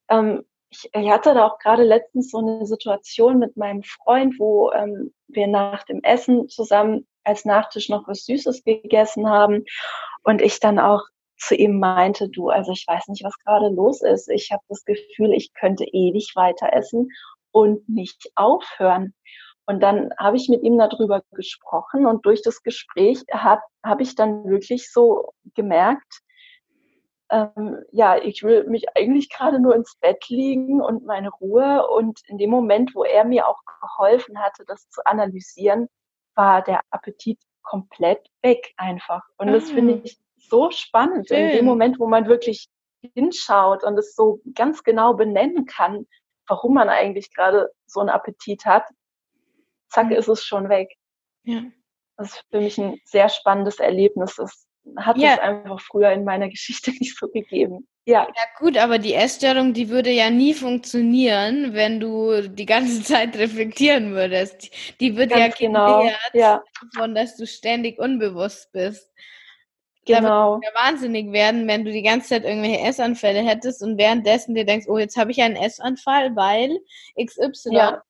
ähm, 0.10 0.44
ich, 0.70 0.90
ich 0.94 1.10
hatte 1.10 1.34
da 1.34 1.48
auch 1.48 1.60
gerade 1.60 1.84
letztens 1.84 2.32
so 2.32 2.40
eine 2.40 2.66
Situation 2.66 3.40
mit 3.40 3.58
meinem 3.58 3.84
Freund, 3.84 4.36
wo 4.40 4.72
ähm, 4.72 5.14
wir 5.28 5.48
nach 5.48 5.84
dem 5.84 6.02
Essen 6.04 6.50
zusammen 6.50 7.08
als 7.24 7.46
Nachtisch 7.46 7.90
noch 7.90 8.08
was 8.08 8.26
Süßes 8.26 8.64
gegessen 8.64 9.30
haben 9.30 9.66
und 10.24 10.42
ich 10.42 10.60
dann 10.60 10.80
auch 10.80 11.04
zu 11.38 11.56
ihm 11.56 11.80
meinte, 11.80 12.30
du, 12.30 12.50
also 12.50 12.72
ich 12.72 12.86
weiß 12.88 13.08
nicht, 13.10 13.24
was 13.24 13.38
gerade 13.40 13.70
los 13.70 14.02
ist. 14.02 14.28
Ich 14.30 14.52
habe 14.52 14.64
das 14.70 14.84
Gefühl, 14.86 15.34
ich 15.34 15.54
könnte 15.54 15.86
ewig 15.86 16.34
weiter 16.36 16.74
essen 16.74 17.10
und 17.52 17.88
nicht 17.88 18.32
aufhören. 18.36 19.14
Und 19.68 19.82
dann 19.82 20.12
habe 20.18 20.38
ich 20.38 20.50
mit 20.50 20.64
ihm 20.64 20.78
darüber 20.78 21.22
gesprochen 21.34 22.06
und 22.06 22.26
durch 22.26 22.42
das 22.42 22.64
Gespräch 22.64 23.24
habe 23.32 23.62
hab 23.84 24.00
ich 24.00 24.16
dann 24.16 24.46
wirklich 24.46 24.92
so 24.92 25.34
gemerkt, 25.56 26.22
ähm, 27.30 27.84
ja, 27.92 28.18
ich 28.18 28.44
will 28.44 28.66
mich 28.66 28.86
eigentlich 28.96 29.30
gerade 29.30 29.60
nur 29.60 29.76
ins 29.76 29.96
Bett 30.00 30.28
liegen 30.30 30.82
und 30.82 31.06
meine 31.06 31.30
Ruhe. 31.30 31.88
Und 31.88 32.22
in 32.28 32.38
dem 32.38 32.50
Moment, 32.50 32.96
wo 32.96 33.04
er 33.04 33.26
mir 33.26 33.48
auch 33.48 33.62
geholfen 33.82 34.40
hatte, 34.40 34.64
das 34.66 34.90
zu 34.90 35.06
analysieren, 35.06 35.88
war 36.36 36.62
der 36.62 36.82
Appetit 36.92 37.40
komplett 37.64 38.26
weg 38.42 38.74
einfach. 38.78 39.24
Und 39.38 39.52
das 39.52 39.70
finde 39.72 39.96
ah. 39.96 40.02
ich 40.04 40.18
so 40.38 40.72
spannend. 40.72 41.28
Schön. 41.28 41.50
In 41.50 41.58
dem 41.58 41.66
Moment, 41.66 42.00
wo 42.00 42.08
man 42.08 42.28
wirklich 42.28 42.70
hinschaut 43.14 43.84
und 43.84 43.98
es 43.98 44.16
so 44.16 44.42
ganz 44.56 44.84
genau 44.84 45.14
benennen 45.14 45.66
kann, 45.66 46.08
warum 46.48 46.76
man 46.76 46.90
eigentlich 46.90 47.34
gerade 47.34 47.70
so 47.86 48.00
einen 48.00 48.10
Appetit 48.10 48.66
hat, 48.66 48.86
zack, 49.90 50.12
ist 50.12 50.28
es 50.28 50.44
schon 50.44 50.70
weg. 50.70 50.94
Ja. 51.44 51.64
Das 52.18 52.30
ist 52.30 52.46
für 52.50 52.60
mich 52.60 52.78
ein 52.78 53.00
sehr 53.06 53.30
spannendes 53.30 53.80
Erlebnis. 53.80 54.36
Das 54.36 54.67
hat 54.98 55.18
ja. 55.18 55.34
es 55.34 55.40
einfach 55.40 55.82
früher 55.82 56.12
in 56.12 56.24
meiner 56.24 56.50
Geschichte 56.50 56.92
nicht 56.92 57.18
so 57.18 57.28
gegeben. 57.28 57.88
Ja. 58.06 58.22
ja 58.22 58.44
gut, 58.58 58.78
aber 58.78 59.00
die 59.00 59.14
Essstörung, 59.14 59.74
die 59.74 59.90
würde 59.90 60.12
ja 60.12 60.30
nie 60.30 60.54
funktionieren, 60.54 61.74
wenn 61.74 62.00
du 62.00 62.48
die 62.48 62.66
ganze 62.66 63.04
Zeit 63.04 63.36
reflektieren 63.38 64.14
würdest. 64.14 64.70
Die 65.02 65.18
würde 65.18 65.36
Ganz 65.36 65.60
ja 65.60 65.68
genau. 65.68 66.10
ja. 66.34 66.64
davon, 66.94 67.16
dass 67.16 67.36
du 67.36 67.46
ständig 67.46 68.00
unbewusst 68.00 68.72
bist. 68.72 69.12
Genau. 70.06 70.60
Da 70.62 70.70
ja 70.70 70.86
wahnsinnig 70.86 71.34
werden, 71.34 71.68
wenn 71.68 71.84
du 71.84 71.92
die 71.92 72.02
ganze 72.02 72.30
Zeit 72.30 72.46
irgendwelche 72.46 72.80
Essanfälle 72.80 73.42
hättest 73.42 73.84
und 73.84 73.98
währenddessen 73.98 74.56
dir 74.56 74.66
denkst, 74.66 74.88
oh, 74.88 74.98
jetzt 74.98 75.18
habe 75.18 75.32
ich 75.32 75.42
einen 75.42 75.58
Essanfall, 75.58 76.34
weil 76.36 76.80
XY 77.22 77.74
ja. 77.74 78.04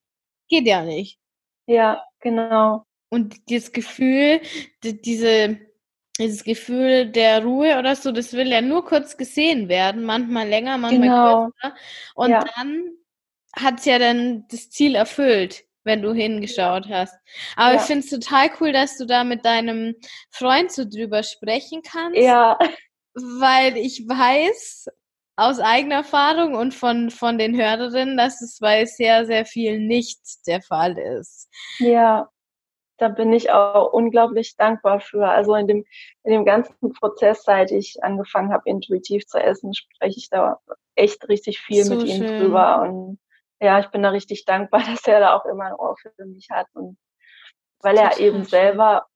geht 0.48 0.68
ja 0.68 0.84
nicht. 0.84 1.18
Ja, 1.66 2.04
genau. 2.20 2.86
Und 3.10 3.52
das 3.52 3.72
Gefühl, 3.72 4.42
diese 4.84 5.58
dieses 6.18 6.44
Gefühl 6.44 7.10
der 7.10 7.44
Ruhe 7.44 7.78
oder 7.78 7.96
so, 7.96 8.12
das 8.12 8.34
will 8.34 8.48
ja 8.48 8.62
nur 8.62 8.86
kurz 8.86 9.18
gesehen 9.18 9.70
werden, 9.70 10.04
manchmal 10.04 10.48
länger, 10.48 10.78
manchmal 10.78 11.08
genau. 11.08 11.46
kürzer. 11.46 11.76
Und 12.16 12.32
ja. 12.32 12.46
dann 12.56 12.92
hat 13.56 13.80
es 13.80 13.86
ja 13.86 14.00
dann 14.00 14.46
das 14.50 14.70
Ziel 14.70 14.96
erfüllt, 14.96 15.66
wenn 15.84 16.02
du 16.02 16.14
hingeschaut 16.14 16.88
hast. 16.90 17.16
Aber 17.56 17.76
ja. 17.76 17.82
ich 17.82 17.84
finde 17.84 18.06
es 18.06 18.10
total 18.10 18.50
cool, 18.60 18.74
dass 18.74 18.98
du 18.98 19.06
da 19.06 19.24
mit 19.24 19.46
deinem 19.46 19.96
Freund 20.32 20.72
so 20.72 20.86
drüber 20.86 21.24
sprechen 21.24 21.82
kannst. 21.82 22.20
Ja. 22.20 22.58
Weil 23.14 23.78
ich 23.78 24.08
weiß 24.08 24.88
aus 25.36 25.60
eigener 25.60 25.96
Erfahrung 25.96 26.56
und 26.56 26.74
von, 26.74 27.12
von 27.12 27.38
den 27.38 27.56
Hörerinnen, 27.56 28.18
dass 28.18 28.42
es 28.42 28.58
bei 28.60 28.86
sehr, 28.86 29.26
sehr 29.26 29.46
viel 29.46 29.80
nicht 29.80 30.20
der 30.48 30.62
Fall 30.62 30.98
ist. 30.98 31.48
Ja 31.80 32.28
da 32.98 33.10
bin 33.10 33.32
ich 33.34 33.52
auch 33.52 33.92
unglaublich 33.94 34.56
dankbar 34.56 35.00
für. 35.00 35.28
Also 35.28 35.56
in 35.56 35.68
dem, 35.68 35.86
in 36.24 36.32
dem 36.32 36.46
ganzen 36.46 36.94
Prozess, 36.94 37.44
seit 37.44 37.72
ich 37.72 38.04
angefangen 38.04 38.52
habe, 38.52 38.70
intuitiv 38.70 39.26
zu 39.28 39.40
essen, 39.40 39.74
spreche 39.74 40.18
ich 40.18 40.30
da 40.30 40.60
echt 40.96 41.28
richtig 41.30 41.60
viel 41.60 41.84
so 41.84 41.96
mit 41.96 42.10
schön. 42.10 42.24
ihm 42.24 42.40
drüber. 42.40 42.82
Und 42.82 43.20
ja, 43.60 43.80
ich 43.80 43.88
bin 43.88 44.04
da 44.04 44.10
richtig 44.10 44.46
dankbar, 44.46 44.82
dass 44.90 45.08
er 45.08 45.20
da 45.20 45.36
auch 45.36 45.46
immer 45.46 45.66
ein 45.66 45.74
Ohr 45.74 45.96
für 45.98 46.26
mich 46.26 46.50
hat. 46.50 46.68
Und 46.74 46.98
weil 47.80 47.98
er 47.98 48.20
eben 48.20 48.40
schön. 48.40 48.46
selber 48.46 49.08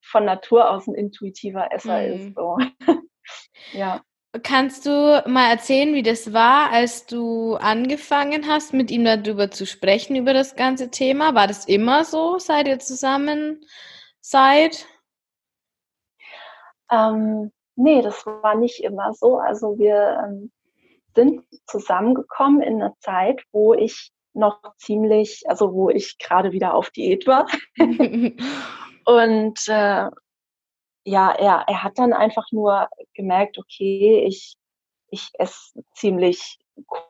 von 0.00 0.24
Natur 0.24 0.70
aus 0.70 0.86
ein 0.86 0.94
intuitiver 0.94 1.72
Esser 1.72 2.00
mhm. 2.00 2.14
ist. 2.14 2.34
So. 2.36 2.58
ja. 3.72 4.00
Kannst 4.42 4.86
du 4.86 5.22
mal 5.26 5.48
erzählen, 5.50 5.94
wie 5.94 6.02
das 6.02 6.32
war, 6.32 6.72
als 6.72 7.06
du 7.06 7.54
angefangen 7.54 8.48
hast, 8.48 8.74
mit 8.74 8.90
ihm 8.90 9.04
darüber 9.04 9.50
zu 9.50 9.64
sprechen, 9.64 10.16
über 10.16 10.32
das 10.32 10.56
ganze 10.56 10.90
Thema? 10.90 11.36
War 11.36 11.46
das 11.46 11.66
immer 11.66 12.04
so, 12.04 12.38
seit 12.38 12.66
ihr 12.66 12.80
zusammen 12.80 13.64
seid? 14.20 14.86
Ähm, 16.90 17.52
nee, 17.76 18.02
das 18.02 18.26
war 18.26 18.56
nicht 18.56 18.82
immer 18.82 19.12
so. 19.14 19.38
Also 19.38 19.78
wir 19.78 20.24
ähm, 20.26 20.50
sind 21.14 21.42
zusammengekommen 21.66 22.60
in 22.60 22.82
einer 22.82 22.94
Zeit, 22.98 23.40
wo 23.52 23.72
ich 23.72 24.10
noch 24.32 24.60
ziemlich, 24.78 25.44
also 25.46 25.72
wo 25.72 25.90
ich 25.90 26.18
gerade 26.18 26.50
wieder 26.50 26.74
auf 26.74 26.90
Diät 26.90 27.28
war. 27.28 27.46
Und 29.04 29.68
äh, 29.68 30.10
ja, 31.04 31.32
er, 31.32 31.64
er 31.66 31.82
hat 31.82 31.98
dann 31.98 32.12
einfach 32.12 32.50
nur 32.50 32.88
gemerkt, 33.14 33.58
okay, 33.58 34.24
ich, 34.26 34.56
ich 35.10 35.30
esse 35.34 35.82
ziemlich 35.94 36.58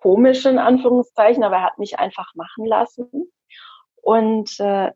komisch 0.00 0.44
in 0.44 0.58
Anführungszeichen, 0.58 1.42
aber 1.44 1.56
er 1.56 1.64
hat 1.64 1.78
mich 1.78 1.98
einfach 1.98 2.34
machen 2.34 2.66
lassen. 2.66 3.32
Und 4.02 4.58
äh, 4.60 4.90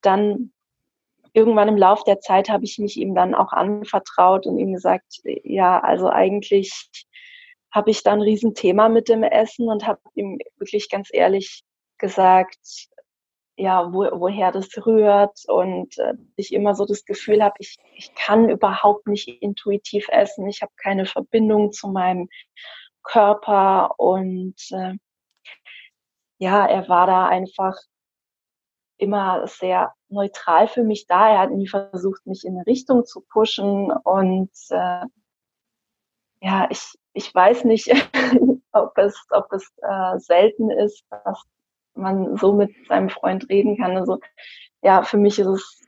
dann 0.00 0.52
irgendwann 1.32 1.68
im 1.68 1.76
Lauf 1.76 2.04
der 2.04 2.20
Zeit 2.20 2.48
habe 2.48 2.64
ich 2.64 2.78
mich 2.78 2.96
ihm 2.96 3.14
dann 3.14 3.34
auch 3.34 3.52
anvertraut 3.52 4.46
und 4.46 4.58
ihm 4.58 4.72
gesagt, 4.72 5.20
ja, 5.24 5.80
also 5.80 6.08
eigentlich 6.08 6.88
habe 7.70 7.90
ich 7.90 8.02
da 8.02 8.12
ein 8.12 8.22
Riesenthema 8.22 8.88
mit 8.88 9.08
dem 9.08 9.22
Essen 9.22 9.68
und 9.68 9.86
habe 9.86 10.00
ihm 10.14 10.38
wirklich 10.56 10.88
ganz 10.88 11.10
ehrlich 11.12 11.62
gesagt, 11.98 12.88
ja, 13.58 13.92
wo, 13.92 14.08
woher 14.20 14.52
das 14.52 14.68
rührt 14.86 15.40
und 15.48 15.98
äh, 15.98 16.14
ich 16.36 16.52
immer 16.52 16.74
so 16.76 16.86
das 16.86 17.04
Gefühl 17.04 17.42
habe, 17.42 17.56
ich, 17.58 17.76
ich 17.96 18.14
kann 18.14 18.48
überhaupt 18.48 19.08
nicht 19.08 19.28
intuitiv 19.42 20.08
essen, 20.10 20.48
ich 20.48 20.62
habe 20.62 20.72
keine 20.76 21.06
Verbindung 21.06 21.72
zu 21.72 21.88
meinem 21.88 22.28
Körper 23.02 23.98
und 23.98 24.54
äh, 24.70 24.94
ja, 26.38 26.66
er 26.66 26.88
war 26.88 27.08
da 27.08 27.26
einfach 27.26 27.76
immer 28.96 29.46
sehr 29.48 29.92
neutral 30.08 30.68
für 30.68 30.84
mich 30.84 31.06
da. 31.06 31.28
Er 31.30 31.38
hat 31.40 31.50
nie 31.50 31.68
versucht, 31.68 32.26
mich 32.26 32.44
in 32.44 32.54
eine 32.54 32.66
Richtung 32.66 33.06
zu 33.06 33.22
pushen 33.22 33.90
und 33.90 34.50
äh, 34.70 35.04
ja, 36.40 36.68
ich, 36.70 36.96
ich 37.12 37.34
weiß 37.34 37.64
nicht, 37.64 37.88
ob 38.72 38.96
es, 38.98 39.26
ob 39.30 39.52
es 39.52 39.68
äh, 39.82 40.18
selten 40.18 40.70
ist, 40.70 41.04
dass 41.10 41.42
man 41.98 42.36
so 42.36 42.52
mit 42.52 42.74
seinem 42.88 43.10
Freund 43.10 43.48
reden 43.48 43.76
kann. 43.76 43.96
Also 43.96 44.20
ja, 44.82 45.02
für 45.02 45.16
mich 45.18 45.38
ist 45.38 45.46
es 45.46 45.80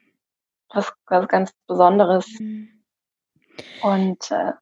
was, 0.69 0.93
was 1.07 1.29
ganz 1.29 1.53
Besonderes. 1.67 2.27
Mhm. 2.39 2.83
Und 3.83 4.31
äh, 4.31 4.53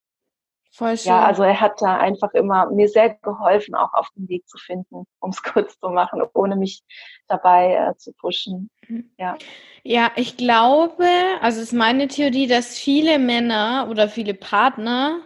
Voll 0.79 0.97
schön. 0.97 1.09
Ja, 1.09 1.25
also 1.25 1.43
er 1.43 1.61
hat 1.61 1.83
da 1.83 1.97
einfach 1.97 2.33
immer 2.35 2.71
mir 2.71 2.89
sehr 2.89 3.11
geholfen, 3.15 3.75
auch 3.75 3.93
auf 3.95 4.11
den 4.17 4.29
Weg 4.29 4.49
zu 4.49 4.59
finden, 4.59 5.07
um 5.19 5.31
es 5.31 5.43
kurz 5.43 5.77
zu 5.81 5.89
machen, 5.89 6.23
ohne 6.35 6.55
mich 6.55 6.85
dabei 7.27 7.75
äh, 7.75 7.97
zu 7.97 8.13
pushen. 8.13 8.71
Mhm. 8.87 9.11
Ja. 9.19 9.37
Ja, 9.83 10.13
ich 10.15 10.37
glaube, 10.37 11.09
also 11.41 11.61
ist 11.61 11.73
meine 11.73 12.07
Theorie, 12.07 12.47
dass 12.47 12.79
viele 12.79 13.19
Männer 13.19 13.89
oder 13.91 14.09
viele 14.09 14.35
Partner 14.35 15.21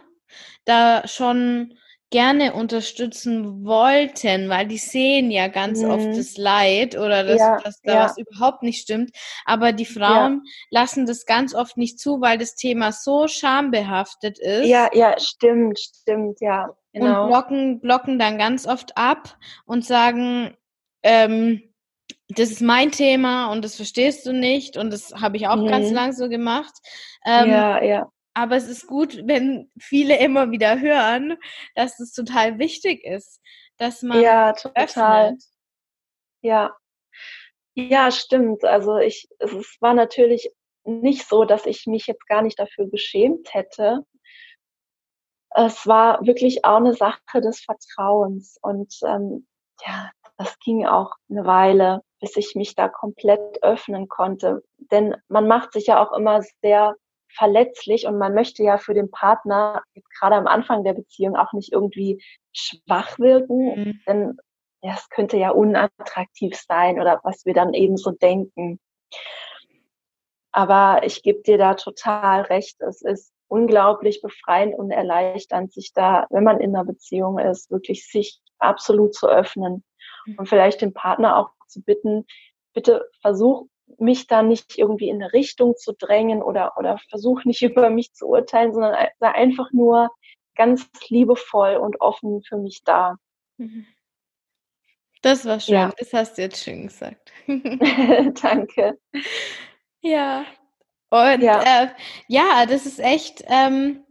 da 0.65 1.07
schon 1.07 1.77
gerne 2.13 2.53
unterstützen 2.53 3.65
wollten, 3.65 4.47
weil 4.47 4.67
die 4.67 4.77
sehen 4.77 5.31
ja 5.31 5.47
ganz 5.47 5.81
mhm. 5.81 5.89
oft 5.89 6.07
das 6.15 6.37
Leid 6.37 6.95
oder 6.95 7.23
dass, 7.23 7.39
ja, 7.39 7.57
dass 7.59 7.81
da 7.81 7.93
ja. 7.93 8.03
was 8.05 8.17
überhaupt 8.19 8.61
nicht 8.61 8.79
stimmt. 8.79 9.09
Aber 9.45 9.71
die 9.71 9.87
Frauen 9.87 10.43
ja. 10.45 10.81
lassen 10.81 11.07
das 11.07 11.25
ganz 11.25 11.55
oft 11.55 11.75
nicht 11.75 11.99
zu, 11.99 12.21
weil 12.21 12.37
das 12.37 12.53
Thema 12.53 12.91
so 12.91 13.27
schambehaftet 13.27 14.37
ist. 14.37 14.67
Ja, 14.67 14.91
ja, 14.93 15.19
stimmt, 15.19 15.79
stimmt, 15.79 16.39
ja. 16.39 16.69
Genau. 16.93 17.23
Und 17.23 17.29
blocken, 17.29 17.79
blocken 17.79 18.19
dann 18.19 18.37
ganz 18.37 18.67
oft 18.67 18.95
ab 18.95 19.35
und 19.65 19.83
sagen, 19.83 20.55
ähm, 21.01 21.63
das 22.29 22.51
ist 22.51 22.61
mein 22.61 22.91
Thema 22.91 23.51
und 23.51 23.65
das 23.65 23.75
verstehst 23.75 24.27
du 24.27 24.33
nicht 24.33 24.77
und 24.77 24.93
das 24.93 25.15
habe 25.19 25.37
ich 25.37 25.47
auch 25.47 25.55
mhm. 25.55 25.67
ganz 25.67 25.89
lang 25.89 26.13
so 26.13 26.29
gemacht. 26.29 26.73
Ähm, 27.25 27.49
ja, 27.49 27.83
ja. 27.83 28.11
Aber 28.33 28.55
es 28.55 28.67
ist 28.67 28.87
gut, 28.87 29.21
wenn 29.25 29.71
viele 29.79 30.17
immer 30.19 30.51
wieder 30.51 30.79
hören, 30.79 31.37
dass 31.75 31.99
es 31.99 32.13
total 32.13 32.57
wichtig 32.59 33.03
ist, 33.03 33.41
dass 33.77 34.01
man 34.01 34.21
ja 34.21 34.53
total 34.53 34.83
öffnet. 34.83 35.43
ja 36.41 36.75
ja 37.75 38.11
stimmt. 38.11 38.63
Also 38.63 38.97
ich 38.97 39.27
es 39.39 39.77
war 39.79 39.93
natürlich 39.93 40.49
nicht 40.83 41.27
so, 41.27 41.45
dass 41.45 41.65
ich 41.65 41.85
mich 41.87 42.07
jetzt 42.07 42.27
gar 42.27 42.41
nicht 42.41 42.59
dafür 42.59 42.89
geschämt 42.89 43.53
hätte. 43.53 44.05
Es 45.55 45.85
war 45.85 46.25
wirklich 46.25 46.65
auch 46.65 46.77
eine 46.77 46.93
Sache 46.93 47.41
des 47.41 47.61
Vertrauens 47.61 48.57
und 48.61 48.95
ähm, 49.05 49.47
ja, 49.85 50.11
das 50.37 50.57
ging 50.59 50.85
auch 50.85 51.11
eine 51.29 51.45
Weile, 51.45 52.01
bis 52.19 52.35
ich 52.37 52.55
mich 52.55 52.75
da 52.75 52.89
komplett 52.89 53.61
öffnen 53.61 54.07
konnte. 54.07 54.63
Denn 54.91 55.15
man 55.27 55.47
macht 55.47 55.73
sich 55.73 55.87
ja 55.87 56.03
auch 56.03 56.11
immer 56.17 56.41
sehr 56.61 56.95
verletzlich 57.35 58.05
und 58.05 58.17
man 58.17 58.33
möchte 58.33 58.63
ja 58.63 58.77
für 58.77 58.93
den 58.93 59.11
Partner 59.11 59.83
gerade 60.19 60.35
am 60.35 60.47
Anfang 60.47 60.83
der 60.83 60.93
Beziehung 60.93 61.35
auch 61.35 61.53
nicht 61.53 61.71
irgendwie 61.71 62.23
schwach 62.53 63.17
wirken, 63.19 63.75
mhm. 63.75 63.99
denn 64.07 64.37
ja, 64.81 64.93
es 64.93 65.09
könnte 65.09 65.37
ja 65.37 65.51
unattraktiv 65.51 66.55
sein 66.55 66.99
oder 66.99 67.21
was 67.23 67.45
wir 67.45 67.53
dann 67.53 67.73
eben 67.73 67.97
so 67.97 68.11
denken. 68.11 68.79
Aber 70.51 71.01
ich 71.03 71.23
gebe 71.23 71.41
dir 71.41 71.57
da 71.57 71.73
total 71.73 72.41
recht. 72.41 72.79
Es 72.81 73.01
ist 73.01 73.33
unglaublich 73.47 74.21
befreiend 74.21 74.75
und 74.77 74.91
erleichternd, 74.91 75.73
sich 75.73 75.93
da, 75.93 76.27
wenn 76.29 76.43
man 76.43 76.59
in 76.59 76.75
einer 76.75 76.85
Beziehung 76.85 77.39
ist, 77.39 77.71
wirklich 77.71 78.07
sich 78.07 78.39
absolut 78.59 79.15
zu 79.15 79.27
öffnen 79.27 79.83
mhm. 80.25 80.35
und 80.37 80.49
vielleicht 80.49 80.81
den 80.81 80.93
Partner 80.93 81.37
auch 81.37 81.49
zu 81.67 81.81
bitten, 81.81 82.25
bitte 82.73 83.09
versuch 83.21 83.67
mich 83.97 84.27
da 84.27 84.43
nicht 84.43 84.77
irgendwie 84.77 85.09
in 85.09 85.21
eine 85.21 85.33
Richtung 85.33 85.75
zu 85.75 85.93
drängen 85.93 86.41
oder, 86.41 86.77
oder 86.77 86.97
versuche 87.09 87.47
nicht 87.47 87.61
über 87.61 87.89
mich 87.89 88.13
zu 88.13 88.27
urteilen, 88.27 88.73
sondern 88.73 88.95
sei 89.19 89.31
einfach 89.31 89.71
nur 89.71 90.09
ganz 90.55 90.87
liebevoll 91.09 91.75
und 91.77 91.99
offen 92.01 92.43
für 92.43 92.57
mich 92.57 92.83
da. 92.83 93.17
Mhm. 93.57 93.85
Das 95.21 95.45
war 95.45 95.59
schön, 95.59 95.75
ja. 95.75 95.91
das 95.97 96.11
hast 96.11 96.37
du 96.37 96.41
jetzt 96.41 96.63
schön 96.63 96.87
gesagt. 96.87 97.31
Danke. 97.47 98.99
Ja. 100.01 100.45
Und 101.09 101.41
ja, 101.41 101.83
äh, 101.83 101.87
ja 102.27 102.65
das 102.65 102.85
ist 102.85 102.99
echt, 102.99 103.43
ähm, 103.47 104.03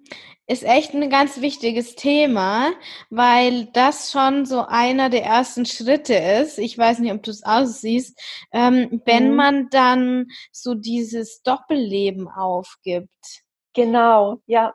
ist 0.47 0.65
echt 0.65 0.93
ein 0.93 1.09
ganz 1.09 1.41
wichtiges 1.41 1.95
Thema, 1.95 2.73
weil 3.11 3.67
das 3.67 4.11
schon 4.11 4.45
so 4.45 4.65
einer 4.67 5.09
der 5.09 5.25
ersten 5.25 5.67
Schritte 5.67 6.15
ist. 6.15 6.59
Ich 6.59 6.77
weiß 6.77 6.99
nicht, 6.99 7.13
ob 7.13 7.23
du 7.23 7.31
es 7.31 7.45
aussiehst, 7.45 8.21
ähm, 8.53 9.01
wenn 9.05 9.31
mhm. 9.31 9.37
man 9.37 9.69
dann 9.71 10.27
so 10.51 10.75
dieses 10.75 11.43
Doppelleben 11.43 12.29
aufgibt. 12.29 13.43
Genau, 13.75 14.39
ja, 14.47 14.75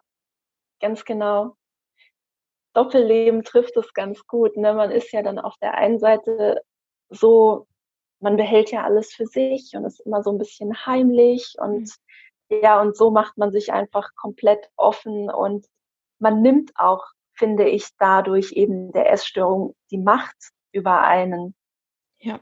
ganz 0.79 1.03
genau. 1.03 1.55
Doppelleben 2.73 3.43
trifft 3.43 3.75
es 3.75 3.93
ganz 3.93 4.25
gut. 4.25 4.55
Ne? 4.55 4.73
Man 4.73 4.91
ist 4.91 5.11
ja 5.11 5.21
dann 5.21 5.37
auf 5.39 5.55
der 5.61 5.75
einen 5.75 5.99
Seite 5.99 6.61
so, 7.09 7.67
man 8.19 8.37
behält 8.37 8.71
ja 8.71 8.83
alles 8.83 9.13
für 9.13 9.25
sich 9.25 9.73
und 9.75 9.85
ist 9.85 9.99
immer 9.99 10.23
so 10.23 10.31
ein 10.31 10.37
bisschen 10.37 10.85
heimlich 10.85 11.55
und 11.59 11.81
mhm 11.81 12.06
ja, 12.49 12.81
und 12.81 12.95
so 12.95 13.11
macht 13.11 13.37
man 13.37 13.51
sich 13.51 13.73
einfach 13.73 14.15
komplett 14.15 14.69
offen 14.75 15.29
und 15.29 15.65
man 16.19 16.41
nimmt 16.41 16.71
auch, 16.75 17.05
finde 17.33 17.67
ich, 17.67 17.87
dadurch 17.99 18.53
eben 18.53 18.91
der 18.91 19.11
Essstörung 19.11 19.75
die 19.91 19.97
Macht 19.97 20.35
über 20.71 21.01
einen. 21.01 21.55
Ja. 22.19 22.39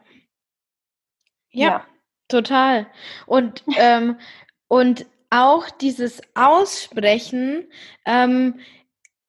Ja, 1.52 1.68
ja. 1.68 1.88
total. 2.28 2.88
Und, 3.26 3.64
ähm, 3.78 4.20
und 4.68 5.06
auch 5.30 5.70
dieses 5.70 6.22
Aussprechen 6.36 7.70
ähm, 8.06 8.60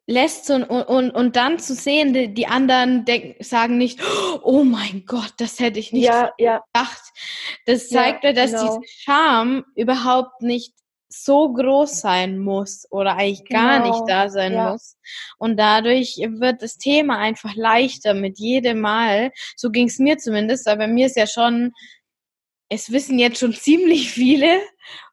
lässt 0.06 0.50
und, 0.50 0.62
und, 0.64 1.10
und 1.10 1.36
dann 1.36 1.58
zu 1.58 1.74
sehen, 1.74 2.12
die, 2.12 2.32
die 2.32 2.46
anderen 2.46 3.04
denk, 3.04 3.42
sagen 3.44 3.76
nicht, 3.76 4.00
oh 4.42 4.62
mein 4.62 5.04
Gott, 5.04 5.34
das 5.38 5.58
hätte 5.58 5.80
ich 5.80 5.92
nicht 5.92 6.04
ja, 6.04 6.30
ja. 6.38 6.62
gedacht. 6.72 7.02
Das 7.66 7.88
zeigt 7.88 8.22
ja, 8.22 8.30
mir, 8.30 8.34
dass 8.34 8.52
genau. 8.52 8.78
diese 8.78 8.92
Scham 9.02 9.64
überhaupt 9.74 10.42
nicht 10.42 10.72
so 11.08 11.52
groß 11.52 12.00
sein 12.00 12.38
muss 12.38 12.86
oder 12.90 13.16
eigentlich 13.16 13.44
genau. 13.44 13.60
gar 13.60 13.80
nicht 13.80 13.92
genau, 13.94 14.06
da 14.06 14.28
sein 14.28 14.52
ja. 14.52 14.72
muss. 14.72 14.96
Und 15.38 15.56
dadurch 15.56 16.16
wird 16.18 16.62
das 16.62 16.78
Thema 16.78 17.18
einfach 17.18 17.54
leichter 17.54 18.14
mit 18.14 18.38
jedem 18.38 18.80
Mal. 18.80 19.32
So 19.56 19.70
ging 19.70 19.88
es 19.88 19.98
mir 19.98 20.18
zumindest, 20.18 20.68
aber 20.68 20.86
mir 20.86 21.06
ist 21.06 21.16
ja 21.16 21.26
schon, 21.26 21.72
es 22.68 22.92
wissen 22.92 23.18
jetzt 23.18 23.38
schon 23.38 23.52
ziemlich 23.54 24.10
viele 24.10 24.60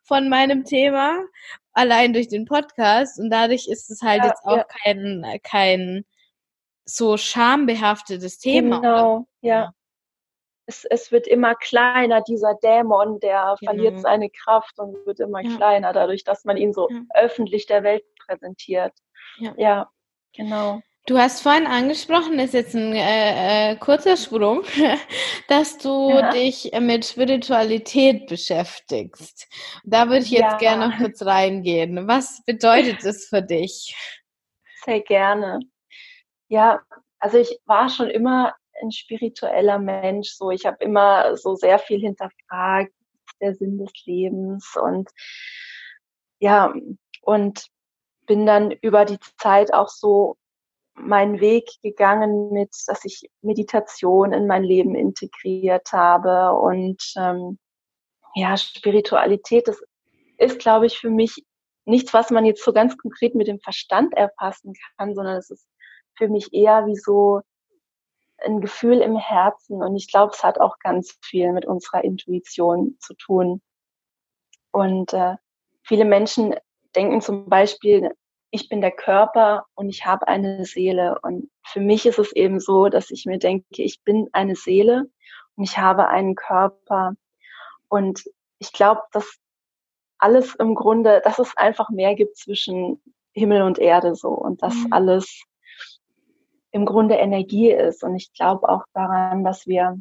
von 0.03 0.29
meinem 0.29 0.65
Thema, 0.65 1.19
allein 1.73 2.13
durch 2.13 2.27
den 2.27 2.45
Podcast. 2.45 3.19
Und 3.19 3.29
dadurch 3.29 3.67
ist 3.67 3.89
es 3.89 4.01
halt 4.01 4.23
ja, 4.23 4.29
jetzt 4.29 4.45
auch 4.45 4.57
ja. 4.57 4.63
kein, 4.63 5.39
kein 5.43 6.05
so 6.85 7.17
schambehaftetes 7.17 8.39
Thema. 8.39 8.79
Genau, 8.79 9.27
ja 9.41 9.73
es, 10.65 10.85
es 10.85 11.11
wird 11.11 11.27
immer 11.27 11.55
kleiner, 11.55 12.21
dieser 12.21 12.55
Dämon, 12.55 13.19
der 13.19 13.55
genau. 13.59 13.71
verliert 13.71 13.99
seine 13.99 14.29
Kraft 14.29 14.79
und 14.79 15.05
wird 15.05 15.19
immer 15.19 15.41
ja. 15.41 15.55
kleiner, 15.55 15.93
dadurch, 15.93 16.23
dass 16.23 16.45
man 16.45 16.57
ihn 16.57 16.73
so 16.73 16.87
öffentlich 17.13 17.65
der 17.65 17.83
Welt 17.83 18.03
präsentiert. 18.25 18.93
Ja 19.57 19.89
genau. 20.33 20.81
Du 21.05 21.17
hast 21.17 21.41
vorhin 21.41 21.67
angesprochen, 21.67 22.39
ist 22.39 22.53
jetzt 22.53 22.75
ein 22.75 22.93
äh, 22.93 23.71
äh, 23.71 23.75
kurzer 23.75 24.15
Sprung, 24.15 24.63
dass 25.49 25.77
du 25.77 26.11
ja. 26.11 26.31
dich 26.31 26.71
mit 26.79 27.05
Spiritualität 27.05 28.27
beschäftigst. 28.27 29.49
Da 29.83 30.07
würde 30.07 30.23
ich 30.23 30.31
jetzt 30.31 30.53
ja. 30.53 30.57
gerne 30.57 30.87
noch 30.87 30.97
kurz 30.97 31.21
reingehen. 31.25 32.07
Was 32.07 32.41
bedeutet 32.45 33.03
es 33.03 33.27
für 33.27 33.41
dich? 33.41 33.93
Sehr 34.85 35.01
gerne. 35.01 35.59
Ja, 36.47 36.81
also 37.19 37.37
ich 37.37 37.59
war 37.65 37.89
schon 37.89 38.09
immer 38.09 38.55
ein 38.81 38.91
spiritueller 38.91 39.79
Mensch. 39.79 40.29
So, 40.29 40.51
ich 40.51 40.65
habe 40.65 40.77
immer 40.81 41.35
so 41.35 41.55
sehr 41.55 41.79
viel 41.79 41.99
hinterfragt, 41.99 42.93
der 43.41 43.55
Sinn 43.55 43.77
des 43.77 43.91
Lebens 44.05 44.73
und 44.81 45.09
ja, 46.39 46.73
und 47.23 47.67
bin 48.25 48.45
dann 48.45 48.71
über 48.71 49.03
die 49.03 49.19
Zeit 49.37 49.73
auch 49.73 49.89
so 49.89 50.37
meinen 50.95 51.39
Weg 51.39 51.69
gegangen 51.81 52.51
mit, 52.51 52.71
dass 52.87 53.03
ich 53.05 53.29
Meditation 53.41 54.31
in 54.33 54.47
mein 54.47 54.63
Leben 54.63 54.95
integriert 54.95 55.91
habe 55.91 56.57
und 56.59 57.01
ähm, 57.17 57.57
ja, 58.35 58.57
Spiritualität, 58.57 59.67
das 59.67 59.81
ist, 60.37 60.59
glaube 60.59 60.87
ich, 60.87 60.97
für 60.97 61.09
mich 61.09 61.43
nichts, 61.85 62.13
was 62.13 62.31
man 62.31 62.45
jetzt 62.45 62.63
so 62.63 62.73
ganz 62.73 62.97
konkret 62.97 63.35
mit 63.35 63.47
dem 63.47 63.59
Verstand 63.59 64.13
erfassen 64.13 64.73
kann, 64.97 65.13
sondern 65.15 65.37
es 65.37 65.49
ist 65.49 65.67
für 66.17 66.27
mich 66.29 66.53
eher 66.53 66.85
wie 66.85 66.95
so 66.95 67.41
ein 68.43 68.61
Gefühl 68.61 69.01
im 69.01 69.17
Herzen 69.17 69.81
und 69.81 69.95
ich 69.95 70.11
glaube, 70.11 70.33
es 70.33 70.43
hat 70.43 70.59
auch 70.59 70.77
ganz 70.79 71.17
viel 71.21 71.51
mit 71.53 71.65
unserer 71.65 72.03
Intuition 72.03 72.97
zu 72.99 73.13
tun. 73.15 73.61
Und 74.71 75.13
äh, 75.13 75.35
viele 75.83 76.05
Menschen 76.05 76.55
denken 76.95 77.21
zum 77.21 77.47
Beispiel, 77.47 78.11
ich 78.53 78.69
bin 78.69 78.81
der 78.81 78.91
Körper 78.91 79.65
und 79.73 79.89
ich 79.89 80.05
habe 80.05 80.27
eine 80.27 80.63
Seele. 80.63 81.17
Und 81.23 81.49
für 81.65 81.79
mich 81.79 82.05
ist 82.05 82.19
es 82.19 82.31
eben 82.33 82.59
so, 82.59 82.87
dass 82.87 83.09
ich 83.09 83.25
mir 83.25 83.39
denke, 83.39 83.65
ich 83.81 84.03
bin 84.03 84.29
eine 84.31 84.55
Seele 84.55 85.09
und 85.55 85.63
ich 85.63 85.79
habe 85.79 86.07
einen 86.07 86.35
Körper. 86.35 87.15
Und 87.87 88.23
ich 88.59 88.71
glaube, 88.71 89.01
dass 89.11 89.39
alles 90.19 90.53
im 90.53 90.75
Grunde, 90.75 91.19
dass 91.23 91.39
es 91.39 91.57
einfach 91.57 91.89
mehr 91.89 92.13
gibt 92.13 92.37
zwischen 92.37 93.01
Himmel 93.31 93.63
und 93.63 93.79
Erde 93.79 94.13
so 94.13 94.29
und 94.29 94.61
dass 94.61 94.75
mhm. 94.75 94.93
alles 94.93 95.43
im 96.69 96.85
Grunde 96.85 97.15
Energie 97.15 97.71
ist. 97.71 98.03
Und 98.03 98.15
ich 98.15 98.33
glaube 98.33 98.69
auch 98.69 98.83
daran, 98.93 99.43
dass 99.43 99.65
wir 99.65 99.99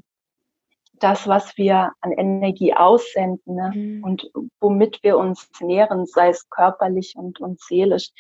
das, 1.03 1.27
was 1.27 1.57
wir 1.57 1.93
an 2.01 2.13
Energie 2.13 2.75
aussenden 2.75 3.55
ne? 3.55 3.73
mhm. 3.75 4.05
und 4.05 4.31
womit 4.61 5.03
wir 5.03 5.19
uns 5.19 5.49
nähren, 5.61 6.07
sei 6.07 6.29
es 6.29 6.49
körperlich 6.51 7.15
und, 7.17 7.41
und 7.41 7.61
seelisch, 7.61 8.11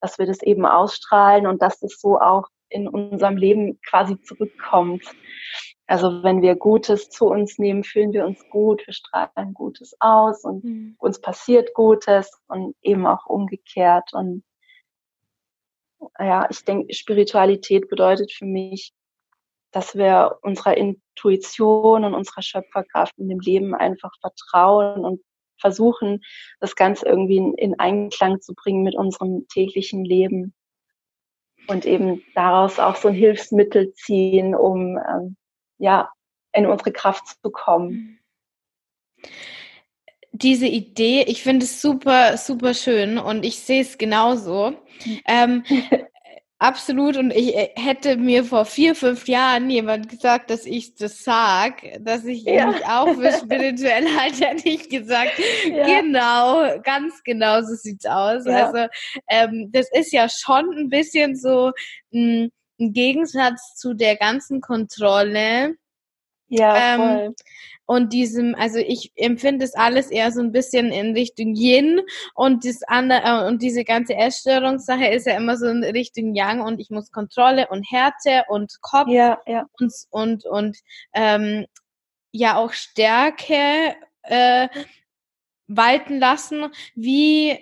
dass 0.00 0.18
wir 0.18 0.26
das 0.26 0.42
eben 0.42 0.66
ausstrahlen 0.66 1.46
und 1.46 1.62
dass 1.62 1.82
es 1.82 2.00
so 2.00 2.20
auch 2.20 2.48
in 2.68 2.88
unserem 2.88 3.36
Leben 3.36 3.80
quasi 3.88 4.20
zurückkommt. 4.22 5.04
Also 5.86 6.22
wenn 6.24 6.42
wir 6.42 6.56
Gutes 6.56 7.10
zu 7.10 7.26
uns 7.26 7.58
nehmen, 7.58 7.84
fühlen 7.84 8.12
wir 8.12 8.26
uns 8.26 8.44
gut, 8.50 8.84
wir 8.86 8.94
strahlen 8.94 9.54
Gutes 9.54 9.96
aus 10.00 10.44
und 10.44 10.64
mhm. 10.64 10.96
uns 10.98 11.20
passiert 11.20 11.74
Gutes 11.74 12.30
und 12.48 12.74
eben 12.82 13.06
auch 13.06 13.26
umgekehrt. 13.26 14.12
Und 14.12 14.42
ja, 16.18 16.46
ich 16.50 16.64
denke, 16.64 16.92
Spiritualität 16.92 17.88
bedeutet 17.88 18.32
für 18.32 18.46
mich, 18.46 18.92
dass 19.76 19.94
wir 19.94 20.38
unserer 20.40 20.74
Intuition 20.74 22.04
und 22.04 22.14
unserer 22.14 22.40
Schöpferkraft 22.40 23.12
in 23.18 23.28
dem 23.28 23.40
Leben 23.40 23.74
einfach 23.74 24.10
vertrauen 24.22 25.04
und 25.04 25.20
versuchen, 25.60 26.24
das 26.60 26.76
Ganze 26.76 27.04
irgendwie 27.06 27.36
in, 27.36 27.52
in 27.58 27.78
Einklang 27.78 28.40
zu 28.40 28.54
bringen 28.54 28.84
mit 28.84 28.94
unserem 28.94 29.46
täglichen 29.48 30.02
Leben 30.02 30.54
und 31.68 31.84
eben 31.84 32.22
daraus 32.34 32.78
auch 32.78 32.96
so 32.96 33.08
ein 33.08 33.14
Hilfsmittel 33.14 33.92
ziehen, 33.92 34.54
um 34.54 34.96
ähm, 34.96 35.36
ja 35.76 36.10
in 36.54 36.64
unsere 36.64 36.92
Kraft 36.92 37.26
zu 37.42 37.50
kommen. 37.50 38.18
Diese 40.32 40.66
Idee, 40.66 41.24
ich 41.26 41.42
finde 41.42 41.66
es 41.66 41.82
super, 41.82 42.38
super 42.38 42.72
schön 42.72 43.18
und 43.18 43.44
ich 43.44 43.58
sehe 43.58 43.82
es 43.82 43.98
genauso. 43.98 44.72
Ähm, 45.28 45.62
Absolut. 46.58 47.18
Und 47.18 47.32
ich 47.32 47.54
äh, 47.54 47.68
hätte 47.76 48.16
mir 48.16 48.42
vor 48.42 48.64
vier, 48.64 48.94
fünf 48.94 49.28
Jahren 49.28 49.68
jemand 49.68 50.08
gesagt, 50.08 50.48
dass 50.48 50.64
ich 50.64 50.94
das 50.94 51.22
sag, 51.22 51.82
dass 52.00 52.24
ich 52.24 52.44
ja. 52.44 52.68
mich 52.68 52.86
auch 52.86 53.12
für 53.14 53.30
spirituell 53.32 54.06
halte, 54.18 54.46
hätte 54.46 54.68
ich 54.68 54.88
gesagt, 54.88 55.32
ja. 55.70 55.84
genau, 55.84 56.80
ganz 56.82 57.22
genau 57.24 57.60
so 57.60 57.74
sieht's 57.74 58.06
aus. 58.06 58.46
Ja. 58.46 58.66
Also 58.66 58.88
ähm, 59.28 59.70
das 59.70 59.90
ist 59.92 60.12
ja 60.12 60.28
schon 60.30 60.72
ein 60.78 60.88
bisschen 60.88 61.36
so 61.36 61.72
ein, 62.14 62.50
ein 62.80 62.92
Gegensatz 62.94 63.74
zu 63.76 63.92
der 63.92 64.16
ganzen 64.16 64.62
Kontrolle. 64.62 65.74
Ja, 66.48 66.94
ähm, 66.94 67.00
voll 67.00 67.34
und 67.86 68.12
diesem, 68.12 68.54
also 68.56 68.78
ich 68.78 69.12
empfinde 69.16 69.64
es 69.64 69.74
alles 69.74 70.10
eher 70.10 70.32
so 70.32 70.40
ein 70.40 70.52
bisschen 70.52 70.90
in 70.90 71.14
Richtung 71.14 71.54
Yin 71.54 72.00
und 72.34 72.64
das 72.64 72.82
andere 72.82 73.22
äh, 73.24 73.46
und 73.46 73.62
diese 73.62 73.84
ganze 73.84 74.14
Essstörungssache 74.14 75.06
ist 75.06 75.26
ja 75.26 75.36
immer 75.36 75.56
so 75.56 75.66
in 75.66 75.82
Richtung 75.82 76.34
Yang 76.34 76.60
und 76.60 76.80
ich 76.80 76.90
muss 76.90 77.12
Kontrolle 77.12 77.68
und 77.68 77.84
Härte 77.90 78.44
und 78.48 78.72
Kopf 78.82 79.08
ja, 79.08 79.38
ja. 79.46 79.66
und 79.78 79.92
und 80.10 80.44
und 80.44 80.76
ähm, 81.14 81.66
ja 82.32 82.56
auch 82.56 82.72
Stärke 82.72 83.94
äh, 84.22 84.68
walten 85.68 86.18
lassen. 86.18 86.66
Wie 86.94 87.58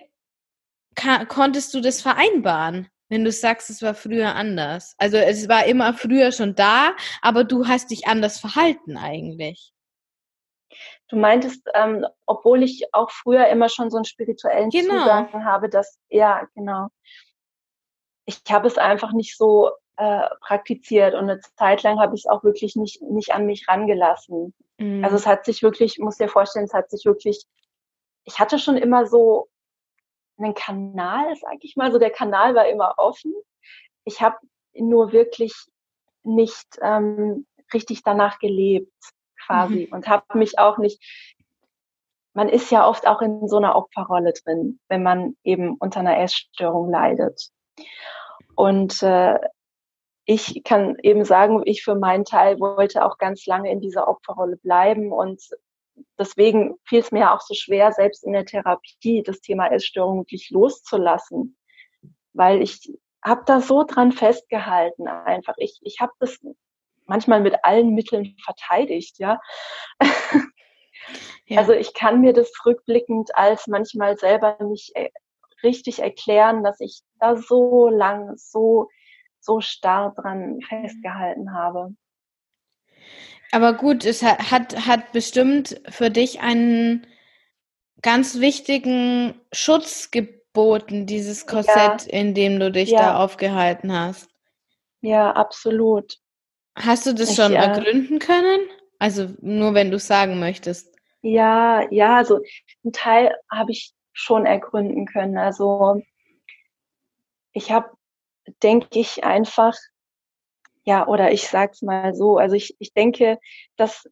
konntest 1.29 1.75
du 1.75 1.81
das 1.81 2.01
vereinbaren? 2.01 2.89
wenn 3.11 3.23
du 3.23 3.31
sagst, 3.31 3.71
es 3.71 3.83
war 3.83 3.95
früher 3.95 4.35
anders. 4.35 4.95
Also 4.99 5.19
es 5.19 5.49
war 5.49 5.67
immer 5.67 5.95
früher 5.95 6.33
schon 6.33 6.55
da, 6.55 6.97
aber 7.23 7.45
du 7.45 7.69
hast 7.69 7.91
dich 7.91 8.07
anders 8.09 8.41
verhalten 8.41 8.97
eigentlich. 8.97 9.74
Du 11.09 11.17
meintest, 11.17 11.69
ähm, 11.75 12.07
obwohl 12.27 12.63
ich 12.63 12.93
auch 12.95 13.11
früher 13.11 13.47
immer 13.49 13.69
schon 13.69 13.91
so 13.91 13.99
einen 13.99 14.05
spirituellen 14.05 14.71
genau. 14.71 15.01
Zugang 15.01 15.45
habe, 15.45 15.69
dass, 15.69 15.99
ja, 16.09 16.47
genau. 16.55 16.89
Ich 18.25 18.41
habe 18.51 18.67
es 18.67 18.79
einfach 18.79 19.13
nicht 19.13 19.37
so 19.37 19.71
äh, 19.97 20.29
praktiziert 20.41 21.15
und 21.15 21.29
eine 21.29 21.41
Zeit 21.57 21.83
lang 21.83 22.01
habe 22.01 22.15
ich 22.15 22.23
es 22.23 22.27
auch 22.27 22.43
wirklich 22.43 22.75
nicht, 22.75 23.03
nicht 23.03 23.33
an 23.33 23.45
mich 23.45 23.69
rangelassen. 23.69 24.55
Mhm. 24.79 25.05
Also 25.05 25.17
es 25.17 25.27
hat 25.27 25.45
sich 25.45 25.63
wirklich, 25.63 25.99
muss 25.99 26.17
dir 26.17 26.29
vorstellen, 26.29 26.65
es 26.65 26.75
hat 26.75 26.91
sich 26.91 27.05
wirklich, 27.05 27.45
ich 28.25 28.39
hatte 28.39 28.59
schon 28.59 28.77
immer 28.77 29.07
so 29.07 29.49
einen 30.39 30.55
Kanal, 30.55 31.37
sag 31.37 31.59
ich 31.61 31.77
mal, 31.77 31.93
so 31.93 31.99
der 31.99 32.11
Kanal 32.11 32.55
war 32.55 32.67
immer 32.67 32.95
offen. 32.97 33.35
Ich 34.05 34.23
habe 34.23 34.37
nur 34.73 35.13
wirklich 35.13 35.55
nicht 36.23 36.67
ähm, 36.81 37.47
richtig 37.73 38.03
danach 38.03 38.39
gelebt 38.39 38.91
quasi 39.47 39.87
mhm. 39.87 39.95
und 39.95 40.09
habe 40.09 40.39
mich 40.39 40.59
auch 40.59 40.79
nicht, 40.79 41.03
man 42.35 42.49
ist 42.49 42.71
ja 42.71 42.87
oft 42.87 43.07
auch 43.07 43.23
in 43.23 43.49
so 43.49 43.57
einer 43.57 43.77
Opferrolle 43.77 44.33
drin, 44.33 44.81
wenn 44.89 45.03
man 45.03 45.37
eben 45.45 45.77
unter 45.79 46.01
einer 46.01 46.19
Essstörung 46.19 46.91
leidet. 46.91 47.51
Und 48.57 49.03
äh, 49.03 49.39
ich 50.27 50.63
kann 50.65 50.97
eben 51.03 51.25
sagen, 51.25 51.63
ich 51.65 51.83
für 51.83 51.95
meinen 51.95 52.25
Teil 52.25 52.59
wollte 52.59 53.05
auch 53.05 53.19
ganz 53.19 53.47
lange 53.47 53.71
in 53.71 53.81
dieser 53.81 54.09
Opferrolle 54.09 54.57
bleiben 54.57 55.13
und 55.13 55.43
deswegen 56.19 56.75
fiel 56.85 57.01
es 57.01 57.13
mir 57.13 57.33
auch 57.33 57.41
so 57.41 57.55
schwer, 57.55 57.93
selbst 57.93 58.25
in 58.25 58.33
der 58.33 58.47
Therapie 58.47 59.23
das 59.23 59.41
Thema 59.41 59.71
Essstörung 59.71 60.21
wirklich 60.21 60.51
loszulassen, 60.51 61.57
weil 62.33 62.63
ich 62.63 62.91
habe 63.23 63.43
da 63.47 63.61
so 63.61 63.85
dran 63.85 64.13
festgehalten 64.13 65.09
einfach. 65.09 65.55
Ich, 65.59 65.79
ich 65.83 66.01
habe 66.01 66.13
das 66.21 66.39
manchmal 67.07 67.41
mit 67.41 67.55
allen 67.63 67.95
Mitteln 67.95 68.37
verteidigt, 68.45 69.19
ja. 69.19 69.41
ja. 71.47 71.59
Also 71.59 71.73
ich 71.73 71.95
kann 71.95 72.21
mir 72.21 72.33
das 72.33 72.51
rückblickend 72.65 73.35
als 73.37 73.67
manchmal 73.67 74.17
selber 74.17 74.57
nicht 74.61 74.95
äh, 74.95 75.11
richtig 75.63 76.01
erklären, 76.01 76.63
dass 76.63 76.81
ich 76.81 77.01
da 77.21 77.37
so 77.37 77.89
lang, 77.89 78.37
so, 78.37 78.89
so 79.41 79.61
starr 79.61 80.15
dran 80.17 80.61
festgehalten 80.69 81.55
habe. 81.55 81.95
Aber 83.53 83.73
gut, 83.75 84.05
es 84.05 84.23
hat, 84.23 84.51
hat, 84.51 84.87
hat 84.87 85.13
bestimmt 85.13 85.81
für 85.89 86.11
dich 86.11 86.41
einen 86.41 87.07
ganz 88.03 88.41
wichtigen 88.41 89.41
Schutz 89.53 90.11
geboten, 90.11 91.07
dieses 91.07 91.47
Korsett, 91.47 92.07
ja. 92.07 92.13
in 92.13 92.35
dem 92.35 92.59
du 92.59 92.71
dich 92.71 92.91
ja. 92.91 92.99
da 92.99 93.25
aufgehalten 93.25 93.93
hast. 93.93 94.29
Ja, 95.01 95.33
absolut. 95.33 96.19
Hast 96.77 97.07
du 97.07 97.15
das 97.15 97.31
ich, 97.31 97.37
schon 97.37 97.53
ergründen 97.53 98.19
können? 98.19 98.61
Also 98.99 99.29
nur 99.41 99.75
wenn 99.75 99.91
du 99.91 99.99
sagen 99.99 100.41
möchtest. 100.41 100.95
Ja, 101.23 101.87
ja, 101.91 102.17
also 102.17 102.41
ein 102.85 102.93
Teil 102.93 103.35
habe 103.51 103.73
ich 103.73 103.93
schon 104.13 104.47
ergründen 104.47 105.07
können. 105.07 105.39
Also 105.39 106.03
ich 107.53 107.71
habe, 107.71 107.91
denke 108.63 108.99
ich, 108.99 109.25
einfach, 109.25 109.75
ja, 110.85 111.07
oder 111.07 111.33
ich 111.33 111.49
sag's 111.49 111.83
mal 111.83 112.15
so, 112.15 112.37
also 112.37 112.55
ich, 112.55 112.77
ich 112.79 112.93
denke, 112.93 113.39
dass 113.77 114.09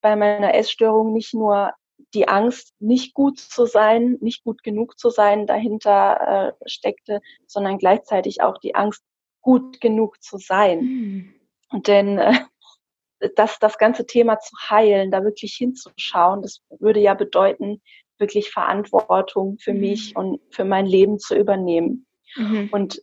bei 0.00 0.14
meiner 0.16 0.54
Essstörung 0.54 1.12
nicht 1.12 1.34
nur 1.34 1.72
die 2.14 2.28
Angst, 2.28 2.74
nicht 2.78 3.14
gut 3.14 3.38
zu 3.38 3.66
sein, 3.66 4.18
nicht 4.20 4.44
gut 4.44 4.62
genug 4.62 4.98
zu 4.98 5.10
sein, 5.10 5.46
dahinter 5.46 6.54
äh, 6.60 6.68
steckte, 6.68 7.20
sondern 7.46 7.78
gleichzeitig 7.78 8.42
auch 8.42 8.58
die 8.58 8.74
Angst, 8.74 9.02
gut 9.40 9.80
genug 9.80 10.22
zu 10.22 10.38
sein. 10.38 10.80
Hm. 10.80 11.34
Denn 11.72 12.18
äh, 12.18 12.34
das, 13.36 13.58
das 13.58 13.78
ganze 13.78 14.06
Thema 14.06 14.38
zu 14.38 14.54
heilen, 14.70 15.10
da 15.10 15.24
wirklich 15.24 15.54
hinzuschauen, 15.54 16.42
das 16.42 16.60
würde 16.78 17.00
ja 17.00 17.14
bedeuten, 17.14 17.82
wirklich 18.18 18.50
Verantwortung 18.50 19.58
für 19.58 19.74
mhm. 19.74 19.80
mich 19.80 20.16
und 20.16 20.40
für 20.50 20.64
mein 20.64 20.86
Leben 20.86 21.18
zu 21.18 21.34
übernehmen. 21.34 22.06
Mhm. 22.36 22.68
Und 22.72 23.02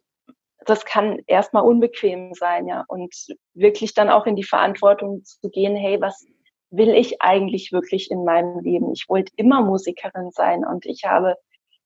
das 0.65 0.85
kann 0.85 1.19
erstmal 1.27 1.63
unbequem 1.63 2.33
sein, 2.33 2.67
ja. 2.67 2.85
Und 2.87 3.13
wirklich 3.53 3.93
dann 3.93 4.09
auch 4.09 4.25
in 4.25 4.35
die 4.35 4.43
Verantwortung 4.43 5.23
zu 5.23 5.49
gehen, 5.49 5.75
hey, 5.75 5.99
was 5.99 6.25
will 6.69 6.95
ich 6.95 7.21
eigentlich 7.21 7.71
wirklich 7.71 8.09
in 8.09 8.23
meinem 8.23 8.59
Leben? 8.59 8.91
Ich 8.93 9.07
wollte 9.07 9.31
immer 9.35 9.61
Musikerin 9.61 10.31
sein 10.31 10.65
und 10.65 10.85
ich 10.85 11.03
habe 11.05 11.35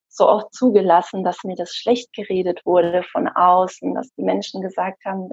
so 0.08 0.28
oft 0.28 0.54
zugelassen, 0.54 1.24
dass 1.24 1.44
mir 1.44 1.56
das 1.56 1.74
schlecht 1.74 2.12
geredet 2.14 2.64
wurde 2.64 3.02
von 3.02 3.28
außen, 3.28 3.94
dass 3.94 4.12
die 4.14 4.22
Menschen 4.22 4.62
gesagt 4.62 5.04
haben, 5.04 5.28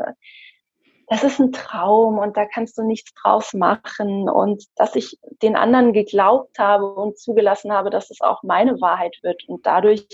das 1.08 1.24
ist 1.24 1.40
ein 1.40 1.52
Traum 1.52 2.18
und 2.18 2.36
da 2.36 2.46
kannst 2.46 2.78
du 2.78 2.84
nichts 2.84 3.14
draus 3.14 3.54
machen 3.54 4.28
und 4.30 4.66
dass 4.76 4.96
ich 4.96 5.18
den 5.42 5.56
anderen 5.56 5.94
geglaubt 5.94 6.58
habe 6.58 6.94
und 6.94 7.20
zugelassen 7.20 7.72
habe, 7.72 7.90
dass 7.90 8.10
es 8.10 8.22
auch 8.22 8.42
meine 8.44 8.82
Wahrheit 8.82 9.18
wird 9.22 9.48
und 9.48 9.66
dadurch 9.66 10.08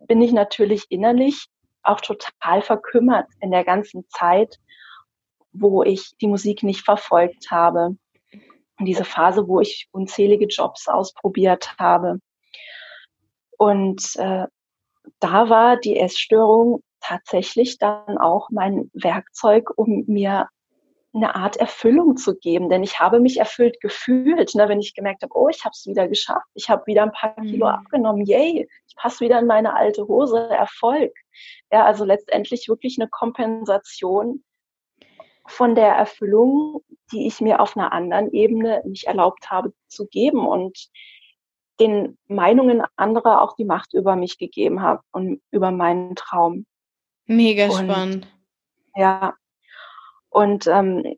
bin 0.00 0.20
ich 0.20 0.32
natürlich 0.32 0.86
innerlich 0.90 1.46
auch 1.82 2.00
total 2.00 2.62
verkümmert 2.62 3.28
in 3.40 3.50
der 3.50 3.64
ganzen 3.64 4.04
Zeit, 4.08 4.56
wo 5.52 5.82
ich 5.82 6.16
die 6.20 6.26
Musik 6.26 6.62
nicht 6.62 6.84
verfolgt 6.84 7.50
habe. 7.50 7.96
Und 8.78 8.84
diese 8.84 9.04
Phase, 9.04 9.48
wo 9.48 9.60
ich 9.60 9.88
unzählige 9.92 10.46
Jobs 10.46 10.86
ausprobiert 10.88 11.74
habe. 11.78 12.18
Und 13.56 14.16
äh, 14.16 14.46
da 15.20 15.48
war 15.48 15.78
die 15.78 15.98
Essstörung 15.98 16.82
tatsächlich 17.06 17.78
dann 17.78 18.18
auch 18.18 18.50
mein 18.50 18.90
Werkzeug, 18.92 19.70
um 19.76 20.04
mir 20.06 20.48
eine 21.14 21.34
Art 21.34 21.56
Erfüllung 21.56 22.16
zu 22.16 22.36
geben, 22.36 22.68
denn 22.68 22.82
ich 22.82 23.00
habe 23.00 23.20
mich 23.20 23.38
erfüllt 23.38 23.80
gefühlt, 23.80 24.54
ne, 24.54 24.68
wenn 24.68 24.80
ich 24.80 24.94
gemerkt 24.94 25.22
habe, 25.22 25.32
oh, 25.34 25.48
ich 25.48 25.64
habe 25.64 25.72
es 25.72 25.86
wieder 25.86 26.08
geschafft, 26.08 26.46
ich 26.54 26.68
habe 26.68 26.86
wieder 26.86 27.04
ein 27.04 27.12
paar 27.12 27.34
Kilo 27.36 27.66
mhm. 27.66 27.72
abgenommen, 27.72 28.26
yay, 28.26 28.68
ich 28.86 28.96
passe 28.96 29.20
wieder 29.20 29.38
in 29.38 29.46
meine 29.46 29.74
alte 29.74 30.06
Hose, 30.08 30.50
Erfolg. 30.50 31.12
Ja, 31.72 31.84
also 31.86 32.04
letztendlich 32.04 32.68
wirklich 32.68 32.98
eine 33.00 33.08
Kompensation 33.08 34.44
von 35.46 35.74
der 35.74 35.94
Erfüllung, 35.94 36.82
die 37.12 37.26
ich 37.26 37.40
mir 37.40 37.60
auf 37.60 37.76
einer 37.76 37.92
anderen 37.92 38.30
Ebene 38.32 38.82
nicht 38.84 39.04
erlaubt 39.04 39.50
habe 39.50 39.72
zu 39.88 40.06
geben 40.06 40.46
und 40.46 40.90
den 41.80 42.18
Meinungen 42.26 42.82
anderer 42.96 43.42
auch 43.42 43.54
die 43.54 43.64
Macht 43.64 43.94
über 43.94 44.16
mich 44.16 44.38
gegeben 44.38 44.82
habe 44.82 45.02
und 45.12 45.40
über 45.50 45.70
meinen 45.70 46.14
Traum. 46.14 46.66
Mega 47.26 47.66
und, 47.66 47.84
spannend. 47.84 48.28
Ja, 48.94 49.34
und 50.30 50.66
ähm, 50.66 51.16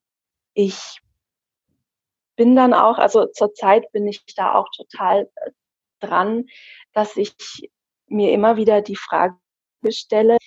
ich 0.54 1.00
bin 2.36 2.56
dann 2.56 2.72
auch, 2.72 2.98
also 2.98 3.26
zurzeit 3.26 3.90
bin 3.92 4.06
ich 4.06 4.24
da 4.36 4.54
auch 4.54 4.68
total 4.74 5.30
äh, 5.36 5.50
dran, 6.00 6.46
dass 6.92 7.16
ich 7.16 7.34
mir 8.06 8.32
immer 8.32 8.56
wieder 8.56 8.80
die 8.80 8.96
Frage 8.96 9.36
stelle, 9.90 10.38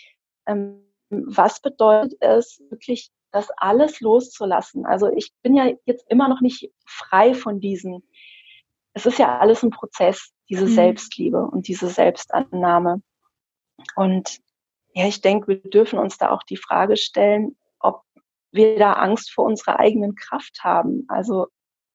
ähm, 0.45 0.87
was 1.09 1.61
bedeutet 1.61 2.21
es 2.21 2.61
wirklich, 2.69 3.11
das 3.31 3.49
alles 3.57 4.01
loszulassen? 4.01 4.85
Also 4.85 5.09
ich 5.13 5.31
bin 5.41 5.55
ja 5.55 5.71
jetzt 5.85 6.05
immer 6.09 6.27
noch 6.27 6.41
nicht 6.41 6.71
frei 6.85 7.33
von 7.33 7.59
diesen, 7.59 8.03
es 8.93 9.05
ist 9.05 9.19
ja 9.19 9.39
alles 9.39 9.63
ein 9.63 9.69
Prozess, 9.69 10.31
diese 10.49 10.65
mhm. 10.65 10.75
Selbstliebe 10.75 11.41
und 11.45 11.67
diese 11.67 11.87
Selbstannahme. 11.87 13.01
Und 13.95 14.39
ja, 14.93 15.07
ich 15.07 15.21
denke, 15.21 15.47
wir 15.47 15.57
dürfen 15.57 15.99
uns 15.99 16.17
da 16.17 16.31
auch 16.31 16.43
die 16.43 16.57
Frage 16.57 16.97
stellen, 16.97 17.55
ob 17.79 18.01
wir 18.51 18.77
da 18.77 18.93
Angst 18.93 19.31
vor 19.31 19.45
unserer 19.45 19.79
eigenen 19.79 20.15
Kraft 20.15 20.63
haben. 20.63 21.05
Also 21.07 21.47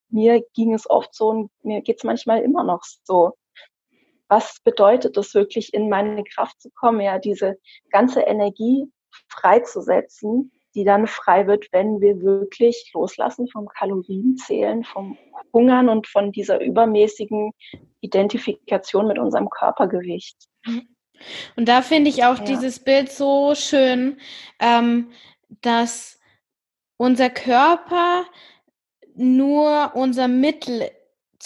mir 0.09 0.43
ging 0.55 0.75
es 0.75 0.89
oft 0.89 1.15
so 1.15 1.29
und 1.29 1.51
mir 1.63 1.83
geht 1.83 1.99
es 1.99 2.05
manchmal 2.05 2.43
immer 2.43 2.65
noch 2.65 2.83
so. 3.05 3.37
Was 4.29 4.61
bedeutet 4.65 5.17
es 5.17 5.35
wirklich, 5.35 5.73
in 5.75 5.89
meine 5.89 6.25
Kraft 6.25 6.61
zu 6.61 6.71
kommen, 6.71 7.01
ja, 7.01 7.19
diese 7.19 7.59
ganze 7.91 8.23
Energie 8.23 8.91
freizusetzen, 9.29 10.51
die 10.75 10.85
dann 10.85 11.07
frei 11.07 11.47
wird, 11.47 11.69
wenn 11.73 12.01
wir 12.01 12.21
wirklich 12.21 12.91
loslassen 12.93 13.49
vom 13.49 13.69
Kalorienzählen, 13.69 14.85
vom 14.85 15.17
Hungern 15.53 15.89
und 15.89 16.07
von 16.07 16.33
dieser 16.33 16.61
übermäßigen 16.61 17.53
Identifikation 18.01 19.07
mit 19.07 19.19
unserem 19.19 19.49
Körpergewicht. 19.49 20.37
Und 21.57 21.69
da 21.69 21.83
finde 21.83 22.11
ich 22.11 22.25
auch 22.25 22.39
ja. 22.39 22.45
dieses 22.45 22.79
Bild 22.79 23.11
so 23.11 23.55
schön, 23.55 24.19
ähm, 24.61 25.11
dass 25.61 26.19
unser 26.97 27.31
Körper 27.31 28.25
nur 29.14 29.93
unser 29.95 30.29
Mittel 30.29 30.91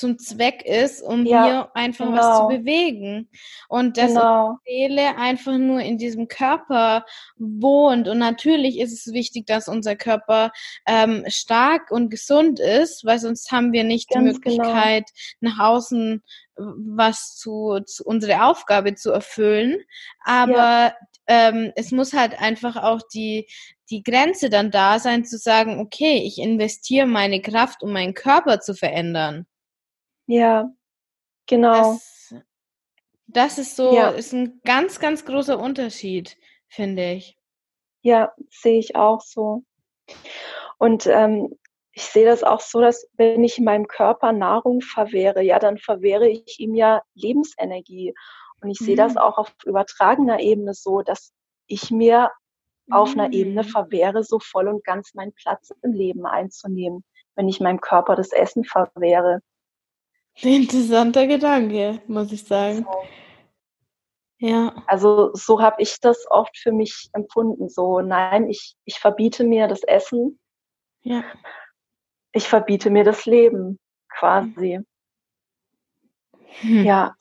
zum 0.01 0.19
Zweck 0.19 0.63
ist, 0.65 1.03
um 1.03 1.27
ja, 1.27 1.45
hier 1.45 1.71
einfach 1.75 2.07
genau. 2.07 2.17
was 2.17 2.39
zu 2.39 2.49
genau. 2.49 2.59
bewegen. 2.59 3.29
Und 3.69 3.99
dass 3.99 4.09
genau. 4.09 4.59
die 4.67 4.73
Seele 4.73 5.17
einfach 5.17 5.59
nur 5.59 5.81
in 5.81 5.99
diesem 5.99 6.27
Körper 6.27 7.05
wohnt. 7.37 8.09
Und 8.09 8.19
natürlich 8.19 8.79
ist 8.79 8.93
es 8.93 9.13
wichtig, 9.13 9.47
dass 9.47 9.69
unser 9.69 9.95
Körper 9.95 10.51
ähm, 10.87 11.25
stark 11.29 11.91
und 11.91 12.11
gesund 12.11 12.59
ist, 12.59 13.05
weil 13.05 13.19
sonst 13.19 13.53
haben 13.53 13.73
wir 13.73 13.85
nicht 13.85 14.09
Ganz 14.09 14.37
die 14.37 14.41
genau. 14.41 14.65
Möglichkeit, 14.65 15.05
genau. 15.41 15.53
nach 15.53 15.69
außen 15.69 16.23
was 16.57 17.37
zu, 17.37 17.81
zu 17.87 18.05
unsere 18.05 18.45
Aufgabe 18.45 18.95
zu 18.95 19.11
erfüllen. 19.11 19.79
Aber 20.25 20.53
ja. 20.53 20.95
ähm, 21.27 21.73
es 21.77 21.91
muss 21.91 22.13
halt 22.13 22.39
einfach 22.41 22.77
auch 22.77 23.01
die, 23.15 23.47
die 23.91 24.03
Grenze 24.03 24.51
dann 24.51 24.71
da 24.71 24.99
sein, 24.99 25.25
zu 25.25 25.39
sagen, 25.39 25.81
okay, 25.81 26.23
ich 26.25 26.39
investiere 26.39 27.07
meine 27.07 27.41
Kraft, 27.41 27.83
um 27.83 27.93
meinen 27.93 28.15
Körper 28.15 28.61
zu 28.61 28.75
verändern. 28.75 29.47
Ja, 30.31 30.71
genau. 31.47 31.95
Das, 31.95 32.35
das 33.27 33.59
ist 33.59 33.75
so, 33.75 33.93
ja. 33.93 34.11
ist 34.11 34.33
ein 34.33 34.61
ganz, 34.65 35.01
ganz 35.01 35.25
großer 35.25 35.59
Unterschied, 35.59 36.37
finde 36.69 37.15
ich. 37.15 37.37
Ja, 38.03 38.33
sehe 38.49 38.79
ich 38.79 38.95
auch 38.95 39.21
so. 39.23 39.65
Und 40.79 41.09
ähm, 41.09 41.59
ich 41.91 42.05
sehe 42.05 42.25
das 42.25 42.45
auch 42.45 42.61
so, 42.61 42.81
dass 42.81 43.09
wenn 43.15 43.43
ich 43.43 43.59
meinem 43.59 43.89
Körper 43.89 44.31
Nahrung 44.31 44.83
verwehre, 44.83 45.43
ja, 45.43 45.59
dann 45.59 45.79
verwehre 45.79 46.29
ich 46.29 46.61
ihm 46.61 46.77
ja 46.77 47.03
Lebensenergie. 47.15 48.15
Und 48.63 48.71
ich 48.71 48.81
mhm. 48.81 48.85
sehe 48.85 48.97
das 48.97 49.15
mhm. 49.15 49.19
auch 49.19 49.37
auf 49.37 49.53
übertragener 49.65 50.39
Ebene 50.39 50.75
so, 50.75 51.03
dass 51.03 51.33
ich 51.67 51.91
mir 51.91 52.31
mhm. 52.87 52.95
auf 52.95 53.13
einer 53.15 53.33
Ebene 53.33 53.65
mhm. 53.65 53.67
verwehre, 53.67 54.23
so 54.23 54.39
voll 54.39 54.69
und 54.69 54.85
ganz 54.85 55.13
meinen 55.15 55.35
Platz 55.35 55.73
im 55.83 55.93
Leben 55.93 56.25
einzunehmen, 56.25 57.03
wenn 57.35 57.49
ich 57.49 57.59
meinem 57.59 57.81
Körper 57.81 58.15
das 58.15 58.31
Essen 58.31 58.63
verwehre. 58.63 59.41
Interessanter 60.49 61.27
Gedanke, 61.27 62.01
muss 62.07 62.33
ich 62.33 62.45
sagen. 62.45 62.85
So. 62.85 64.47
Ja. 64.47 64.75
Also 64.87 65.35
so 65.35 65.61
habe 65.61 65.83
ich 65.83 66.01
das 66.01 66.27
oft 66.31 66.57
für 66.57 66.73
mich 66.73 67.11
empfunden. 67.13 67.69
So, 67.69 68.01
nein, 68.01 68.49
ich, 68.49 68.75
ich 68.85 68.99
verbiete 68.99 69.45
mir 69.45 69.69
das 69.69 69.83
Essen. 69.83 70.39
Ja 71.03 71.25
ich 72.33 72.49
verbiete 72.49 72.91
mir 72.91 73.05
das 73.05 73.27
Leben 73.27 73.79
quasi. 74.09 74.81
Hm. 76.61 76.85
Ja. 76.85 77.15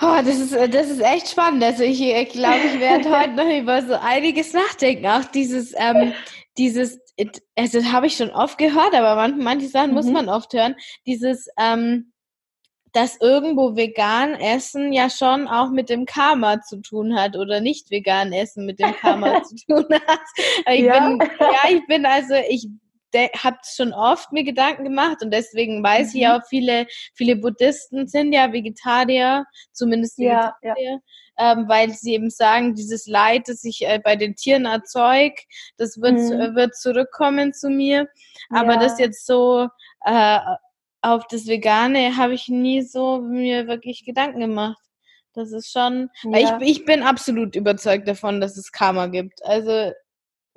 Oh, 0.00 0.16
das 0.24 0.38
ist, 0.38 0.54
das 0.54 0.90
ist 0.90 1.00
echt 1.00 1.28
spannend. 1.28 1.62
Also 1.64 1.82
ich, 1.82 2.00
ich 2.00 2.28
glaube, 2.30 2.60
ich 2.72 2.78
werde 2.78 3.10
heute 3.18 3.32
noch 3.32 3.50
über 3.50 3.82
so 3.82 3.94
einiges 3.94 4.52
nachdenken. 4.52 5.06
Auch 5.06 5.24
dieses, 5.24 5.74
ähm, 5.76 6.12
dieses, 6.56 7.00
also 7.56 7.78
das 7.78 7.92
habe 7.92 8.06
ich 8.06 8.16
schon 8.16 8.30
oft 8.30 8.58
gehört, 8.58 8.94
aber 8.94 9.14
manche, 9.16 9.42
manche 9.42 9.68
Sachen 9.68 9.90
mhm. 9.90 9.94
muss 9.94 10.06
man 10.06 10.28
oft 10.28 10.52
hören. 10.52 10.76
Dieses, 11.06 11.48
ähm, 11.58 12.12
dass 12.92 13.20
irgendwo 13.20 13.76
vegan 13.76 14.34
essen 14.34 14.92
ja 14.92 15.10
schon 15.10 15.46
auch 15.46 15.70
mit 15.70 15.90
dem 15.90 16.06
Karma 16.06 16.60
zu 16.60 16.80
tun 16.80 17.18
hat 17.18 17.36
oder 17.36 17.60
nicht 17.60 17.90
vegan 17.90 18.32
essen 18.32 18.66
mit 18.66 18.78
dem 18.78 18.94
Karma 18.94 19.42
zu 19.44 19.56
tun 19.66 19.86
hat. 20.06 20.20
Ich 20.72 20.80
ja. 20.80 21.08
bin, 21.08 21.18
ja, 21.40 21.68
ich 21.70 21.86
bin 21.86 22.06
also, 22.06 22.34
ich 22.48 22.68
habe 23.42 23.56
schon 23.64 23.92
oft 23.92 24.32
mir 24.32 24.44
Gedanken 24.44 24.84
gemacht 24.84 25.22
und 25.22 25.32
deswegen 25.32 25.82
weiß 25.82 26.12
mhm. 26.12 26.20
ich 26.20 26.28
auch, 26.28 26.40
viele, 26.48 26.86
viele 27.14 27.36
Buddhisten 27.36 28.06
sind 28.06 28.32
ja 28.32 28.52
Vegetarier, 28.52 29.44
zumindest 29.72 30.18
ja, 30.18 30.54
Vegetarier, 30.60 30.92
ja. 30.92 30.98
Ähm, 31.38 31.68
weil 31.68 31.90
sie 31.90 32.14
eben 32.14 32.30
sagen, 32.30 32.74
dieses 32.74 33.06
Leid, 33.06 33.48
das 33.48 33.60
sich 33.60 33.82
äh, 33.86 34.00
bei 34.02 34.16
den 34.16 34.34
Tieren 34.34 34.64
erzeugt, 34.64 35.44
das 35.76 36.00
wird, 36.00 36.14
mhm. 36.14 36.56
wird 36.56 36.74
zurückkommen 36.74 37.52
zu 37.52 37.70
mir. 37.70 38.08
Aber 38.50 38.74
ja. 38.74 38.80
das 38.80 38.98
jetzt 38.98 39.24
so 39.24 39.68
äh, 40.04 40.38
auf 41.00 41.26
das 41.28 41.46
Vegane 41.46 42.16
habe 42.16 42.34
ich 42.34 42.48
nie 42.48 42.82
so 42.82 43.20
mir 43.20 43.68
wirklich 43.68 44.04
Gedanken 44.04 44.40
gemacht. 44.40 44.82
Das 45.34 45.52
ist 45.52 45.70
schon, 45.70 46.10
ja. 46.24 46.58
ich, 46.60 46.78
ich 46.78 46.84
bin 46.84 47.02
absolut 47.02 47.54
überzeugt 47.54 48.08
davon, 48.08 48.40
dass 48.40 48.56
es 48.56 48.72
Karma 48.72 49.06
gibt. 49.06 49.44
Also 49.44 49.92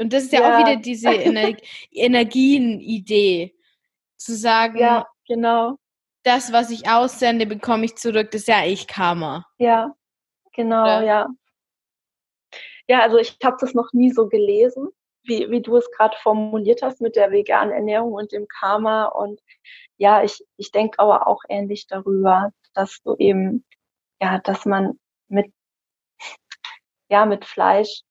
und 0.01 0.11
das 0.13 0.23
ist 0.23 0.33
ja, 0.33 0.41
ja. 0.41 0.55
auch 0.55 0.59
wieder 0.59 0.77
diese 0.77 1.09
Ener 1.09 1.55
Energienidee, 1.91 3.53
zu 4.17 4.35
sagen, 4.35 4.79
ja, 4.79 5.05
genau. 5.27 5.77
das, 6.23 6.51
was 6.51 6.71
ich 6.71 6.89
aussende, 6.89 7.45
bekomme 7.45 7.85
ich 7.85 7.95
zurück. 7.95 8.31
Das 8.31 8.41
ist 8.41 8.47
ja 8.47 8.65
ich 8.65 8.87
Karma. 8.87 9.45
Ja, 9.59 9.95
genau, 10.53 10.83
Oder? 10.83 11.03
ja. 11.03 11.29
Ja, 12.87 13.01
also 13.01 13.17
ich 13.17 13.37
habe 13.43 13.57
das 13.59 13.73
noch 13.73 13.93
nie 13.93 14.11
so 14.11 14.27
gelesen, 14.27 14.89
wie, 15.23 15.49
wie 15.49 15.61
du 15.61 15.77
es 15.77 15.89
gerade 15.91 16.17
formuliert 16.17 16.81
hast 16.81 16.99
mit 16.99 17.15
der 17.15 17.31
veganen 17.31 17.73
Ernährung 17.73 18.13
und 18.13 18.31
dem 18.31 18.47
Karma. 18.47 19.05
Und 19.05 19.41
ja, 19.97 20.23
ich, 20.23 20.43
ich 20.57 20.71
denke 20.71 20.99
aber 20.99 21.27
auch 21.27 21.41
ähnlich 21.47 21.87
darüber, 21.87 22.51
dass 22.73 23.01
du 23.03 23.15
eben, 23.17 23.65
ja, 24.21 24.39
dass 24.39 24.65
man 24.65 24.99
mit, 25.27 25.53
ja, 27.09 27.25
mit 27.25 27.45
Fleisch 27.45 28.01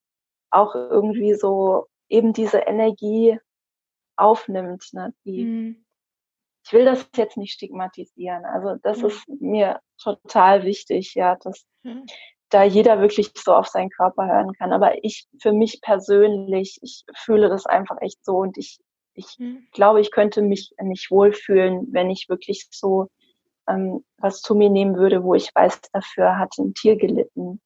auch 0.51 0.75
irgendwie 0.75 1.35
so 1.35 1.87
eben 2.09 2.33
diese 2.33 2.59
Energie 2.59 3.39
aufnimmt. 4.17 4.89
Ne? 4.93 5.15
Die, 5.25 5.45
mhm. 5.45 5.85
Ich 6.65 6.73
will 6.73 6.85
das 6.85 7.09
jetzt 7.17 7.37
nicht 7.37 7.53
stigmatisieren. 7.53 8.45
Also 8.45 8.77
das 8.83 8.99
mhm. 8.99 9.07
ist 9.07 9.29
mir 9.41 9.81
total 10.03 10.65
wichtig, 10.65 11.15
ja, 11.15 11.37
dass 11.37 11.65
mhm. 11.83 12.07
da 12.51 12.65
jeder 12.65 13.01
wirklich 13.01 13.33
so 13.35 13.55
auf 13.55 13.69
seinen 13.69 13.91
Körper 13.91 14.27
hören 14.27 14.53
kann. 14.53 14.73
Aber 14.73 15.03
ich, 15.05 15.27
für 15.41 15.53
mich 15.53 15.81
persönlich, 15.81 16.79
ich 16.83 17.05
fühle 17.17 17.49
das 17.49 17.67
einfach 17.67 17.97
echt 18.01 18.25
so 18.25 18.37
und 18.37 18.59
ich, 18.59 18.79
ich 19.15 19.39
mhm. 19.39 19.67
glaube, 19.73 20.01
ich 20.01 20.11
könnte 20.11 20.43
mich 20.43 20.73
nicht 20.81 21.11
wohlfühlen, 21.11 21.89
wenn 21.93 22.11
ich 22.11 22.29
wirklich 22.29 22.67
so 22.71 23.09
ähm, 23.69 24.05
was 24.19 24.41
zu 24.41 24.55
mir 24.55 24.71
nehmen 24.71 24.97
würde, 24.97 25.23
wo 25.23 25.35
ich 25.35 25.51
weiß, 25.55 25.81
dafür 25.93 26.39
hat 26.39 26.57
ein 26.59 26.75
Tier 26.75 26.97
gelitten. 26.97 27.61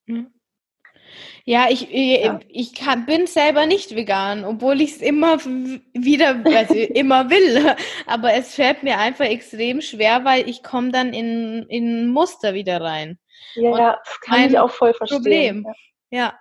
Ja, 1.44 1.66
ich, 1.68 1.92
äh, 1.92 2.24
ja. 2.24 2.40
ich 2.48 2.74
kann, 2.74 3.06
bin 3.06 3.26
selber 3.26 3.66
nicht 3.66 3.94
vegan, 3.94 4.44
obwohl 4.44 4.80
ich 4.80 4.92
es 4.92 5.02
immer 5.02 5.38
wieder, 5.38 6.42
also 6.44 6.74
immer 6.94 7.28
will. 7.30 7.76
Aber 8.06 8.32
es 8.32 8.54
fällt 8.54 8.82
mir 8.82 8.98
einfach 8.98 9.26
extrem 9.26 9.80
schwer, 9.80 10.24
weil 10.24 10.48
ich 10.48 10.62
komme 10.62 10.90
dann 10.90 11.12
in, 11.12 11.66
in 11.68 12.08
Muster 12.08 12.54
wieder 12.54 12.80
rein. 12.80 13.18
Ja, 13.54 13.70
Und 13.70 13.78
das 13.78 14.20
kann 14.20 14.48
ich 14.48 14.58
auch 14.58 14.70
voll 14.70 14.94
verstehen. 14.94 15.22
Problem. 15.22 15.66
Ja. 16.10 16.18
ja. 16.18 16.38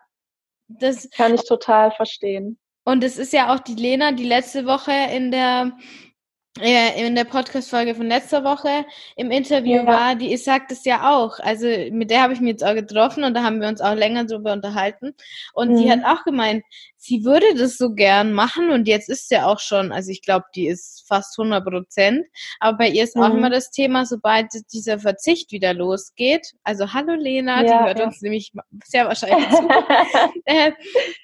Das 0.67 1.09
kann 1.11 1.35
ich 1.35 1.43
total 1.43 1.91
verstehen. 1.91 2.57
Und 2.85 3.03
es 3.03 3.17
ist 3.17 3.33
ja 3.33 3.53
auch 3.53 3.59
die 3.59 3.75
Lena, 3.75 4.11
die 4.11 4.25
letzte 4.25 4.65
Woche 4.65 4.93
in 5.13 5.31
der 5.31 5.71
in 6.61 7.15
der 7.15 7.23
Podcast-Folge 7.23 7.95
von 7.95 8.07
letzter 8.07 8.43
Woche 8.43 8.85
im 9.15 9.31
Interview 9.31 9.77
ja. 9.77 9.87
war, 9.87 10.15
die 10.15 10.37
sagt 10.37 10.71
es 10.71 10.85
ja 10.85 11.11
auch. 11.11 11.39
Also 11.39 11.65
mit 11.91 12.11
der 12.11 12.21
habe 12.21 12.33
ich 12.33 12.41
mich 12.41 12.51
jetzt 12.51 12.63
auch 12.63 12.75
getroffen 12.75 13.23
und 13.23 13.33
da 13.33 13.41
haben 13.41 13.59
wir 13.59 13.67
uns 13.67 13.81
auch 13.81 13.95
länger 13.95 14.25
drüber 14.25 14.53
unterhalten. 14.53 15.15
Und 15.53 15.71
mhm. 15.71 15.77
die 15.77 15.91
hat 15.91 16.05
auch 16.05 16.23
gemeint, 16.23 16.63
sie 16.95 17.25
würde 17.25 17.55
das 17.57 17.77
so 17.77 17.95
gern 17.95 18.33
machen 18.33 18.69
und 18.69 18.87
jetzt 18.87 19.09
ist 19.09 19.29
sie 19.29 19.39
auch 19.39 19.59
schon, 19.59 19.91
also 19.91 20.11
ich 20.11 20.21
glaube, 20.21 20.45
die 20.53 20.67
ist 20.67 21.05
fast 21.07 21.37
100 21.39 21.65
Prozent. 21.65 22.27
Aber 22.59 22.77
bei 22.77 22.89
ihr 22.89 23.03
ist 23.03 23.15
mhm. 23.15 23.23
auch 23.23 23.33
immer 23.33 23.49
das 23.49 23.71
Thema, 23.71 24.05
sobald 24.05 24.49
dieser 24.71 24.99
Verzicht 24.99 25.51
wieder 25.51 25.73
losgeht, 25.73 26.53
also 26.63 26.93
hallo 26.93 27.15
Lena, 27.15 27.63
ja, 27.63 27.79
die 27.79 27.85
hört 27.85 27.99
ja. 27.99 28.05
uns 28.05 28.21
nämlich 28.21 28.51
sehr 28.85 29.07
wahrscheinlich 29.07 29.49
zu, 29.49 29.67
äh, 30.45 30.71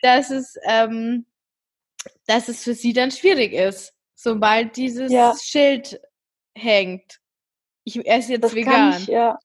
dass 0.01 0.31
es, 0.31 0.55
ähm, 0.67 1.27
dass 2.25 2.47
es 2.47 2.63
für 2.63 2.73
sie 2.73 2.93
dann 2.93 3.11
schwierig 3.11 3.53
ist 3.53 3.93
sobald 4.21 4.75
dieses 4.75 5.11
ja. 5.11 5.33
Schild 5.41 5.99
hängt. 6.55 7.19
Ich 7.85 8.05
esse 8.05 8.33
jetzt 8.33 8.43
das 8.43 8.55
vegan. 8.55 8.97
Ich, 8.97 9.07
ja. 9.07 9.37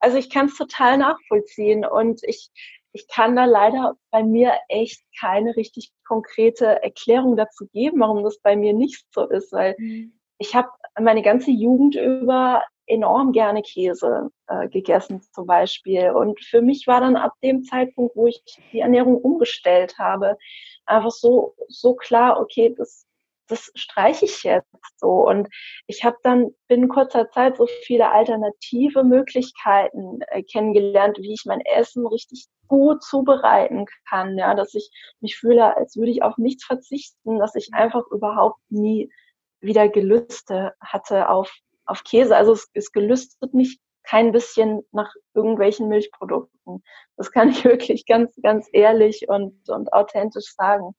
Also 0.00 0.18
ich 0.18 0.28
kann 0.28 0.46
es 0.46 0.56
total 0.56 0.98
nachvollziehen 0.98 1.84
und 1.86 2.20
ich, 2.24 2.50
ich 2.92 3.08
kann 3.08 3.36
da 3.36 3.46
leider 3.46 3.94
bei 4.10 4.22
mir 4.22 4.52
echt 4.68 5.02
keine 5.18 5.56
richtig 5.56 5.92
konkrete 6.06 6.82
Erklärung 6.82 7.36
dazu 7.36 7.66
geben, 7.72 8.00
warum 8.00 8.22
das 8.22 8.38
bei 8.40 8.54
mir 8.54 8.74
nicht 8.74 9.06
so 9.14 9.28
ist, 9.28 9.52
weil 9.52 9.76
mhm. 9.78 10.18
ich 10.38 10.54
habe 10.54 10.68
meine 11.00 11.22
ganze 11.22 11.50
Jugend 11.50 11.94
über 11.94 12.62
enorm 12.86 13.32
gerne 13.32 13.62
Käse 13.62 14.28
äh, 14.48 14.68
gegessen 14.68 15.22
zum 15.32 15.46
Beispiel. 15.46 16.10
Und 16.10 16.44
für 16.44 16.60
mich 16.60 16.86
war 16.86 17.00
dann 17.00 17.16
ab 17.16 17.32
dem 17.42 17.62
Zeitpunkt, 17.64 18.14
wo 18.16 18.26
ich 18.26 18.42
die 18.72 18.80
Ernährung 18.80 19.16
umgestellt 19.16 19.98
habe, 19.98 20.36
einfach 20.84 21.12
so, 21.12 21.54
so 21.68 21.94
klar, 21.94 22.40
okay, 22.40 22.74
das, 22.76 23.06
das 23.52 23.70
streiche 23.74 24.24
ich 24.24 24.42
jetzt 24.42 24.66
so. 24.96 25.28
Und 25.28 25.48
ich 25.86 26.04
habe 26.04 26.16
dann 26.22 26.50
binnen 26.68 26.88
kurzer 26.88 27.30
Zeit 27.30 27.58
so 27.58 27.66
viele 27.84 28.10
alternative 28.10 29.04
Möglichkeiten 29.04 30.20
äh, 30.28 30.42
kennengelernt, 30.42 31.18
wie 31.18 31.34
ich 31.34 31.44
mein 31.44 31.60
Essen 31.60 32.06
richtig 32.06 32.46
gut 32.66 33.02
zubereiten 33.02 33.84
kann, 34.08 34.38
ja, 34.38 34.54
dass 34.54 34.74
ich 34.74 34.90
mich 35.20 35.36
fühle, 35.36 35.76
als 35.76 35.96
würde 35.96 36.10
ich 36.10 36.22
auf 36.22 36.38
nichts 36.38 36.64
verzichten, 36.64 37.38
dass 37.38 37.54
ich 37.54 37.68
einfach 37.74 38.06
überhaupt 38.10 38.58
nie 38.70 39.12
wieder 39.60 39.88
Gelüste 39.88 40.72
hatte 40.80 41.28
auf, 41.28 41.52
auf 41.84 42.02
Käse. 42.04 42.34
Also 42.34 42.52
es, 42.52 42.70
es 42.72 42.90
gelüstet 42.90 43.52
mich 43.52 43.78
kein 44.04 44.32
bisschen 44.32 44.80
nach 44.90 45.12
irgendwelchen 45.34 45.88
Milchprodukten. 45.88 46.82
Das 47.18 47.30
kann 47.30 47.50
ich 47.50 47.64
wirklich 47.64 48.06
ganz, 48.06 48.34
ganz 48.42 48.66
ehrlich 48.72 49.28
und, 49.28 49.68
und 49.68 49.92
authentisch 49.92 50.54
sagen 50.54 50.94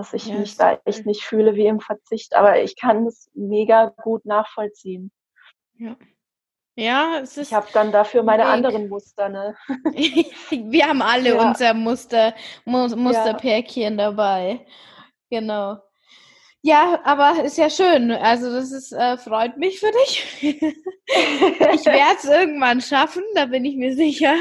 dass 0.00 0.14
ich 0.14 0.26
ja, 0.26 0.38
mich 0.38 0.56
da 0.56 0.78
echt 0.86 1.04
nicht 1.04 1.22
fühle 1.22 1.54
wie 1.56 1.66
im 1.66 1.78
Verzicht, 1.78 2.34
aber 2.34 2.62
ich 2.62 2.74
kann 2.74 3.06
es 3.06 3.30
mega 3.34 3.92
gut 4.02 4.24
nachvollziehen. 4.24 5.12
Ja. 5.76 5.94
Ja, 6.74 7.18
es 7.18 7.36
ist. 7.36 7.48
Ich 7.48 7.54
habe 7.54 7.66
dann 7.74 7.92
dafür 7.92 8.22
meine 8.22 8.44
Weg. 8.44 8.50
anderen 8.50 8.88
Muster, 8.88 9.28
ne? 9.28 9.54
Wir 10.50 10.86
haben 10.86 11.02
alle 11.14 11.34
ja. 11.34 11.48
unser 11.48 11.74
Muster, 11.74 12.34
Musterpärchen 12.64 13.98
ja. 13.98 14.06
dabei. 14.10 14.66
Genau. 15.28 15.76
Ja, 16.62 17.00
aber 17.04 17.44
ist 17.44 17.58
ja 17.58 17.68
schön. 17.68 18.10
Also 18.10 18.50
das 18.50 18.72
ist, 18.72 18.92
äh, 18.92 19.18
freut 19.18 19.58
mich 19.58 19.80
für 19.80 19.90
dich. 19.90 20.24
ich 20.42 21.84
werde 21.86 22.16
es 22.16 22.24
irgendwann 22.24 22.80
schaffen, 22.80 23.22
da 23.34 23.44
bin 23.46 23.66
ich 23.66 23.76
mir 23.76 23.94
sicher. 23.94 24.36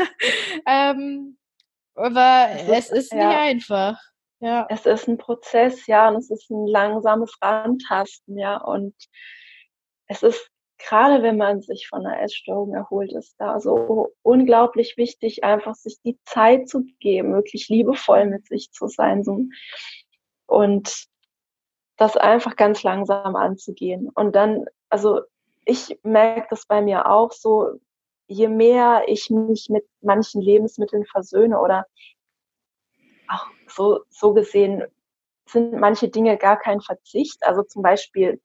Ähm, 0.65 1.37
aber 1.95 2.47
es 2.53 2.69
ist, 2.69 2.91
es 2.91 2.91
ist 2.91 3.13
ja. 3.13 3.27
nicht 3.27 3.37
einfach. 3.37 4.08
Ja. 4.41 4.65
Es 4.69 4.85
ist 4.85 5.07
ein 5.07 5.17
Prozess, 5.17 5.85
ja, 5.87 6.07
und 6.09 6.15
es 6.15 6.29
ist 6.29 6.49
ein 6.49 6.65
langsames 6.65 7.35
Rantasten, 7.41 8.37
ja, 8.37 8.57
und 8.57 8.93
es 10.07 10.23
ist 10.23 10.49
gerade 10.81 11.21
wenn 11.23 11.35
man 11.37 11.61
sich 11.61 11.87
von 11.89 12.05
einer 12.05 12.21
Essstörung 12.21 12.73
erholt, 12.73 13.11
ist 13.11 13.35
da 13.37 13.59
so 13.59 14.13
unglaublich 14.21 14.95
wichtig, 14.95 15.43
einfach 15.43 15.75
sich 15.75 15.97
die 16.05 16.17
Zeit 16.25 16.69
zu 16.69 16.85
geben, 17.01 17.33
wirklich 17.33 17.67
liebevoll 17.67 18.25
mit 18.25 18.47
sich 18.47 18.71
zu 18.71 18.87
sein 18.87 19.23
so, 19.23 19.39
und 20.47 21.05
das 21.97 22.17
einfach 22.17 22.55
ganz 22.55 22.83
langsam 22.83 23.35
anzugehen. 23.35 24.09
Und 24.15 24.35
dann, 24.35 24.65
also 24.89 25.21
ich 25.65 25.99
merke 26.03 26.47
das 26.49 26.65
bei 26.65 26.81
mir 26.81 27.09
auch 27.09 27.31
so, 27.33 27.73
je 28.27 28.47
mehr 28.47 29.03
ich 29.07 29.29
mich 29.29 29.69
mit 29.69 29.85
manchen 30.01 30.41
Lebensmitteln 30.41 31.05
versöhne 31.05 31.59
oder 31.59 31.85
auch 33.29 33.47
so, 33.67 34.01
so 34.09 34.33
gesehen 34.33 34.83
sind 35.45 35.79
manche 35.79 36.09
Dinge 36.09 36.37
gar 36.37 36.57
kein 36.57 36.81
Verzicht. 36.81 37.45
Also 37.45 37.63
zum 37.63 37.81
Beispiel 37.81 38.39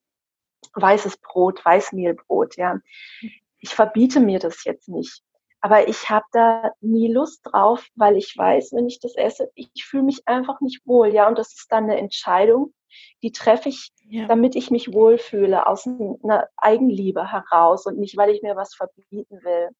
weißes 0.75 1.19
Brot, 1.19 1.65
Weißmehlbrot, 1.65 2.57
ja. 2.57 2.79
Ich 3.59 3.75
verbiete 3.75 4.21
mir 4.21 4.39
das 4.39 4.65
jetzt 4.65 4.89
nicht. 4.89 5.23
Aber 5.61 5.89
ich 5.89 6.11
habe 6.11 6.27
da 6.33 6.73
nie 6.81 7.11
Lust 7.11 7.41
drauf, 7.45 7.87
weil 7.95 8.19
ich 8.19 8.37
weiß, 8.37 8.73
wenn 8.73 8.87
ich 8.87 9.01
das 9.01 9.17
esse, 9.17 9.51
ich 9.55 9.87
fühle 9.87 10.03
mich 10.03 10.29
einfach 10.29 10.61
nicht 10.61 10.87
wohl, 10.87 11.13
ja. 11.13 11.27
Und 11.29 11.39
das 11.39 11.55
ist 11.55 11.73
dann 11.73 11.85
eine 11.85 11.97
Entscheidung, 11.99 12.75
die 13.23 13.33
treffe 13.33 13.71
ich, 13.71 13.93
ja. 14.09 14.27
damit 14.27 14.57
ich 14.57 14.71
mich 14.71 14.93
wohlfühle, 14.93 15.67
aus 15.67 15.87
einer 15.87 16.49
Eigenliebe 16.57 17.33
heraus 17.33 17.87
und 17.87 17.99
nicht, 17.99 18.17
weil 18.17 18.31
ich 18.31 18.43
mir 18.43 18.57
was 18.57 18.75
verbieten 18.75 19.43
will. 19.43 19.71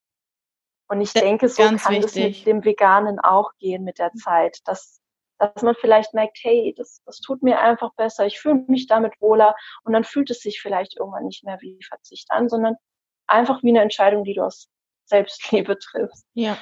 Und 0.87 1.01
ich 1.01 1.13
denke, 1.13 1.49
so 1.49 1.63
kann 1.63 1.95
es 1.95 2.15
mit 2.15 2.45
dem 2.45 2.63
Veganen 2.63 3.19
auch 3.19 3.51
gehen 3.57 3.83
mit 3.83 3.97
der 3.97 4.11
Zeit, 4.13 4.59
dass, 4.65 5.01
dass 5.39 5.63
man 5.63 5.75
vielleicht 5.75 6.13
merkt, 6.13 6.37
hey, 6.41 6.73
das, 6.77 7.01
das 7.05 7.19
tut 7.19 7.41
mir 7.41 7.59
einfach 7.59 7.93
besser, 7.95 8.25
ich 8.25 8.39
fühle 8.39 8.63
mich 8.67 8.87
damit 8.87 9.13
wohler 9.19 9.55
und 9.83 9.93
dann 9.93 10.03
fühlt 10.03 10.29
es 10.29 10.41
sich 10.41 10.61
vielleicht 10.61 10.97
irgendwann 10.97 11.25
nicht 11.25 11.43
mehr 11.43 11.57
wie 11.61 11.79
Verzicht 11.87 12.29
an, 12.29 12.49
sondern 12.49 12.75
einfach 13.27 13.63
wie 13.63 13.69
eine 13.69 13.81
Entscheidung, 13.81 14.23
die 14.23 14.35
du 14.35 14.45
aus 14.45 14.69
Selbstliebe 15.05 15.77
triffst. 15.79 16.25
Ja. 16.33 16.57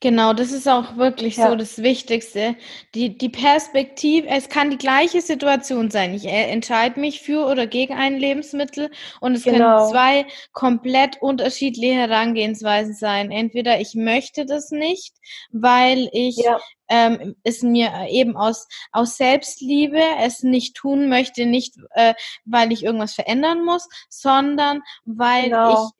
Genau, 0.00 0.34
das 0.34 0.52
ist 0.52 0.68
auch 0.68 0.98
wirklich 0.98 1.38
ja. 1.38 1.48
so 1.48 1.56
das 1.56 1.82
Wichtigste. 1.82 2.54
Die, 2.94 3.16
die 3.16 3.30
Perspektive, 3.30 4.28
es 4.28 4.50
kann 4.50 4.68
die 4.68 4.76
gleiche 4.76 5.22
Situation 5.22 5.90
sein. 5.90 6.12
Ich 6.12 6.26
äh, 6.26 6.50
entscheide 6.50 7.00
mich 7.00 7.22
für 7.22 7.46
oder 7.46 7.66
gegen 7.66 7.94
ein 7.94 8.18
Lebensmittel 8.18 8.90
und 9.22 9.34
es 9.34 9.44
genau. 9.44 9.78
können 9.78 9.90
zwei 9.90 10.26
komplett 10.52 11.22
unterschiedliche 11.22 11.94
Herangehensweisen 11.94 12.92
sein. 12.92 13.30
Entweder 13.30 13.80
ich 13.80 13.94
möchte 13.94 14.44
das 14.44 14.70
nicht, 14.70 15.14
weil 15.50 16.10
ich 16.12 16.36
ja. 16.36 16.60
ähm, 16.88 17.34
es 17.42 17.62
mir 17.62 17.90
eben 18.10 18.36
aus, 18.36 18.68
aus 18.92 19.16
Selbstliebe 19.16 20.02
es 20.20 20.42
nicht 20.42 20.76
tun 20.76 21.08
möchte, 21.08 21.46
nicht 21.46 21.74
äh, 21.92 22.12
weil 22.44 22.70
ich 22.70 22.84
irgendwas 22.84 23.14
verändern 23.14 23.64
muss, 23.64 23.88
sondern 24.10 24.82
weil 25.06 25.44
genau. 25.44 25.72
ich 25.72 25.90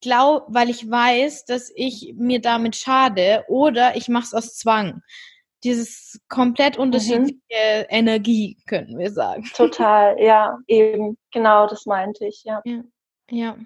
glaube, 0.00 0.46
weil 0.48 0.70
ich 0.70 0.88
weiß, 0.88 1.44
dass 1.44 1.70
ich 1.74 2.14
mir 2.16 2.40
damit 2.40 2.76
schade 2.76 3.44
oder 3.48 3.96
ich 3.96 4.08
mache 4.08 4.24
es 4.24 4.34
aus 4.34 4.56
Zwang. 4.56 5.02
Dieses 5.62 6.20
komplett 6.28 6.76
mhm. 6.76 6.84
unterschiedliche 6.84 7.36
mhm. 7.50 7.86
Energie, 7.88 8.56
könnten 8.66 8.98
wir 8.98 9.10
sagen. 9.10 9.44
Total, 9.54 10.16
ja, 10.22 10.56
eben, 10.66 11.16
genau, 11.32 11.66
das 11.66 11.86
meinte 11.86 12.26
ich, 12.26 12.44
ja. 12.44 12.60
Ja, 12.64 12.82
ja. 13.30 13.56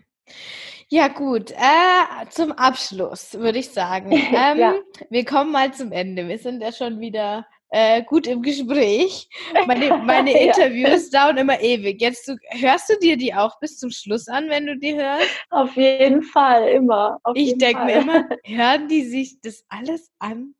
Ja, 0.89 1.09
gut. 1.09 1.51
Äh, 1.53 2.28
zum 2.30 2.53
Abschluss 2.53 3.35
würde 3.35 3.59
ich 3.59 3.70
sagen. 3.70 4.12
Ähm, 4.35 4.59
ja. 4.59 4.74
Wir 5.11 5.24
kommen 5.24 5.53
mal 5.53 5.72
zum 5.72 5.93
Ende. 5.93 6.28
Wir 6.28 6.39
sind 6.39 6.61
ja 6.61 6.72
schon 6.72 7.01
wieder 7.01 7.47
äh, 7.71 8.03
gut 8.03 8.27
im 8.27 8.43
Gespräch. 8.43 9.29
Meine, 9.67 9.97
meine 10.05 10.33
ja. 10.33 10.39
Interviews 10.39 11.11
dauern 11.11 11.39
immer 11.39 11.61
ewig. 11.61 12.01
Jetzt 12.01 12.29
du, 12.29 12.37
hörst 12.51 12.89
du 12.89 12.99
dir 12.99 13.17
die 13.17 13.35
auch 13.35 13.59
bis 13.61 13.79
zum 13.79 13.91
Schluss 13.91 14.29
an, 14.29 14.49
wenn 14.49 14.67
du 14.67 14.77
die 14.77 14.95
hörst? 14.95 15.29
Auf 15.51 15.77
jeden 15.77 16.23
Fall, 16.23 16.69
immer. 16.69 17.19
ich 17.35 17.59
denke 17.59 17.85
mir 17.85 17.97
immer, 17.97 18.29
hören 18.45 18.89
die 18.89 19.05
sich 19.05 19.41
das 19.41 19.65
alles 19.69 20.11
an? 20.19 20.55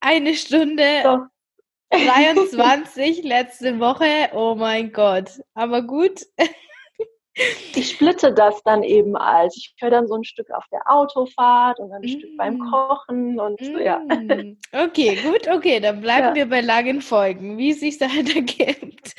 Eine 0.00 0.34
Stunde 0.34 0.84
Doch. 1.02 1.20
23 1.92 3.22
letzte 3.22 3.78
Woche. 3.78 4.30
Oh 4.32 4.54
mein 4.54 4.92
Gott. 4.92 5.30
Aber 5.54 5.82
gut. 5.82 6.22
Ich 7.34 7.90
splitte 7.90 8.32
das 8.32 8.62
dann 8.62 8.82
eben 8.82 9.16
als. 9.16 9.56
Ich 9.56 9.74
höre 9.80 9.90
dann 9.90 10.06
so 10.06 10.14
ein 10.14 10.24
Stück 10.24 10.50
auf 10.50 10.64
der 10.70 10.82
Autofahrt 10.84 11.78
und 11.78 11.90
ein 11.92 12.02
mm. 12.02 12.08
Stück 12.08 12.36
beim 12.36 12.56
mm. 12.56 12.70
Kochen 12.70 13.40
und 13.40 13.60
mm. 13.60 13.78
ja. 13.78 14.02
Okay, 14.72 15.16
gut, 15.22 15.48
okay, 15.48 15.80
dann 15.80 16.02
bleiben 16.02 16.28
ja. 16.28 16.34
wir 16.34 16.48
bei 16.48 16.60
langen 16.60 17.00
Folgen, 17.00 17.56
wie 17.56 17.70
es 17.70 17.80
sich 17.80 17.98
da 17.98 18.06
ergibt. 18.06 19.14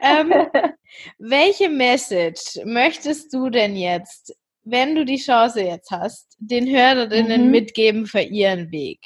Ähm, 0.00 0.32
welche 1.18 1.68
Message 1.68 2.60
möchtest 2.64 3.34
du 3.34 3.50
denn 3.50 3.74
jetzt, 3.74 4.36
wenn 4.62 4.94
du 4.94 5.04
die 5.04 5.18
Chance 5.18 5.62
jetzt 5.62 5.90
hast, 5.90 6.36
den 6.38 6.68
Hörerinnen 6.68 7.46
mhm. 7.46 7.50
mitgeben 7.50 8.06
für 8.06 8.20
ihren 8.20 8.70
Weg? 8.70 9.00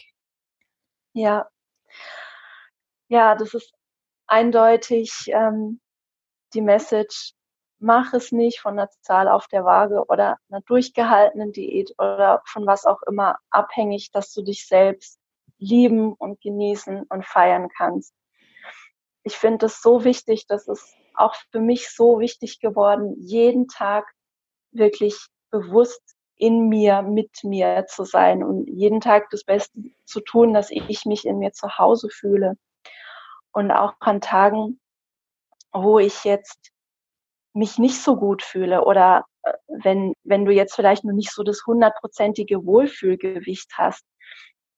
Ja. 1.14 1.48
Ja, 3.08 3.34
das 3.34 3.54
ist 3.54 3.72
eindeutig 4.26 5.12
ähm, 5.28 5.80
die 6.54 6.62
Message, 6.62 7.34
mach 7.82 8.14
es 8.14 8.32
nicht 8.32 8.60
von 8.60 8.78
einer 8.78 8.88
Zahl 9.00 9.28
auf 9.28 9.48
der 9.48 9.64
Waage 9.64 10.04
oder 10.08 10.38
einer 10.48 10.60
durchgehaltenen 10.62 11.52
Diät 11.52 11.92
oder 11.98 12.42
von 12.46 12.66
was 12.66 12.84
auch 12.86 13.02
immer 13.02 13.36
abhängig, 13.50 14.10
dass 14.12 14.32
du 14.32 14.42
dich 14.42 14.66
selbst 14.66 15.18
lieben 15.58 16.12
und 16.14 16.40
genießen 16.40 17.04
und 17.08 17.26
feiern 17.26 17.68
kannst. 17.76 18.14
Ich 19.24 19.36
finde 19.36 19.66
es 19.66 19.82
so 19.82 20.04
wichtig, 20.04 20.46
dass 20.46 20.68
es 20.68 20.94
auch 21.14 21.34
für 21.50 21.60
mich 21.60 21.90
so 21.90 22.18
wichtig 22.18 22.60
geworden, 22.60 23.14
jeden 23.18 23.68
Tag 23.68 24.06
wirklich 24.72 25.28
bewusst 25.50 26.02
in 26.36 26.68
mir, 26.68 27.02
mit 27.02 27.44
mir 27.44 27.86
zu 27.86 28.04
sein 28.04 28.42
und 28.42 28.66
jeden 28.66 29.00
Tag 29.00 29.30
das 29.30 29.44
Beste 29.44 29.78
zu 30.04 30.20
tun, 30.20 30.54
dass 30.54 30.70
ich 30.70 31.04
mich 31.04 31.24
in 31.24 31.38
mir 31.38 31.52
zu 31.52 31.78
Hause 31.78 32.08
fühle. 32.10 32.56
Und 33.52 33.70
auch 33.70 33.94
an 34.00 34.20
Tagen, 34.20 34.80
wo 35.72 35.98
ich 35.98 36.24
jetzt 36.24 36.71
mich 37.54 37.78
nicht 37.78 38.00
so 38.02 38.16
gut 38.16 38.42
fühle 38.42 38.84
oder 38.84 39.26
äh, 39.42 39.52
wenn, 39.68 40.14
wenn 40.24 40.44
du 40.44 40.52
jetzt 40.52 40.74
vielleicht 40.74 41.04
noch 41.04 41.12
nicht 41.12 41.32
so 41.32 41.42
das 41.42 41.64
hundertprozentige 41.66 42.64
Wohlfühlgewicht 42.64 43.72
hast, 43.76 44.04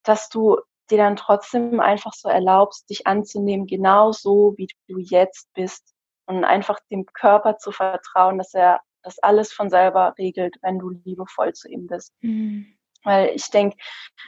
dass 0.03 0.29
du 0.29 0.59
dir 0.91 0.99
dann 0.99 1.17
trotzdem 1.17 1.81
einfach 1.81 2.13
so 2.13 2.29
erlaubst, 2.29 2.91
dich 2.91 3.07
anzunehmen, 3.07 3.67
genau 3.67 4.13
so, 4.13 4.55
wie 4.57 4.69
du 4.89 4.99
jetzt 4.99 5.49
bist 5.55 5.95
und 6.27 6.45
einfach 6.45 6.79
dem 6.91 7.07
Körper 7.07 7.59
zu 7.59 7.73
vertrauen, 7.73 8.39
dass 8.39 8.55
er 8.55 8.81
das 9.03 9.19
alles 9.19 9.53
von 9.53 9.71
selber 9.71 10.15
regelt, 10.19 10.57
wenn 10.63 10.79
du 10.79 10.91
liebevoll 10.91 11.53
zu 11.53 11.69
ihm 11.69 11.87
bist. 11.87 12.13
Mhm. 12.21 12.67
Weil 13.03 13.31
ich 13.35 13.51
denke, 13.51 13.77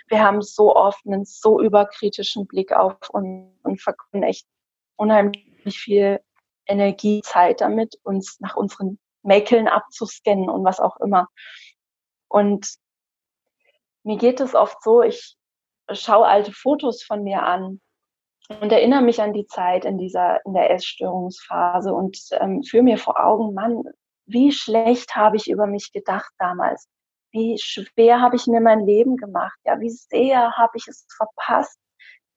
wir 0.09 0.23
haben 0.23 0.43
so 0.43 0.77
oft 0.77 1.07
einen 1.07 1.25
so 1.25 1.61
überkritischen 1.61 2.47
Blick 2.47 2.73
auf 2.73 2.97
und, 3.11 3.59
und 3.63 3.81
verkunden 3.81 4.23
echt 4.23 4.47
unheimlich 4.97 5.79
viel 5.79 6.21
Energie, 6.67 7.23
Zeit 7.23 7.61
damit, 7.61 7.99
uns 8.03 8.39
nach 8.41 8.57
unseren 8.57 8.99
Mäkeln 9.23 9.69
abzuscannen 9.69 10.49
und 10.49 10.65
was 10.65 10.81
auch 10.81 10.97
immer. 10.99 11.29
Und 12.29 12.77
mir 14.05 14.17
geht 14.17 14.41
es 14.41 14.55
oft 14.55 14.83
so, 14.83 15.03
ich 15.03 15.37
schaue 15.93 16.27
alte 16.27 16.53
Fotos 16.53 17.03
von 17.03 17.23
mir 17.23 17.43
an 17.43 17.81
und 18.49 18.71
erinnere 18.73 19.03
mich 19.03 19.21
an 19.21 19.33
die 19.33 19.47
Zeit 19.47 19.85
in 19.85 19.99
dieser, 19.99 20.45
in 20.45 20.55
der 20.55 20.71
Essstörungsphase 20.71 21.93
und 21.93 22.19
ähm, 22.33 22.63
führe 22.63 22.85
mir 22.85 22.99
vor 22.99 23.19
Augen, 23.19 23.55
Mann, 23.55 23.83
wie 24.27 24.53
schlecht 24.53 25.15
habe 25.17 25.37
ich 25.37 25.49
über 25.49 25.67
mich 25.67 25.93
gedacht 25.93 26.33
damals? 26.39 26.89
Wie 27.33 27.59
schwer 27.59 28.21
habe 28.21 28.37
ich 28.37 28.47
mir 28.47 28.61
mein 28.61 28.87
Leben 28.87 29.17
gemacht? 29.17 29.59
Ja, 29.65 29.81
wie 29.81 29.91
sehr 29.91 30.53
habe 30.53 30.73
ich 30.77 30.87
es 30.89 31.07
verpasst, 31.17 31.79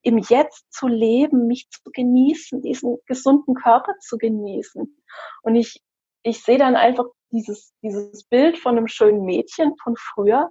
im 0.02 0.18
Jetzt 0.18 0.72
zu 0.72 0.88
leben, 0.88 1.46
mich 1.46 1.68
zu 1.70 1.90
genießen, 1.92 2.62
diesen 2.62 2.98
gesunden 3.06 3.54
Körper 3.54 3.94
zu 4.00 4.18
genießen. 4.18 5.02
Und 5.42 5.54
ich, 5.54 5.82
ich 6.22 6.42
sehe 6.42 6.58
dann 6.58 6.76
einfach 6.76 7.04
dieses, 7.30 7.72
dieses 7.82 8.24
Bild 8.24 8.58
von 8.58 8.76
einem 8.76 8.88
schönen 8.88 9.24
Mädchen 9.24 9.76
von 9.82 9.96
früher 9.96 10.50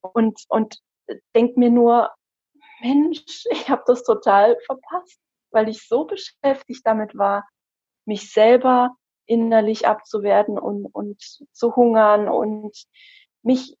und, 0.00 0.40
und 0.48 0.78
denke 1.34 1.58
mir 1.58 1.70
nur, 1.70 2.10
Mensch, 2.80 3.44
ich 3.50 3.68
habe 3.68 3.82
das 3.86 4.04
total 4.04 4.56
verpasst, 4.66 5.18
weil 5.50 5.68
ich 5.68 5.86
so 5.86 6.04
beschäftigt 6.04 6.82
damit 6.84 7.16
war, 7.16 7.46
mich 8.04 8.32
selber 8.32 8.96
innerlich 9.26 9.86
abzuwerten 9.86 10.58
und, 10.58 10.86
und 10.86 11.20
zu 11.52 11.74
hungern 11.74 12.28
und 12.28 12.76
mich 13.42 13.76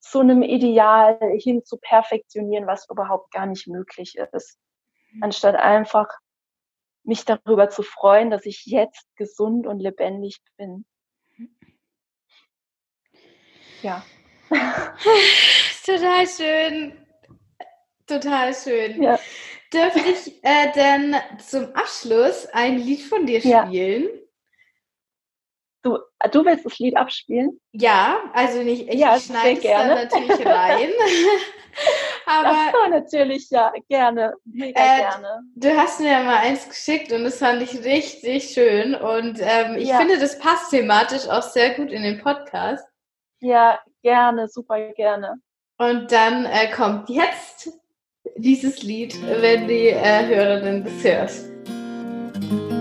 zu 0.00 0.20
einem 0.20 0.42
Ideal 0.42 1.18
hin 1.38 1.64
zu 1.64 1.76
perfektionieren, 1.78 2.66
was 2.66 2.88
überhaupt 2.88 3.30
gar 3.32 3.46
nicht 3.46 3.68
möglich 3.68 4.16
ist. 4.32 4.58
Mhm. 5.12 5.22
Anstatt 5.22 5.54
einfach 5.56 6.08
mich 7.04 7.24
darüber 7.24 7.68
zu 7.68 7.82
freuen, 7.82 8.30
dass 8.30 8.46
ich 8.46 8.64
jetzt 8.66 9.06
gesund 9.16 9.66
und 9.66 9.78
lebendig 9.78 10.38
bin. 10.56 10.84
Ja. 13.82 14.04
Total 15.86 16.26
schön. 16.26 17.06
Total 18.06 18.54
schön. 18.54 19.02
Ja. 19.02 19.18
Dürfte 19.72 20.00
ich 20.00 20.44
äh, 20.44 20.72
denn 20.72 21.16
zum 21.38 21.72
Abschluss 21.74 22.46
ein 22.46 22.78
Lied 22.78 23.02
von 23.02 23.24
dir 23.24 23.40
spielen? 23.40 24.04
Ja. 24.04 24.20
Du, 26.22 26.28
du 26.30 26.44
willst 26.44 26.64
das 26.64 26.78
Lied 26.78 26.96
abspielen? 26.96 27.60
Ja, 27.72 28.18
also 28.32 28.62
nicht, 28.62 28.88
ich 28.88 29.00
ja, 29.00 29.18
schneide 29.18 29.58
es 29.58 29.62
da 29.62 29.86
natürlich 29.86 30.46
rein. 30.46 30.90
Aber 32.26 32.52
das 32.72 32.90
natürlich, 32.90 33.50
ja, 33.50 33.72
gerne, 33.88 34.34
mega 34.44 34.80
äh, 34.80 34.98
gerne. 34.98 35.40
Du 35.54 35.76
hast 35.76 36.00
mir 36.00 36.12
ja 36.12 36.22
mal 36.22 36.38
eins 36.38 36.68
geschickt 36.68 37.12
und 37.12 37.24
das 37.24 37.38
fand 37.38 37.62
ich 37.62 37.84
richtig 37.84 38.50
schön. 38.50 38.94
Und 38.94 39.38
ähm, 39.40 39.76
ich 39.76 39.88
ja. 39.88 39.98
finde, 39.98 40.18
das 40.18 40.38
passt 40.38 40.70
thematisch 40.70 41.28
auch 41.28 41.42
sehr 41.42 41.74
gut 41.74 41.90
in 41.90 42.02
den 42.02 42.20
Podcast. 42.20 42.84
Ja, 43.40 43.80
gerne, 44.02 44.48
super 44.48 44.92
gerne. 44.92 45.36
Und 45.78 46.12
dann 46.12 46.44
äh, 46.44 46.70
kommt 46.70 47.08
jetzt 47.08 47.72
dieses 48.36 48.82
Lied, 48.82 49.16
wenn 49.22 49.66
die 49.66 49.88
äh, 49.88 50.26
Hörerin 50.26 50.84
das 50.84 51.04
hört. 51.04 52.79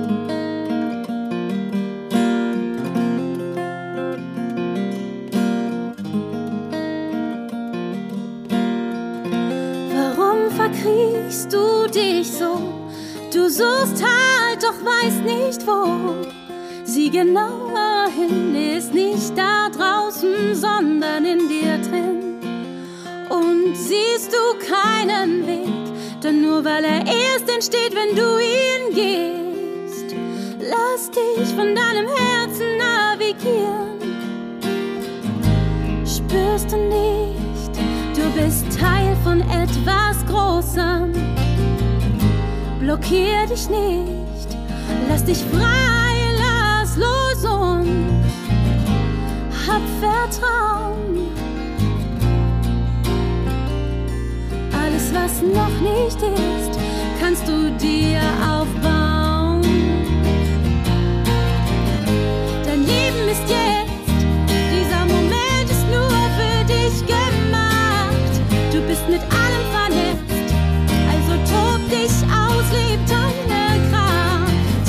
Verkriechst 10.90 11.54
du 11.54 11.88
dich 11.88 12.32
so? 12.32 12.58
Du 13.34 13.50
suchst 13.50 14.04
halt, 14.04 14.64
doch 14.64 14.84
weißt 14.84 15.24
nicht 15.24 15.66
wo. 15.68 16.26
Sieh 16.84 17.10
genauer 17.10 18.08
hin, 18.16 18.56
ist 18.56 18.94
nicht 18.94 19.38
da 19.38 19.70
draußen, 19.70 20.56
sondern 20.56 21.26
in 21.26 21.48
dir 21.48 21.78
drin. 21.78 22.40
Und 23.30 23.76
siehst 23.76 24.34
du 24.34 24.58
keinen 24.66 25.46
Weg, 25.46 26.22
denn 26.24 26.42
nur 26.42 26.66
weil 26.66 26.84
er 26.84 27.06
erst 27.06 27.48
entsteht, 27.48 27.94
wenn 27.94 28.16
du 28.16 28.40
ihn 28.40 28.96
gehst. 28.96 30.16
Lass 30.60 31.12
dich 31.12 31.50
von 31.50 31.76
deinem 31.76 32.08
Herzen 32.08 32.78
navigieren. 32.78 34.00
Spürst 36.06 36.72
du 36.72 36.78
nicht, 36.78 37.76
du 38.16 38.42
bist 38.42 38.66
Teil 38.80 38.99
von 39.24 39.42
etwas 39.42 40.26
Großem. 40.28 41.14
Blockier 42.80 43.46
dich 43.50 43.70
nicht, 43.70 44.58
lass 45.10 45.24
dich 45.24 45.38
frei, 45.52 46.14
lass 46.38 46.98
los 46.98 47.44
und 47.44 48.24
hab 49.68 49.82
Vertrauen. 50.00 51.28
Alles, 54.72 55.14
was 55.14 55.42
noch 55.42 55.82
nicht 55.82 56.22
ist, 56.22 56.80
kannst 57.20 57.48
du 57.48 57.72
dir 57.72 58.22
aufbauen. 58.42 59.62
Dein 62.66 62.80
Leben 62.80 63.28
ist 63.30 63.50
jetzt, 63.50 63.89
mit 69.10 69.22
allem 69.22 69.66
vernetzt, 69.76 70.54
also 71.12 71.34
tob 71.52 71.82
dich 71.90 72.16
aus, 72.30 72.66
leb 72.72 73.00
deine 73.08 73.90
Kraft. 73.90 74.88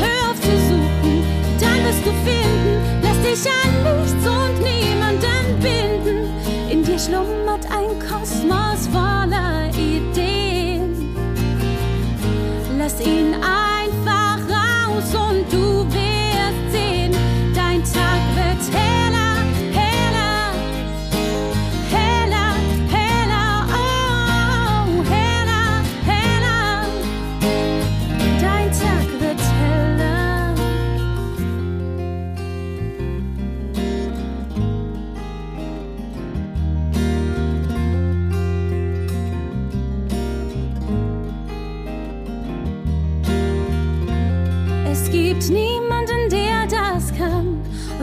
Hör 0.00 0.30
auf 0.30 0.40
zu 0.40 0.54
suchen, 0.68 1.22
dann 1.60 1.78
wirst 1.84 2.04
du 2.06 2.12
finden, 2.24 2.74
lass 3.02 3.20
dich 3.22 3.52
an 3.52 3.74
nichts 4.14 4.26
und 4.26 4.56
niemanden 4.62 5.60
binden. 5.60 6.28
In 6.70 6.82
dir 6.84 6.98
schlummert 6.98 7.66
ein 7.70 7.98
Kosmos 7.98 8.88
voller 8.92 9.68
Ideen. 9.76 11.14
Lass 12.78 13.00
ihn 13.00 13.34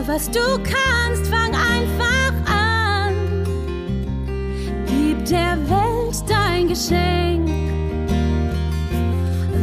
Was 0.04 0.28
du 0.28 0.40
kannst, 0.64 1.28
fang 1.28 1.54
einfach 1.54 2.34
an. 2.52 3.14
Gib 4.86 5.24
der 5.24 5.56
Welt 5.70 6.24
dein 6.28 6.66
Geschenk. 6.66 7.48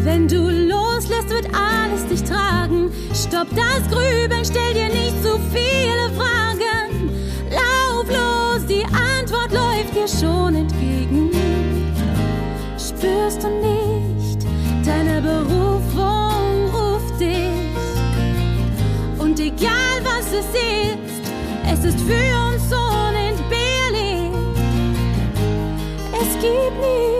Wenn 0.04 0.30
du 0.30 0.50
loslässt, 0.50 1.30
wird 1.30 1.48
alles 1.54 2.08
dich 2.08 2.24
tragen. 2.24 2.90
Stopp 3.14 3.48
das 3.54 3.88
Grübeln, 3.90 4.46
stell 4.46 4.74
dir 4.74 4.88
nicht 4.88 5.22
zu 5.22 5.38
viele 5.52 6.10
Fragen. 6.16 7.12
Lauf 7.52 8.08
los, 8.08 8.66
die 8.66 8.86
Antwort 8.86 9.52
läuft 9.52 9.94
dir 9.94 10.08
schon 10.08 10.56
entgegen. 10.56 11.32
Spürst 12.78 13.44
du 13.44 13.50
nicht, 13.50 14.48
deine 14.86 15.22
Berufung 15.22 16.70
ruft 16.74 17.20
dich. 17.20 17.59
Es 20.40 20.46
ist, 20.46 21.32
es 21.70 21.84
ist 21.84 22.00
für 22.00 22.14
uns 22.14 22.72
unentbehrlich. 22.72 24.32
Es 26.14 26.34
gibt 26.42 26.76
nichts 26.80 27.19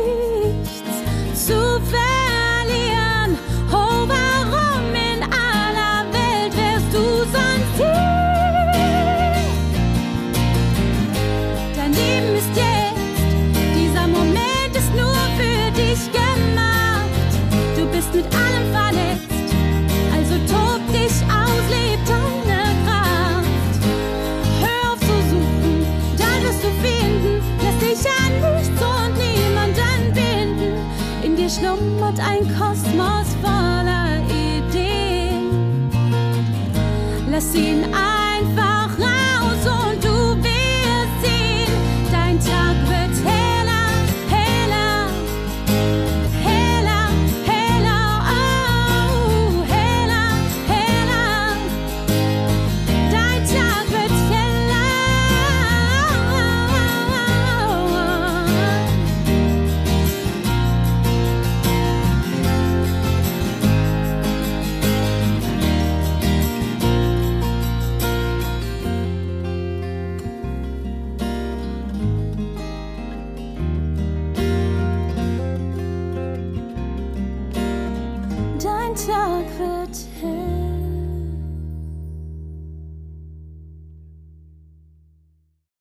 Lass 37.40 37.56
ihn 37.56 38.09